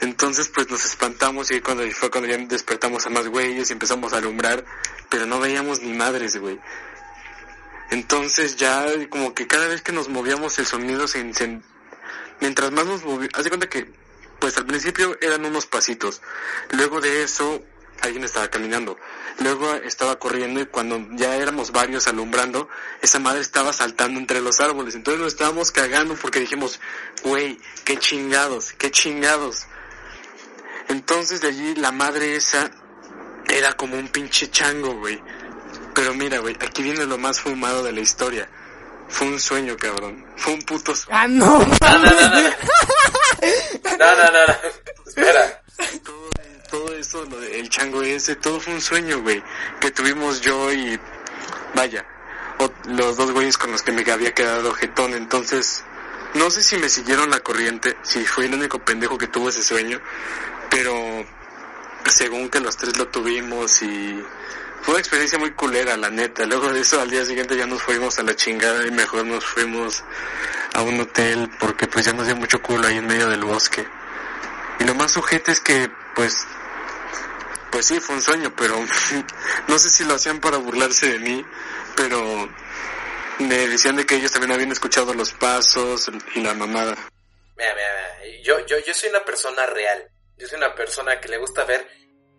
Entonces, 0.00 0.48
pues 0.48 0.70
nos 0.70 0.84
espantamos 0.84 1.50
y 1.50 1.60
cuando 1.60 1.88
fue 1.90 2.10
cuando 2.10 2.30
ya 2.30 2.36
despertamos 2.38 3.06
a 3.06 3.10
más 3.10 3.26
güeyes 3.26 3.70
y 3.70 3.72
empezamos 3.72 4.12
a 4.12 4.18
alumbrar, 4.18 4.64
pero 5.08 5.26
no 5.26 5.40
veíamos 5.40 5.80
ni 5.80 5.92
madres, 5.94 6.36
güey. 6.36 6.60
Entonces 7.90 8.56
ya 8.56 8.86
como 9.08 9.34
que 9.34 9.46
cada 9.46 9.66
vez 9.68 9.82
que 9.82 9.92
nos 9.92 10.08
movíamos 10.08 10.58
el 10.58 10.66
sonido 10.66 11.06
se, 11.06 11.32
se- 11.34 11.60
mientras 12.40 12.72
más 12.72 12.86
nos 12.86 13.04
movíamos, 13.04 13.34
haz 13.34 13.44
de 13.44 13.50
cuenta 13.50 13.68
que 13.68 13.86
pues 14.38 14.56
al 14.56 14.66
principio 14.66 15.16
eran 15.20 15.44
unos 15.44 15.66
pasitos. 15.66 16.20
Luego 16.70 17.00
de 17.00 17.22
eso, 17.22 17.62
alguien 18.00 18.24
estaba 18.24 18.48
caminando. 18.48 18.98
Luego 19.40 19.72
estaba 19.74 20.18
corriendo 20.18 20.60
y 20.60 20.66
cuando 20.66 21.04
ya 21.12 21.36
éramos 21.36 21.72
varios 21.72 22.06
alumbrando, 22.06 22.68
esa 23.02 23.18
madre 23.18 23.40
estaba 23.40 23.72
saltando 23.72 24.20
entre 24.20 24.40
los 24.40 24.60
árboles. 24.60 24.94
Entonces 24.94 25.20
nos 25.20 25.32
estábamos 25.32 25.72
cagando 25.72 26.14
porque 26.14 26.40
dijimos, 26.40 26.80
güey, 27.22 27.58
qué 27.84 27.96
chingados, 27.96 28.72
qué 28.74 28.90
chingados. 28.90 29.66
Entonces 30.88 31.40
de 31.40 31.48
allí 31.48 31.74
la 31.74 31.90
madre 31.90 32.36
esa 32.36 32.70
era 33.48 33.72
como 33.72 33.96
un 33.96 34.08
pinche 34.08 34.50
chango, 34.50 34.94
güey. 34.94 35.20
Pero 35.94 36.14
mira, 36.14 36.38
güey, 36.38 36.56
aquí 36.60 36.82
viene 36.82 37.06
lo 37.06 37.18
más 37.18 37.40
fumado 37.40 37.82
de 37.82 37.92
la 37.92 38.00
historia. 38.00 38.48
Fue 39.14 39.28
un 39.28 39.38
sueño, 39.38 39.76
cabrón. 39.76 40.24
Fue 40.36 40.54
un 40.54 40.62
puto 40.62 40.92
sueño. 40.94 41.16
ah, 41.20 41.28
no, 41.28 41.58
No, 41.60 41.98
no, 41.98 42.10
no, 42.10 42.28
no. 42.30 42.40
No, 43.98 44.16
no, 44.16 44.30
no, 44.32 44.46
no. 44.46 44.54
Espera. 45.06 45.62
todo, 46.04 46.30
todo 46.70 46.94
eso, 46.96 47.24
lo 47.24 47.38
del 47.38 47.68
chango 47.68 48.02
ese, 48.02 48.34
todo 48.36 48.58
fue 48.58 48.74
un 48.74 48.80
sueño, 48.80 49.20
güey, 49.22 49.42
que 49.80 49.90
tuvimos 49.92 50.40
yo 50.40 50.72
y, 50.72 50.98
vaya, 51.74 52.04
o- 52.58 52.72
los 52.88 53.16
dos 53.16 53.30
güeyes 53.30 53.56
con 53.56 53.70
los 53.70 53.82
que 53.82 53.92
me 53.92 54.02
había 54.10 54.34
quedado 54.34 54.72
jetón, 54.74 55.14
entonces, 55.14 55.84
no 56.34 56.50
sé 56.50 56.62
si 56.64 56.76
me 56.78 56.88
siguieron 56.88 57.30
la 57.30 57.38
corriente, 57.40 57.96
si 58.02 58.24
fui 58.26 58.46
el 58.46 58.54
único 58.54 58.80
pendejo 58.80 59.16
que 59.18 59.28
tuvo 59.28 59.50
ese 59.50 59.62
sueño, 59.62 60.00
pero 60.70 61.24
según 62.10 62.48
que 62.48 62.58
los 62.60 62.76
tres 62.76 62.96
lo 62.96 63.06
tuvimos 63.08 63.80
y 63.82 64.20
fue 64.84 64.92
una 64.92 65.00
experiencia 65.00 65.38
muy 65.38 65.52
culera, 65.52 65.96
la 65.96 66.10
neta. 66.10 66.44
Luego 66.44 66.70
de 66.70 66.80
eso, 66.80 67.00
al 67.00 67.10
día 67.10 67.24
siguiente 67.24 67.56
ya 67.56 67.64
nos 67.64 67.82
fuimos 67.82 68.18
a 68.18 68.22
la 68.22 68.36
chingada 68.36 68.86
y 68.86 68.90
mejor 68.90 69.24
nos 69.24 69.42
fuimos 69.42 70.04
a 70.74 70.82
un 70.82 71.00
hotel 71.00 71.48
porque 71.58 71.86
pues 71.86 72.04
ya 72.04 72.12
nos 72.12 72.26
dio 72.26 72.36
mucho 72.36 72.60
culo 72.60 72.86
ahí 72.86 72.98
en 72.98 73.06
medio 73.06 73.30
del 73.30 73.44
bosque. 73.44 73.88
Y 74.80 74.84
lo 74.84 74.94
más 74.94 75.12
sujete 75.12 75.52
es 75.52 75.60
que, 75.60 75.90
pues, 76.14 76.46
pues 77.70 77.86
sí, 77.86 77.98
fue 77.98 78.16
un 78.16 78.20
sueño, 78.20 78.52
pero 78.54 78.78
no 79.68 79.78
sé 79.78 79.88
si 79.88 80.04
lo 80.04 80.16
hacían 80.16 80.38
para 80.40 80.58
burlarse 80.58 81.12
de 81.12 81.18
mí, 81.18 81.42
pero 81.96 82.50
me 83.38 83.68
decían 83.68 83.96
de 83.96 84.04
que 84.04 84.16
ellos 84.16 84.32
también 84.32 84.52
habían 84.52 84.72
escuchado 84.72 85.14
los 85.14 85.32
pasos 85.32 86.10
y 86.34 86.42
la 86.42 86.52
mamada. 86.52 86.94
Mira, 87.56 87.74
mira, 87.74 87.88
mira. 88.20 88.42
Yo, 88.42 88.66
yo, 88.66 88.76
yo 88.86 88.92
soy 88.92 89.08
una 89.08 89.24
persona 89.24 89.64
real. 89.64 90.10
Yo 90.36 90.46
soy 90.46 90.58
una 90.58 90.74
persona 90.74 91.18
que 91.20 91.28
le 91.28 91.38
gusta 91.38 91.64
ver 91.64 91.88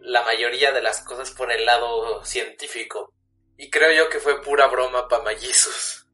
la 0.05 0.23
mayoría 0.23 0.71
de 0.71 0.81
las 0.81 1.01
cosas 1.01 1.31
por 1.31 1.51
el 1.51 1.65
lado 1.65 2.23
científico. 2.23 3.11
Y 3.57 3.69
creo 3.69 3.91
yo 3.91 4.09
que 4.09 4.19
fue 4.19 4.41
pura 4.41 4.67
broma 4.67 5.07
para 5.07 5.23
mellizos. 5.23 6.07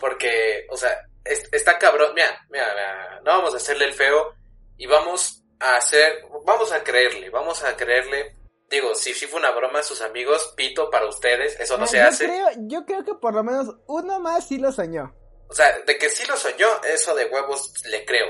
Porque, 0.00 0.66
o 0.70 0.76
sea, 0.76 0.96
es- 1.24 1.48
está 1.52 1.78
cabrón. 1.78 2.12
Mira, 2.14 2.44
mira, 2.50 2.68
mira, 2.74 3.20
no 3.24 3.30
vamos 3.32 3.54
a 3.54 3.56
hacerle 3.58 3.86
el 3.86 3.94
feo 3.94 4.34
y 4.76 4.86
vamos 4.86 5.42
a 5.60 5.76
hacer, 5.76 6.22
vamos 6.44 6.70
a 6.72 6.82
creerle, 6.84 7.30
vamos 7.30 7.62
a 7.64 7.76
creerle. 7.76 8.34
Digo, 8.70 8.94
si 8.94 9.14
sí 9.14 9.26
fue 9.26 9.40
una 9.40 9.50
broma, 9.50 9.82
sus 9.82 10.02
amigos, 10.02 10.52
pito 10.56 10.90
para 10.90 11.06
ustedes, 11.06 11.58
eso 11.58 11.78
no 11.78 11.86
se 11.86 11.98
yo 11.98 12.04
hace. 12.06 12.26
Creo, 12.26 12.48
yo 12.66 12.84
creo 12.84 13.02
que 13.04 13.14
por 13.14 13.34
lo 13.34 13.42
menos 13.42 13.74
uno 13.86 14.20
más 14.20 14.46
sí 14.46 14.58
lo 14.58 14.70
soñó. 14.70 15.14
O 15.48 15.54
sea, 15.54 15.78
de 15.86 15.96
que 15.96 16.10
sí 16.10 16.26
lo 16.28 16.36
soñó, 16.36 16.68
eso 16.82 17.14
de 17.14 17.24
huevos 17.26 17.72
le 17.86 18.04
creo. 18.04 18.26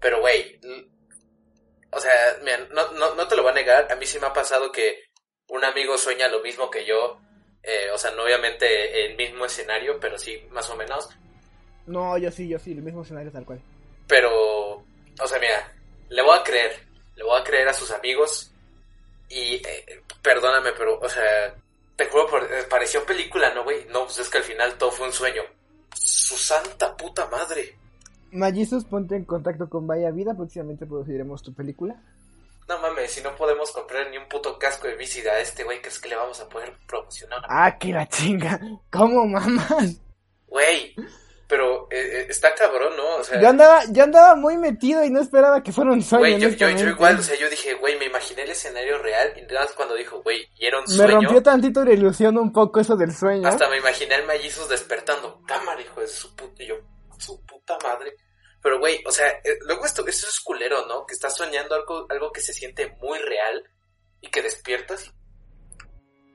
Pero, 0.00 0.20
güey, 0.20 0.60
o 1.98 2.00
sea, 2.00 2.12
mira, 2.42 2.58
no, 2.70 2.92
no, 2.92 3.14
no 3.14 3.28
te 3.28 3.36
lo 3.36 3.42
voy 3.42 3.52
a 3.52 3.54
negar, 3.54 3.92
a 3.92 3.96
mí 3.96 4.06
sí 4.06 4.18
me 4.18 4.26
ha 4.26 4.32
pasado 4.32 4.72
que 4.72 5.04
un 5.48 5.64
amigo 5.64 5.96
sueña 5.98 6.28
lo 6.28 6.40
mismo 6.40 6.70
que 6.70 6.84
yo. 6.84 7.20
eh, 7.62 7.90
o 7.92 7.98
sea, 7.98 8.10
no 8.12 8.22
obviamente 8.24 9.04
el 9.06 9.16
mismo 9.16 9.44
escenario, 9.44 9.98
pero 10.00 10.16
sí, 10.18 10.40
más 10.50 10.68
o 10.70 10.76
menos. 10.76 11.08
No, 11.86 12.16
yo 12.16 12.30
sí, 12.30 12.48
yo 12.48 12.58
sí, 12.58 12.72
el 12.72 12.82
mismo 12.82 13.02
escenario 13.02 13.30
tal 13.32 13.44
cual. 13.44 13.60
Pero, 14.06 14.30
o 15.20 15.26
sea, 15.26 15.38
mira, 15.38 15.70
le 16.08 16.22
voy 16.22 16.38
a 16.38 16.42
creer, 16.42 16.78
le 17.16 17.24
voy 17.24 17.38
a 17.40 17.44
creer 17.44 17.68
a 17.68 17.74
sus 17.74 17.90
amigos. 17.90 18.50
Y, 19.28 19.56
eh, 19.56 20.02
perdóname, 20.22 20.72
pero, 20.72 20.98
o 20.98 21.08
sea, 21.08 21.54
te 21.96 22.06
juro, 22.06 22.26
por- 22.28 22.44
eh, 22.44 22.62
pareció 22.70 23.04
película, 23.04 23.52
¿no, 23.52 23.64
güey? 23.64 23.84
No, 23.86 24.04
pues 24.04 24.18
es 24.20 24.28
que 24.30 24.38
al 24.38 24.44
final 24.44 24.78
todo 24.78 24.90
fue 24.92 25.06
un 25.06 25.12
sueño. 25.12 25.42
Su 25.94 26.36
santa 26.36 26.96
puta 26.96 27.26
madre. 27.26 27.76
Magisus, 28.32 28.84
ponte 28.84 29.16
en 29.16 29.24
contacto 29.24 29.68
con 29.68 29.86
Vaya 29.86 30.10
Vida, 30.10 30.34
próximamente 30.34 30.86
produciremos 30.86 31.42
tu 31.42 31.54
película. 31.54 31.96
No 32.68 32.78
mames, 32.80 33.10
si 33.12 33.22
no 33.22 33.34
podemos 33.34 33.70
comprar 33.72 34.10
ni 34.10 34.18
un 34.18 34.28
puto 34.28 34.58
casco 34.58 34.86
de 34.88 34.96
bici 34.96 35.20
a 35.26 35.38
este 35.40 35.64
güey, 35.64 35.80
¿crees 35.80 35.98
que 35.98 36.10
le 36.10 36.16
vamos 36.16 36.38
a 36.40 36.48
poder 36.48 36.74
promocionar? 36.86 37.40
Ah, 37.48 37.78
que 37.78 37.92
la 37.92 38.06
chinga. 38.06 38.60
¿Cómo 38.92 39.24
mamas? 39.26 39.98
Güey, 40.46 40.94
pero 41.46 41.88
eh, 41.90 41.96
eh, 42.20 42.26
está 42.28 42.54
cabrón, 42.54 42.92
¿no? 42.94 43.16
O 43.16 43.24
sea, 43.24 43.40
Yo 43.40 43.48
andaba, 43.48 43.80
yo 43.90 44.04
andaba 44.04 44.34
muy 44.34 44.58
metido 44.58 45.02
y 45.02 45.08
no 45.10 45.20
esperaba 45.20 45.62
que 45.62 45.72
fuera 45.72 45.92
un 45.92 46.02
sueño. 46.02 46.20
güey, 46.20 46.32
yo, 46.34 46.48
yo, 46.50 46.56
yo 46.56 46.66
honestamente. 46.66 46.90
igual, 46.96 47.18
o 47.18 47.22
sea, 47.22 47.38
yo 47.38 47.48
dije, 47.48 47.72
güey, 47.74 47.98
me 47.98 48.04
imaginé 48.04 48.42
el 48.42 48.50
escenario 48.50 48.98
real 48.98 49.32
y 49.36 49.42
nada 49.50 49.60
más 49.64 49.72
cuando 49.72 49.94
dijo, 49.94 50.22
güey, 50.22 50.46
y 50.58 50.66
era 50.66 50.76
un 50.78 50.84
Me 50.84 50.90
sueño, 50.94 51.14
rompió 51.22 51.42
tantito 51.42 51.82
la 51.84 51.92
ilusión 51.94 52.36
un 52.36 52.52
poco 52.52 52.80
eso 52.80 52.96
del 52.96 53.14
sueño. 53.14 53.48
hasta 53.48 53.66
me 53.70 53.78
imaginé 53.78 54.14
al 54.14 54.26
mellizos 54.26 54.68
despertando, 54.68 55.40
cámara, 55.46 55.80
hijo 55.80 56.02
de 56.02 56.08
su 56.08 56.34
puta, 56.36 56.62
y 56.62 56.66
yo, 56.66 56.74
su 57.18 57.44
puta 57.44 57.76
madre. 57.82 58.14
Pero, 58.62 58.78
güey, 58.80 59.02
o 59.06 59.12
sea, 59.12 59.28
eh, 59.44 59.58
luego 59.66 59.84
esto, 59.86 60.06
esto 60.06 60.26
es 60.26 60.40
culero, 60.40 60.86
¿no? 60.86 61.06
Que 61.06 61.14
estás 61.14 61.36
soñando 61.36 61.74
algo, 61.74 62.06
algo 62.10 62.32
que 62.32 62.40
se 62.40 62.52
siente 62.52 62.96
muy 63.00 63.18
real 63.18 63.62
y 64.20 64.28
que 64.30 64.42
despiertas 64.42 65.06
y... 65.06 65.10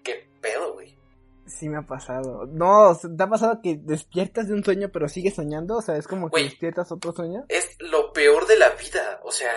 ¿Qué 0.04 0.30
pedo, 0.42 0.74
güey? 0.74 0.98
Sí 1.46 1.68
me 1.68 1.78
ha 1.78 1.82
pasado. 1.82 2.46
No, 2.46 2.98
¿te 2.98 3.24
ha 3.24 3.28
pasado 3.28 3.60
que 3.62 3.78
despiertas 3.82 4.48
de 4.48 4.54
un 4.54 4.64
sueño 4.64 4.90
pero 4.94 5.10
sigues 5.10 5.36
soñando? 5.36 5.78
O 5.78 5.82
sea, 5.82 5.98
es 5.98 6.08
como 6.08 6.30
que 6.30 6.44
despiertas 6.44 6.92
otro 6.92 7.12
sueño. 7.12 7.44
es 7.50 7.76
lo 7.80 8.14
peor 8.14 8.48
de 8.48 8.58
la 8.58 8.70
vida. 8.72 9.20
O 9.24 9.32
sea, 9.32 9.52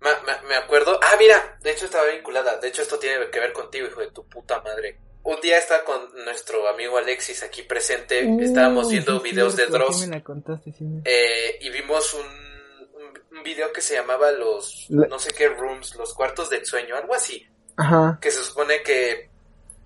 me, 0.00 0.10
me- 0.26 0.48
me 0.48 0.56
acuerdo. 0.56 0.98
Ah, 1.02 1.16
mira, 1.18 1.58
de 1.62 1.70
hecho 1.72 1.86
estaba 1.86 2.06
vinculada. 2.10 2.58
De 2.58 2.68
hecho, 2.68 2.82
esto 2.82 2.98
tiene 2.98 3.30
que 3.30 3.40
ver 3.40 3.52
contigo, 3.54 3.86
hijo 3.86 4.00
de 4.00 4.10
tu 4.12 4.26
puta 4.28 4.60
madre. 4.62 4.98
Un 5.22 5.40
día 5.40 5.58
estaba 5.58 5.84
con 5.84 6.24
nuestro 6.24 6.66
amigo 6.68 6.96
Alexis 6.98 7.42
aquí 7.42 7.62
presente. 7.62 8.26
Estábamos 8.42 8.88
viendo 8.90 9.20
sí 9.20 9.30
videos 9.30 9.54
de 9.56 9.66
Dross. 9.66 10.06
contaste, 10.24 10.72
sí 10.72 10.84
eh, 11.04 11.58
y 11.60 11.68
vimos 11.70 12.14
un, 12.14 13.00
un, 13.02 13.36
un 13.38 13.42
video 13.44 13.72
que 13.72 13.80
se 13.82 13.94
llamaba 13.94 14.30
los. 14.32 14.86
La- 14.88 15.06
No 15.08 15.18
sé 15.18 15.30
qué 15.32 15.48
rooms, 15.48 15.94
los 15.96 16.14
cuartos 16.14 16.48
del 16.48 16.64
sueño, 16.64 16.96
algo 16.96 17.14
así. 17.14 17.46
Ajá. 17.76 18.18
Que 18.20 18.30
se 18.30 18.42
supone 18.42 18.82
que. 18.82 19.28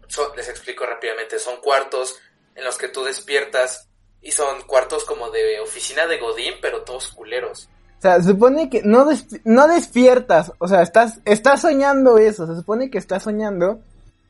son- 0.09 0.35
les 0.37 0.49
explico 0.49 0.87
rápidamente. 0.87 1.39
Son 1.39 1.57
cuartos 1.61 2.17
en 2.55 2.65
los 2.65 2.77
que 2.79 2.89
tú 2.89 3.03
despiertas. 3.05 3.89
Y 4.23 4.31
son 4.31 4.63
cuartos 4.63 5.05
como 5.05 5.31
de 5.31 5.61
oficina 5.61 6.07
de 6.07 6.17
Godín, 6.19 6.55
pero 6.63 6.83
todos 6.83 7.09
culeros. 7.09 7.69
O 7.99 8.01
sea, 8.01 8.23
se 8.23 8.31
supone 8.31 8.71
que 8.71 8.83
no, 8.83 9.05
despi- 9.05 9.43
no 9.45 9.67
despiertas, 9.69 10.53
o 10.59 10.67
sea, 10.69 10.81
estás, 10.81 11.19
estás 11.27 11.61
soñando 11.61 12.17
eso, 12.19 12.47
se 12.47 12.55
supone 12.55 12.91
que 12.91 12.97
estás 12.99 13.23
soñando 13.25 13.81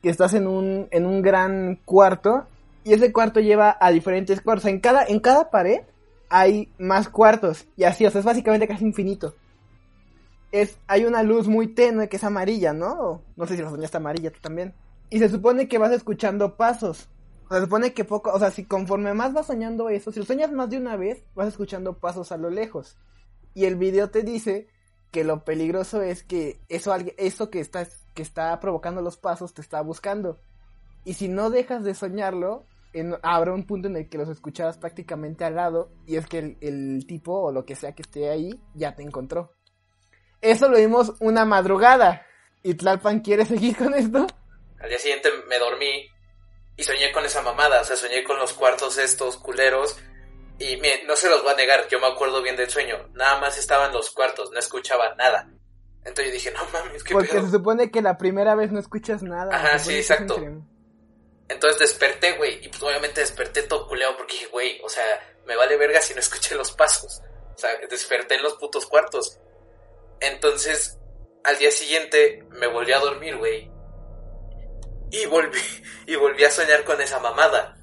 que 0.05 0.11
estás 0.11 0.35
en 0.35 0.45
un, 0.45 0.87
en 0.91 1.07
un 1.07 1.23
gran 1.23 1.79
cuarto 1.83 2.45
y 2.83 2.93
ese 2.93 3.11
cuarto 3.11 3.39
lleva 3.39 3.75
a 3.81 3.89
diferentes 3.89 4.39
cuartos. 4.39 4.65
En 4.65 4.79
cada, 4.79 5.03
en 5.03 5.19
cada 5.19 5.49
pared 5.49 5.79
hay 6.29 6.71
más 6.77 7.09
cuartos 7.09 7.65
y 7.75 7.85
así, 7.85 8.05
o 8.05 8.11
sea, 8.11 8.19
es 8.19 8.25
básicamente 8.25 8.67
casi 8.67 8.85
infinito. 8.85 9.33
Es, 10.51 10.77
hay 10.85 11.05
una 11.05 11.23
luz 11.23 11.47
muy 11.47 11.73
tenue 11.73 12.07
que 12.07 12.17
es 12.17 12.23
amarilla, 12.23 12.71
¿no? 12.71 13.23
No 13.35 13.47
sé 13.47 13.55
si 13.55 13.63
la 13.63 13.71
soñaste 13.71 13.97
amarilla 13.97 14.29
tú 14.29 14.39
también. 14.41 14.75
Y 15.09 15.17
se 15.17 15.27
supone 15.27 15.67
que 15.67 15.79
vas 15.79 15.91
escuchando 15.91 16.55
pasos. 16.55 17.09
O 17.45 17.47
sea, 17.47 17.57
se 17.57 17.63
supone 17.63 17.93
que 17.93 18.05
poco, 18.05 18.31
o 18.31 18.37
sea, 18.37 18.51
si 18.51 18.63
conforme 18.63 19.11
más 19.15 19.33
vas 19.33 19.47
soñando 19.47 19.89
eso, 19.89 20.11
si 20.11 20.19
lo 20.19 20.25
sueñas 20.27 20.51
más 20.51 20.69
de 20.69 20.77
una 20.77 20.97
vez, 20.97 21.23
vas 21.33 21.47
escuchando 21.47 21.97
pasos 21.97 22.31
a 22.31 22.37
lo 22.37 22.51
lejos. 22.51 22.95
Y 23.55 23.65
el 23.65 23.75
video 23.75 24.11
te 24.11 24.21
dice 24.21 24.67
que 25.15 25.23
lo 25.23 25.45
peligroso 25.45 26.01
es 26.01 26.25
que 26.25 26.59
eso, 26.67 26.93
eso 27.15 27.49
que, 27.49 27.61
está, 27.61 27.87
que 28.13 28.21
está 28.21 28.59
provocando 28.59 29.01
los 29.01 29.15
pasos 29.15 29.53
te 29.53 29.61
está 29.61 29.79
buscando. 29.79 30.41
Y 31.05 31.13
si 31.13 31.29
no 31.29 31.49
dejas 31.49 31.85
de 31.85 31.95
soñarlo, 31.95 32.65
en- 32.91 33.15
habrá 33.23 33.53
un 33.53 33.65
punto 33.65 33.87
en 33.87 33.95
el 33.95 34.09
que 34.09 34.17
los 34.17 34.27
escuchabas 34.27 34.77
prácticamente 34.77 35.45
al 35.45 35.55
lado 35.55 35.89
y 36.05 36.17
es 36.17 36.27
que 36.27 36.39
el, 36.39 36.57
el 36.59 37.07
tipo 37.07 37.31
o 37.31 37.53
lo 37.53 37.63
que 37.63 37.77
sea 37.77 37.93
que 37.95 38.01
esté 38.01 38.29
ahí 38.29 38.59
ya 38.73 38.93
te 38.93 39.03
encontró. 39.03 39.53
Eso 40.41 40.67
lo 40.67 40.77
vimos 40.77 41.13
una 41.21 41.45
madrugada. 41.45 42.25
¿Y 42.61 42.73
Tlalpan 42.73 43.21
quiere 43.21 43.45
seguir 43.45 43.77
con 43.77 43.93
esto? 43.93 44.27
Al 44.81 44.89
día 44.89 44.99
siguiente 44.99 45.29
me 45.47 45.57
dormí 45.59 46.09
y 46.75 46.83
soñé 46.83 47.13
con 47.13 47.23
esa 47.23 47.41
mamada, 47.41 47.79
o 47.79 47.85
sea, 47.85 47.95
soñé 47.95 48.21
con 48.25 48.37
los 48.37 48.51
cuartos 48.51 48.97
estos 48.97 49.37
culeros. 49.37 49.97
Y 50.57 50.77
miren, 50.77 51.05
no 51.05 51.15
se 51.15 51.29
los 51.29 51.43
voy 51.43 51.51
a 51.51 51.55
negar, 51.55 51.87
yo 51.89 51.99
me 51.99 52.07
acuerdo 52.07 52.41
bien 52.41 52.55
del 52.55 52.69
sueño. 52.69 53.09
Nada 53.13 53.39
más 53.39 53.57
estaban 53.57 53.91
los 53.91 54.11
cuartos, 54.11 54.51
no 54.51 54.59
escuchaba 54.59 55.13
nada. 55.15 55.49
Entonces 56.05 56.27
yo 56.27 56.31
dije, 56.33 56.51
no 56.51 56.65
mames, 56.71 57.03
qué 57.03 57.13
Porque 57.13 57.29
pedo. 57.33 57.45
se 57.45 57.51
supone 57.51 57.91
que 57.91 58.01
la 58.01 58.17
primera 58.17 58.55
vez 58.55 58.71
no 58.71 58.79
escuchas 58.79 59.21
nada. 59.23 59.55
Ajá, 59.55 59.79
sí, 59.79 59.97
exacto. 59.97 60.39
Entonces 61.47 61.79
desperté, 61.79 62.37
güey, 62.37 62.63
y 62.65 62.69
pues 62.69 62.81
obviamente 62.81 63.21
desperté 63.21 63.63
todo 63.63 63.87
culeado 63.87 64.15
porque 64.17 64.33
dije, 64.33 64.47
güey, 64.47 64.79
o 64.83 64.89
sea, 64.89 65.03
me 65.45 65.55
vale 65.55 65.77
verga 65.77 66.01
si 66.01 66.13
no 66.13 66.19
escuché 66.21 66.55
los 66.55 66.71
pasos. 66.71 67.21
O 67.53 67.57
sea, 67.57 67.71
desperté 67.89 68.35
en 68.35 68.43
los 68.43 68.53
putos 68.55 68.85
cuartos. 68.85 69.39
Entonces, 70.19 70.97
al 71.43 71.57
día 71.57 71.71
siguiente 71.71 72.45
me 72.49 72.67
volví 72.67 72.93
a 72.93 72.99
dormir, 72.99 73.37
güey. 73.37 73.71
Y 75.11 75.25
volví, 75.27 75.59
y 76.07 76.15
volví 76.15 76.43
a 76.43 76.51
soñar 76.51 76.83
con 76.83 77.01
esa 77.01 77.19
mamada. 77.19 77.74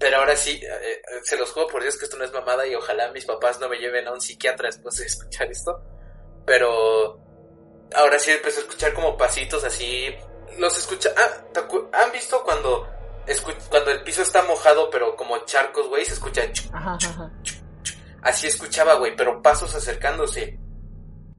Pero 0.00 0.16
ahora 0.16 0.34
sí, 0.34 0.58
eh, 0.62 0.66
eh, 0.92 1.02
se 1.22 1.36
los 1.36 1.52
juego 1.52 1.68
por 1.68 1.82
Dios 1.82 1.96
que 1.98 2.06
esto 2.06 2.16
no 2.16 2.24
es 2.24 2.32
mamada 2.32 2.66
y 2.66 2.74
ojalá 2.74 3.12
mis 3.12 3.26
papás 3.26 3.60
no 3.60 3.68
me 3.68 3.76
lleven 3.78 4.08
a 4.08 4.12
un 4.12 4.20
psiquiatra 4.20 4.66
después 4.66 4.96
de 4.96 5.04
escuchar 5.06 5.48
esto. 5.50 5.80
Pero 6.46 7.20
ahora 7.94 8.18
sí 8.18 8.30
empecé 8.30 8.58
a 8.60 8.62
escuchar 8.62 8.94
como 8.94 9.16
pasitos 9.16 9.62
así. 9.64 10.14
Los 10.58 10.76
escucha. 10.78 11.10
Ah, 11.16 11.44
¿te 11.52 11.60
acu- 11.60 11.88
¿Han 11.92 12.10
visto 12.12 12.42
cuando, 12.42 12.88
escu- 13.26 13.68
cuando 13.68 13.90
el 13.92 14.02
piso 14.02 14.22
está 14.22 14.42
mojado 14.42 14.90
pero 14.90 15.14
como 15.16 15.38
charcos, 15.44 15.86
güey? 15.88 16.04
Se 16.04 16.14
escucha. 16.14 16.42
ajá, 16.72 16.96
ajá. 17.00 17.30
Así 18.22 18.46
escuchaba, 18.48 18.94
güey, 18.94 19.14
pero 19.16 19.40
pasos 19.42 19.74
acercándose. 19.74 20.58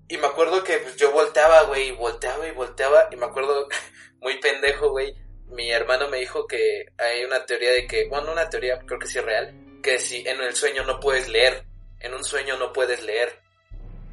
Y 0.08 0.18
me 0.18 0.28
acuerdo 0.28 0.64
que 0.64 0.78
pues, 0.78 0.96
yo 0.98 1.12
volteaba, 1.12 1.64
güey, 1.64 1.90
y 1.90 1.92
volteaba 1.92 2.48
y 2.48 2.52
volteaba. 2.52 3.08
Y 3.12 3.16
me 3.16 3.26
acuerdo, 3.26 3.68
muy 4.22 4.40
pendejo, 4.40 4.90
güey. 4.92 5.14
Mi 5.52 5.70
hermano 5.72 6.08
me 6.08 6.18
dijo 6.20 6.48
que 6.48 6.86
hay 6.98 7.24
una 7.26 7.46
teoría 7.46 7.72
de 7.72 7.86
que, 7.88 8.08
bueno, 8.08 8.32
una 8.32 8.50
teoría, 8.50 8.80
creo 8.86 9.00
que 9.00 9.08
sí 9.08 9.20
es 9.20 9.26
real, 9.26 9.54
que 9.84 10.00
si 10.00 10.26
en 10.28 10.42
el 10.42 10.56
sueño 10.56 10.84
no 10.86 11.00
puedes 11.00 11.28
leer, 11.28 11.64
en 12.00 12.14
un 12.14 12.24
sueño 12.24 12.58
no 12.58 12.72
puedes 12.72 13.04
leer. 13.04 13.40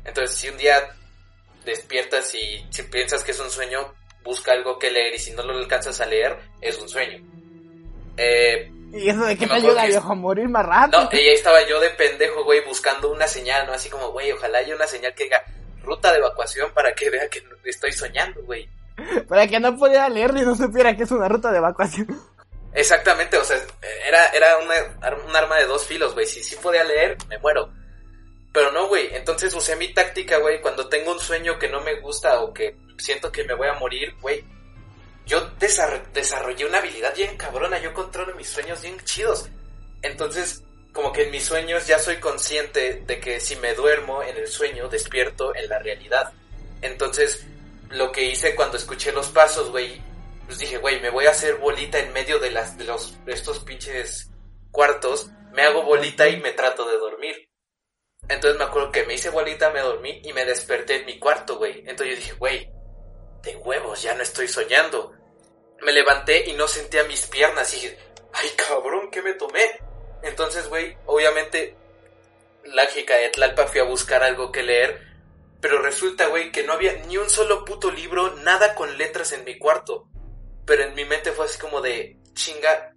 Entonces, 0.04 0.36
si 0.36 0.48
un 0.48 0.56
día 0.58 0.94
despiertas 1.64 2.34
y 2.34 2.66
si 2.70 2.82
piensas 2.84 3.22
que 3.24 3.32
es 3.32 3.40
un 3.40 3.50
sueño, 3.50 3.94
busca 4.24 4.52
algo 4.52 4.78
que 4.78 4.90
leer 4.90 5.14
y 5.14 5.18
si 5.18 5.32
no 5.32 5.42
lo 5.42 5.56
alcanzas 5.56 6.00
a 6.00 6.06
leer, 6.06 6.36
es 6.60 6.76
un 6.78 6.88
sueño. 6.88 7.22
Eh, 8.16 8.70
¿Y 8.92 9.08
eso 9.08 9.24
de 9.24 9.36
qué 9.36 9.46
Me 9.46 9.54
ayuda, 9.54 9.82
que- 9.82 9.88
viejo, 9.88 10.12
a 10.12 10.14
morir 10.14 10.48
más 10.48 10.64
rápido? 10.66 11.02
no, 11.02 11.08
y 11.12 11.16
ahí 11.18 11.34
estaba 11.34 11.64
yo 11.68 11.78
de 11.78 11.90
pendejo, 11.90 12.42
güey, 12.44 12.64
buscando 12.64 13.10
una 13.12 13.26
señal, 13.28 13.66
¿no? 13.66 13.74
Así 13.74 13.88
como, 13.90 14.10
güey, 14.12 14.32
ojalá 14.32 14.58
haya 14.58 14.74
una 14.74 14.86
señal 14.86 15.14
que 15.14 15.24
diga 15.24 15.44
ruta 15.82 16.10
de 16.10 16.18
evacuación 16.18 16.72
para 16.72 16.92
que 16.94 17.10
vea 17.10 17.28
que 17.28 17.42
estoy 17.64 17.92
soñando, 17.92 18.42
güey. 18.42 18.68
Para 19.28 19.46
que 19.46 19.60
no 19.60 19.76
pudiera 19.76 20.08
leer 20.08 20.32
y 20.36 20.42
no 20.42 20.54
supiera 20.54 20.96
que 20.96 21.04
es 21.04 21.10
una 21.10 21.28
ruta 21.28 21.50
de 21.52 21.58
evacuación. 21.58 22.06
Exactamente, 22.74 23.36
o 23.38 23.44
sea, 23.44 23.56
era, 24.06 24.26
era 24.28 24.58
una, 24.58 24.74
un 25.26 25.34
arma 25.34 25.56
de 25.56 25.66
dos 25.66 25.84
filos, 25.86 26.14
güey. 26.14 26.26
Si 26.26 26.42
sí 26.42 26.56
podía 26.62 26.84
leer, 26.84 27.16
me 27.28 27.38
muero. 27.38 27.72
Pero 28.52 28.70
no, 28.72 28.88
güey. 28.88 29.14
Entonces 29.14 29.54
usé 29.54 29.76
mi 29.76 29.92
táctica, 29.92 30.38
güey. 30.38 30.60
Cuando 30.60 30.88
tengo 30.88 31.12
un 31.12 31.18
sueño 31.18 31.58
que 31.58 31.68
no 31.68 31.80
me 31.80 32.00
gusta 32.00 32.40
o 32.40 32.52
que 32.52 32.76
siento 32.98 33.30
que 33.32 33.44
me 33.44 33.54
voy 33.54 33.68
a 33.68 33.74
morir, 33.74 34.14
güey. 34.20 34.44
Yo 35.26 35.50
desar- 35.58 36.02
desarrollé 36.12 36.64
una 36.66 36.78
habilidad 36.78 37.14
bien 37.14 37.36
cabrona. 37.36 37.78
Yo 37.78 37.92
controlo 37.92 38.34
mis 38.34 38.48
sueños 38.48 38.80
bien 38.82 38.98
chidos. 39.04 39.48
Entonces, 40.02 40.62
como 40.92 41.12
que 41.12 41.24
en 41.24 41.30
mis 41.30 41.44
sueños 41.44 41.86
ya 41.86 41.98
soy 41.98 42.16
consciente 42.16 43.02
de 43.06 43.20
que 43.20 43.38
si 43.40 43.56
me 43.56 43.74
duermo 43.74 44.22
en 44.22 44.36
el 44.36 44.46
sueño, 44.48 44.88
despierto 44.88 45.54
en 45.54 45.68
la 45.68 45.78
realidad. 45.78 46.32
Entonces, 46.80 47.46
lo 47.90 48.12
que 48.12 48.24
hice 48.24 48.54
cuando 48.54 48.76
escuché 48.76 49.12
los 49.12 49.28
pasos, 49.28 49.70
güey, 49.70 50.02
pues 50.46 50.58
dije, 50.58 50.78
güey, 50.78 51.00
me 51.00 51.10
voy 51.10 51.26
a 51.26 51.30
hacer 51.30 51.56
bolita 51.56 51.98
en 51.98 52.12
medio 52.12 52.38
de 52.38 52.50
las 52.50 52.78
de 52.78 52.84
los 52.84 53.18
estos 53.26 53.60
pinches 53.60 54.30
cuartos, 54.70 55.30
me 55.52 55.62
hago 55.62 55.82
bolita 55.82 56.28
y 56.28 56.38
me 56.40 56.52
trato 56.52 56.88
de 56.88 56.98
dormir. 56.98 57.48
Entonces 58.28 58.58
me 58.58 58.64
acuerdo 58.64 58.92
que 58.92 59.04
me 59.04 59.14
hice 59.14 59.30
bolita, 59.30 59.70
me 59.70 59.80
dormí 59.80 60.20
y 60.24 60.32
me 60.32 60.44
desperté 60.44 60.96
en 60.96 61.06
mi 61.06 61.18
cuarto, 61.18 61.56
güey. 61.56 61.80
Entonces 61.86 62.08
yo 62.08 62.16
dije, 62.16 62.32
güey, 62.34 62.70
de 63.42 63.56
huevos, 63.56 64.02
ya 64.02 64.14
no 64.14 64.22
estoy 64.22 64.48
soñando. 64.48 65.12
Me 65.80 65.92
levanté 65.92 66.48
y 66.48 66.54
no 66.54 66.68
sentía 66.68 67.04
mis 67.04 67.26
piernas 67.26 67.72
y 67.72 67.80
dije, 67.80 67.98
ay 68.32 68.48
cabrón, 68.56 69.10
¿qué 69.10 69.22
me 69.22 69.34
tomé? 69.34 69.64
Entonces, 70.22 70.68
güey, 70.68 70.96
obviamente, 71.06 71.76
lógica 72.64 73.16
de 73.16 73.30
Tlalpa 73.30 73.66
fui 73.66 73.80
a 73.80 73.84
buscar 73.84 74.22
algo 74.22 74.50
que 74.50 74.62
leer, 74.62 75.07
pero 75.60 75.82
resulta, 75.82 76.28
güey, 76.28 76.52
que 76.52 76.62
no 76.62 76.72
había 76.72 76.92
ni 77.06 77.16
un 77.16 77.28
solo 77.28 77.64
puto 77.64 77.90
libro, 77.90 78.36
nada 78.36 78.74
con 78.74 78.96
letras 78.96 79.32
en 79.32 79.44
mi 79.44 79.58
cuarto. 79.58 80.08
Pero 80.64 80.84
en 80.84 80.94
mi 80.94 81.04
mente 81.04 81.32
fue 81.32 81.46
así 81.46 81.58
como 81.58 81.80
de, 81.80 82.18
chinga, 82.34 82.94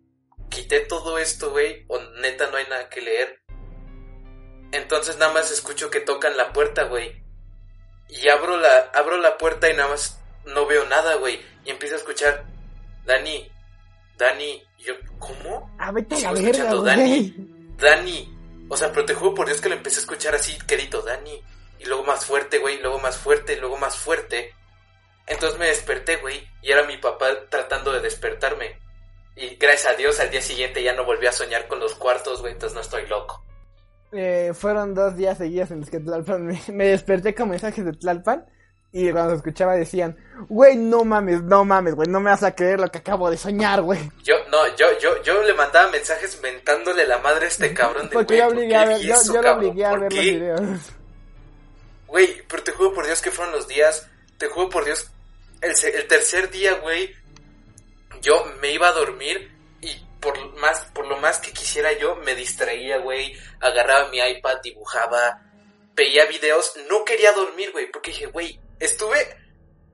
quité 0.50 0.82
todo 0.82 1.18
esto, 1.18 1.52
güey, 1.52 1.86
o 1.88 2.00
neta 2.22 2.50
no 2.52 2.58
hay 2.58 2.66
nada 2.68 2.90
que 2.90 3.02
leer. 3.02 3.42
Entonces 4.72 5.18
nada 5.18 5.34
más 5.34 5.52
escucho 5.52 5.90
que 5.90 6.02
tocan 6.02 6.38
la 6.38 6.54
puerta, 6.54 6.84
güey. 6.84 7.24
Y 8.10 8.28
abro 8.28 8.58
la, 8.58 8.92
abro 8.94 9.18
la 9.18 9.38
puerta 9.38 9.70
y 9.70 9.74
nada 9.74 9.90
más 9.90 10.20
no 10.46 10.66
veo 10.66 10.86
nada, 10.86 11.16
güey. 11.16 11.42
Y 11.66 11.72
empiezo 11.72 11.96
a 11.96 12.00
escuchar, 12.00 12.46
Dani, 13.06 13.50
Dani, 14.18 14.62
y 14.78 14.84
yo, 14.84 14.94
¿cómo? 15.18 15.76
Ah, 15.80 15.92
vete 15.92 16.16
Sigo 16.16 16.36
escuchando. 16.36 16.84
Dani. 16.84 17.34
Dani. 17.78 18.38
O 18.70 18.78
sea, 18.78 18.92
pero 18.92 19.06
te 19.06 19.14
juro 19.14 19.34
por 19.34 19.48
Dios 19.48 19.60
que 19.60 19.70
lo 19.70 19.76
empecé 19.76 19.98
a 19.98 20.02
escuchar 20.02 20.36
así, 20.36 20.58
querido 20.68 21.02
Dani. 21.02 21.42
Y 21.82 21.86
luego 21.86 22.04
más 22.04 22.26
fuerte, 22.26 22.60
güey, 22.60 22.80
luego 22.80 23.00
más 23.00 23.18
fuerte, 23.18 23.58
luego 23.58 23.78
más 23.78 23.96
fuerte. 23.98 24.54
Entonces 25.28 25.58
me 25.60 25.68
desperté, 25.68 26.18
güey, 26.18 26.48
y 26.62 26.72
era 26.72 26.84
mi 26.84 26.98
papá 26.98 27.28
tratando 27.50 27.92
de 27.92 28.02
despertarme. 28.02 28.80
Y 29.36 29.56
gracias 29.56 29.94
a 29.94 29.96
Dios 29.98 30.20
al 30.20 30.30
día 30.30 30.42
siguiente 30.42 30.84
ya 30.84 30.94
no 30.94 31.06
volví 31.06 31.26
a 31.26 31.32
soñar 31.32 31.68
con 31.68 31.80
los 31.80 31.96
cuartos, 31.96 32.42
güey, 32.42 32.54
entonces 32.54 32.76
no 32.76 32.82
estoy 32.82 33.08
loco. 33.08 33.44
Eh, 34.12 34.52
fueron 34.54 34.94
dos 34.94 35.16
días 35.16 35.38
seguidos 35.38 35.72
en 35.72 35.80
los 35.80 35.90
que 35.90 36.00
Tlalpan 36.00 36.46
me, 36.46 36.62
me 36.68 36.88
desperté 36.88 37.34
con 37.34 37.50
mensajes 37.50 37.84
de 37.86 37.94
Tlalpan. 37.94 38.46
Y 38.94 39.10
cuando 39.14 39.36
escuchaba 39.36 39.74
decían, 39.76 40.18
güey, 40.50 40.76
no 40.76 41.06
mames, 41.06 41.42
no 41.44 41.64
mames, 41.64 41.96
güey, 41.96 42.10
no 42.10 42.20
me 42.20 42.30
vas 42.30 42.44
a 42.44 42.54
creer 42.54 42.78
lo 42.82 42.90
que 42.90 42.98
acabo 42.98 43.30
de 43.32 43.38
soñar, 43.38 43.82
güey. 43.82 44.12
Yo, 44.22 44.36
no, 44.52 44.68
yo, 44.76 44.86
yo, 45.00 45.22
yo 45.24 45.42
le 45.44 45.54
mandaba 45.54 45.90
mensajes 45.90 46.42
mentándole 46.44 47.08
la 47.08 47.20
madre 47.20 47.46
a 47.46 47.48
este 47.48 47.74
cabrón 47.74 48.10
de 48.10 48.14
Porque 48.14 48.36
güey, 48.36 48.40
yo 48.42 48.48
¿por 48.50 48.54
obligué 48.58 48.76
a 48.76 48.86
ver, 48.86 49.00
yo, 49.02 49.16
lo 49.16 49.42
cabrón? 49.42 49.58
obligué 49.60 49.86
a 49.86 49.90
¿Por 49.92 50.00
ver 50.02 50.14
los 50.14 50.22
videos. 50.26 50.80
Güey, 52.12 52.44
pero 52.46 52.62
te 52.62 52.74
juro 52.74 52.94
por 52.94 53.06
Dios 53.06 53.22
que 53.22 53.32
fueron 53.32 53.54
los 53.54 53.70
días, 53.70 54.06
te 54.38 54.48
juro 54.48 54.70
por 54.70 54.84
Dios, 54.84 55.10
el, 55.62 55.74
el 55.96 56.08
tercer 56.08 56.52
día, 56.52 56.74
güey, 56.74 57.16
yo 58.22 58.44
me 58.60 58.74
iba 58.74 58.90
a 58.90 58.92
dormir 58.92 59.50
y 59.80 59.96
por 60.20 60.38
más, 60.58 60.82
por 60.94 61.08
lo 61.08 61.16
más 61.20 61.40
que 61.40 61.54
quisiera 61.54 61.94
yo, 61.94 62.18
me 62.18 62.36
distraía, 62.36 62.98
güey, 62.98 63.34
agarraba 63.62 64.10
mi 64.10 64.20
iPad, 64.20 64.58
dibujaba, 64.62 65.42
veía 65.96 66.26
videos, 66.26 66.74
no 66.90 67.06
quería 67.06 67.32
dormir, 67.32 67.72
güey, 67.72 67.90
porque 67.90 68.12
dije, 68.12 68.26
güey, 68.26 68.60
estuve, 68.78 69.38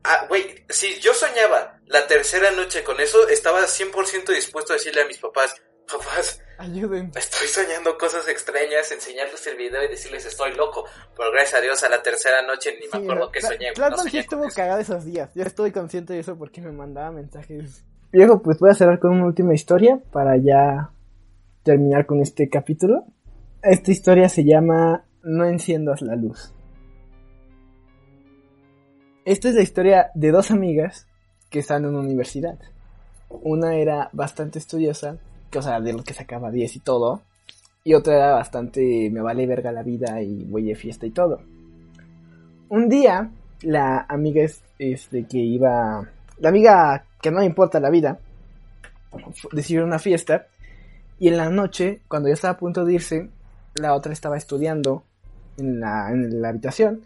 ah, 0.03 0.25
güey, 0.27 0.65
si 0.69 0.99
yo 0.99 1.13
soñaba 1.13 1.79
la 1.85 2.07
tercera 2.07 2.49
noche 2.49 2.83
con 2.83 2.99
eso, 2.99 3.27
estaba 3.27 3.61
100% 3.61 4.33
dispuesto 4.33 4.73
a 4.73 4.77
decirle 4.77 5.03
a 5.03 5.07
mis 5.07 5.19
papás, 5.19 5.53
papás, 5.87 6.41
Ayuden. 6.59 7.11
Estoy 7.15 7.47
soñando 7.47 7.97
cosas 7.97 8.27
extrañas, 8.27 8.91
enseñarles 8.91 9.45
el 9.45 9.57
video 9.57 9.83
y 9.83 9.89
decirles 9.89 10.25
estoy 10.25 10.55
loco. 10.55 10.85
Pero 11.15 11.31
gracias 11.31 11.59
a 11.59 11.61
Dios 11.61 11.83
a 11.83 11.89
la 11.89 12.01
tercera 12.01 12.41
noche 12.41 12.71
ni 12.79 12.87
me 12.87 13.05
acuerdo 13.05 13.31
qué 13.31 13.41
soñé. 13.41 13.71
güey, 13.75 13.89
no 13.91 13.97
sí 13.97 14.17
estuvo 14.17 14.47
cagado 14.55 14.79
esos 14.79 15.05
días. 15.05 15.29
Yo 15.35 15.43
estoy 15.43 15.71
consciente 15.71 16.13
de 16.13 16.19
eso 16.19 16.35
porque 16.35 16.61
me 16.61 16.71
mandaba 16.71 17.11
mensajes. 17.11 17.83
Viejo, 18.11 18.41
pues 18.41 18.57
voy 18.59 18.71
a 18.71 18.73
cerrar 18.73 18.99
con 18.99 19.11
una 19.11 19.25
última 19.25 19.53
historia 19.53 19.99
para 20.11 20.35
ya 20.37 20.91
terminar 21.63 22.07
con 22.07 22.21
este 22.21 22.49
capítulo. 22.49 23.05
Esta 23.61 23.91
historia 23.91 24.27
se 24.27 24.43
llama 24.43 25.05
No 25.21 25.45
enciendas 25.45 26.01
la 26.01 26.15
luz. 26.15 26.53
Esta 29.25 29.49
es 29.49 29.55
la 29.55 29.61
historia 29.61 30.09
de 30.15 30.31
dos 30.31 30.49
amigas 30.49 31.05
que 31.51 31.59
están 31.59 31.83
en 31.83 31.89
una 31.89 31.99
universidad. 31.99 32.57
Una 33.29 33.75
era 33.75 34.09
bastante 34.13 34.57
estudiosa, 34.57 35.17
que 35.49 35.59
o 35.59 35.61
sea, 35.61 35.79
de 35.79 35.93
lo 35.93 36.03
que 36.03 36.13
sacaba 36.13 36.51
10 36.51 36.75
y 36.75 36.79
todo. 36.79 37.21
Y 37.83 37.93
otra 37.93 38.15
era 38.15 38.33
bastante 38.33 39.09
me 39.11 39.21
vale 39.21 39.47
verga 39.47 39.71
la 39.71 39.83
vida 39.83 40.21
y 40.21 40.43
voy 40.45 40.63
de 40.63 40.75
fiesta 40.75 41.05
y 41.05 41.11
todo. 41.11 41.39
Un 42.69 42.89
día, 42.89 43.31
la 43.61 44.05
amiga 44.09 44.43
es, 44.43 44.61
este, 44.77 45.25
que 45.25 45.37
iba. 45.37 46.07
La 46.39 46.49
amiga 46.49 47.05
que 47.21 47.31
no 47.31 47.39
le 47.39 47.45
importa 47.45 47.79
la 47.79 47.89
vida. 47.89 48.19
Decidió 49.51 49.85
una 49.85 49.99
fiesta. 49.99 50.47
Y 51.19 51.29
en 51.29 51.37
la 51.37 51.49
noche, 51.49 52.01
cuando 52.07 52.27
ya 52.27 52.33
estaba 52.33 52.55
a 52.55 52.57
punto 52.57 52.83
de 52.85 52.93
irse, 52.93 53.29
la 53.75 53.93
otra 53.93 54.13
estaba 54.13 54.37
estudiando 54.37 55.03
en 55.57 55.79
la, 55.79 56.11
en 56.11 56.41
la 56.41 56.49
habitación. 56.49 57.01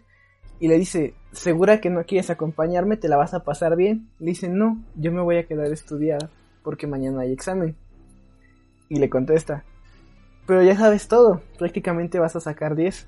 Y 0.58 0.68
le 0.68 0.78
dice, 0.78 1.14
¿segura 1.32 1.80
que 1.80 1.90
no 1.90 2.04
quieres 2.04 2.30
acompañarme? 2.30 2.96
¿Te 2.96 3.08
la 3.08 3.16
vas 3.16 3.34
a 3.34 3.44
pasar 3.44 3.76
bien? 3.76 4.10
Le 4.18 4.26
dice, 4.26 4.48
no, 4.48 4.82
yo 4.96 5.12
me 5.12 5.22
voy 5.22 5.36
a 5.38 5.46
quedar 5.46 5.66
a 5.66 5.74
estudiar 5.74 6.28
porque 6.62 6.86
mañana 6.86 7.22
hay 7.22 7.32
examen. 7.32 7.76
Y 8.92 8.98
le 8.98 9.08
contesta, 9.08 9.64
pero 10.46 10.62
ya 10.62 10.76
sabes 10.76 11.08
todo, 11.08 11.40
prácticamente 11.58 12.18
vas 12.18 12.36
a 12.36 12.40
sacar 12.40 12.76
10. 12.76 13.06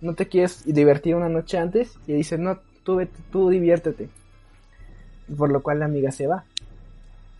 ¿No 0.00 0.14
te 0.14 0.26
quieres 0.26 0.64
divertir 0.64 1.14
una 1.14 1.28
noche 1.28 1.56
antes? 1.56 1.96
Y 2.08 2.14
dice, 2.14 2.36
no, 2.36 2.58
tú, 2.82 2.96
vete, 2.96 3.20
tú 3.30 3.48
diviértete. 3.48 4.08
Por 5.38 5.52
lo 5.52 5.62
cual 5.62 5.78
la 5.78 5.84
amiga 5.84 6.10
se 6.10 6.26
va. 6.26 6.42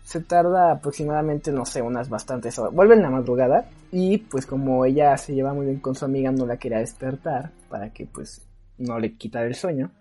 Se 0.05 0.21
tarda 0.21 0.71
aproximadamente, 0.71 1.51
no 1.51 1.65
sé, 1.65 1.81
unas 1.81 2.07
bastantes 2.07 2.57
horas. 2.57 2.73
Vuelve 2.73 2.95
en 2.95 3.01
la 3.01 3.09
madrugada 3.09 3.67
y 3.91 4.19
pues 4.19 4.45
como 4.45 4.85
ella 4.85 5.17
se 5.17 5.35
lleva 5.35 5.53
muy 5.53 5.65
bien 5.65 5.81
con 5.81 5.95
su 5.95 6.05
amiga, 6.05 6.31
no 6.31 6.45
la 6.45 6.55
quería 6.55 6.77
despertar 6.77 7.51
para 7.67 7.89
que 7.89 8.05
pues 8.05 8.41
no 8.77 8.99
le 8.99 9.17
quitara 9.17 9.47
el 9.47 9.55
sueño. 9.55 9.91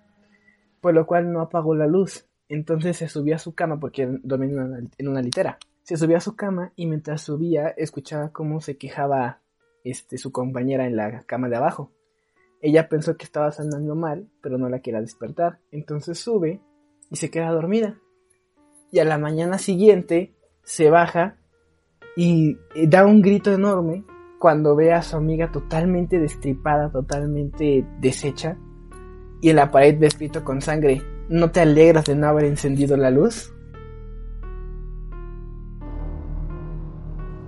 Por 0.80 0.94
lo 0.94 1.06
cual 1.06 1.32
no 1.32 1.40
apagó 1.40 1.74
la 1.74 1.88
luz. 1.88 2.24
Entonces 2.48 2.98
se 2.98 3.08
subió 3.08 3.34
a 3.34 3.40
su 3.40 3.52
cama 3.52 3.80
porque 3.80 4.06
dormía 4.22 4.50
en 4.50 4.60
una, 4.60 4.78
en 4.96 5.08
una 5.08 5.20
litera. 5.20 5.58
Se 5.84 5.96
subió 5.98 6.16
a 6.16 6.20
su 6.20 6.34
cama 6.34 6.72
y 6.76 6.86
mientras 6.86 7.20
subía 7.20 7.68
escuchaba 7.68 8.32
cómo 8.32 8.60
se 8.60 8.78
quejaba 8.78 9.40
este, 9.84 10.16
su 10.18 10.32
compañera 10.32 10.86
en 10.86 10.96
la 10.96 11.22
cama 11.26 11.48
de 11.48 11.56
abajo. 11.56 11.92
Ella 12.62 12.88
pensó 12.88 13.18
que 13.18 13.24
estaba 13.24 13.52
sonando 13.52 13.94
mal, 13.94 14.26
pero 14.40 14.56
no 14.56 14.70
la 14.70 14.80
quería 14.80 15.02
despertar. 15.02 15.60
Entonces 15.70 16.18
sube 16.18 16.62
y 17.10 17.16
se 17.16 17.30
queda 17.30 17.50
dormida. 17.50 17.98
Y 18.90 19.00
a 19.00 19.04
la 19.04 19.18
mañana 19.18 19.58
siguiente 19.58 20.34
se 20.62 20.88
baja 20.88 21.36
y 22.16 22.56
da 22.86 23.04
un 23.04 23.20
grito 23.20 23.52
enorme 23.52 24.04
cuando 24.38 24.76
ve 24.76 24.92
a 24.92 25.02
su 25.02 25.16
amiga 25.16 25.52
totalmente 25.52 26.18
destripada, 26.18 26.90
totalmente 26.90 27.86
deshecha. 28.00 28.56
Y 29.42 29.50
en 29.50 29.56
la 29.56 29.70
pared 29.70 29.98
ve 29.98 30.08
con 30.42 30.62
sangre, 30.62 31.02
¿no 31.28 31.50
te 31.50 31.60
alegras 31.60 32.06
de 32.06 32.14
no 32.14 32.26
haber 32.28 32.44
encendido 32.44 32.96
la 32.96 33.10
luz? 33.10 33.53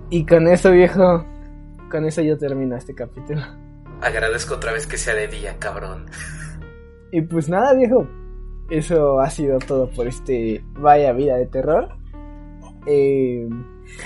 Y 0.09 0.25
con 0.25 0.47
eso, 0.47 0.71
viejo, 0.71 1.25
con 1.91 2.05
eso 2.05 2.21
yo 2.21 2.37
termino 2.37 2.75
este 2.75 2.95
capítulo. 2.95 3.41
Agradezco 4.01 4.55
otra 4.55 4.71
vez 4.71 4.87
que 4.87 4.97
sea 4.97 5.13
de 5.15 5.27
día, 5.27 5.57
cabrón. 5.59 6.05
Y 7.11 7.21
pues 7.21 7.49
nada, 7.49 7.73
viejo. 7.73 8.07
Eso 8.69 9.19
ha 9.19 9.29
sido 9.29 9.59
todo 9.59 9.89
por 9.89 10.07
este 10.07 10.63
Vaya 10.73 11.11
Vida 11.13 11.35
de 11.37 11.45
Terror. 11.47 11.89
Eh... 12.85 13.47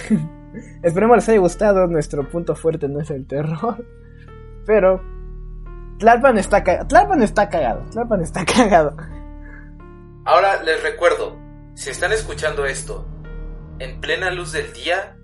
Esperemos 0.84 1.18
les 1.18 1.30
haya 1.30 1.40
gustado. 1.40 1.88
Nuestro 1.88 2.28
punto 2.30 2.56
fuerte 2.56 2.88
no 2.88 3.00
es 3.00 3.10
el 3.12 3.26
terror. 3.26 3.86
Pero... 4.66 5.02
Tlalpan 6.00 6.38
está, 6.40 6.64
ca- 6.64 6.88
Tlalpan 6.88 7.22
está 7.22 7.48
cagado. 7.50 7.84
Tlalpan 7.92 8.22
está 8.22 8.44
cagado. 8.58 8.96
Ahora 10.26 10.62
les 10.64 10.82
recuerdo, 10.84 11.38
si 11.74 11.90
están 11.90 12.12
escuchando 12.12 12.66
esto 12.66 13.08
en 13.80 14.00
plena 14.02 14.30
luz 14.32 14.52
del 14.52 14.72
día, 14.74 15.18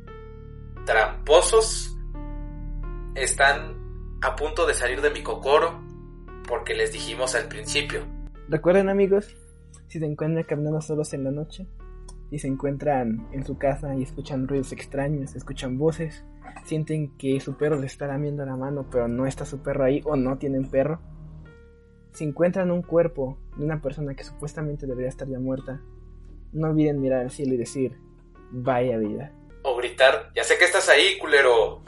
tramposos 0.87 1.99
están 3.13 3.75
a 4.21 4.35
punto 4.37 4.65
de 4.65 4.73
salir 4.73 5.01
de 5.01 5.11
mi 5.11 5.21
cocoro 5.21 5.83
porque 6.47 6.73
les 6.73 6.93
dijimos 6.93 7.35
al 7.35 7.49
principio. 7.49 7.99
Recuerden 8.47 8.87
amigos, 8.87 9.35
si 9.87 9.99
se 9.99 10.05
encuentran 10.05 10.45
caminando 10.45 10.79
solos 10.79 11.13
en 11.13 11.25
la 11.25 11.31
noche 11.31 11.67
y 12.31 12.39
se 12.39 12.47
encuentran 12.47 13.27
en 13.33 13.45
su 13.45 13.57
casa 13.57 13.93
y 13.95 14.03
escuchan 14.03 14.47
ruidos 14.47 14.71
extraños, 14.71 15.35
escuchan 15.35 15.77
voces, 15.77 16.23
sienten 16.63 17.17
que 17.17 17.41
su 17.41 17.57
perro 17.57 17.77
le 17.77 17.87
está 17.87 18.07
lamiendo 18.07 18.45
la 18.45 18.55
mano 18.55 18.87
pero 18.89 19.09
no 19.09 19.27
está 19.27 19.43
su 19.45 19.61
perro 19.61 19.83
ahí 19.83 20.01
o 20.05 20.15
no 20.15 20.37
tienen 20.37 20.69
perro, 20.69 21.01
si 22.13 22.23
encuentran 22.23 22.71
un 22.71 22.81
cuerpo 22.81 23.37
de 23.57 23.65
una 23.65 23.81
persona 23.81 24.15
que 24.15 24.23
supuestamente 24.23 24.87
debería 24.87 25.09
estar 25.09 25.27
ya 25.27 25.37
muerta, 25.37 25.81
no 26.53 26.69
olviden 26.69 27.01
mirar 27.01 27.23
al 27.23 27.31
cielo 27.31 27.55
y 27.55 27.57
decir, 27.57 27.97
vaya 28.51 28.97
vida. 28.97 29.33
O 29.63 29.75
gritar, 29.75 30.31
ya 30.35 30.43
sé 30.43 30.57
que 30.57 30.65
estás 30.65 30.89
ahí, 30.89 31.17
culero. 31.17 31.83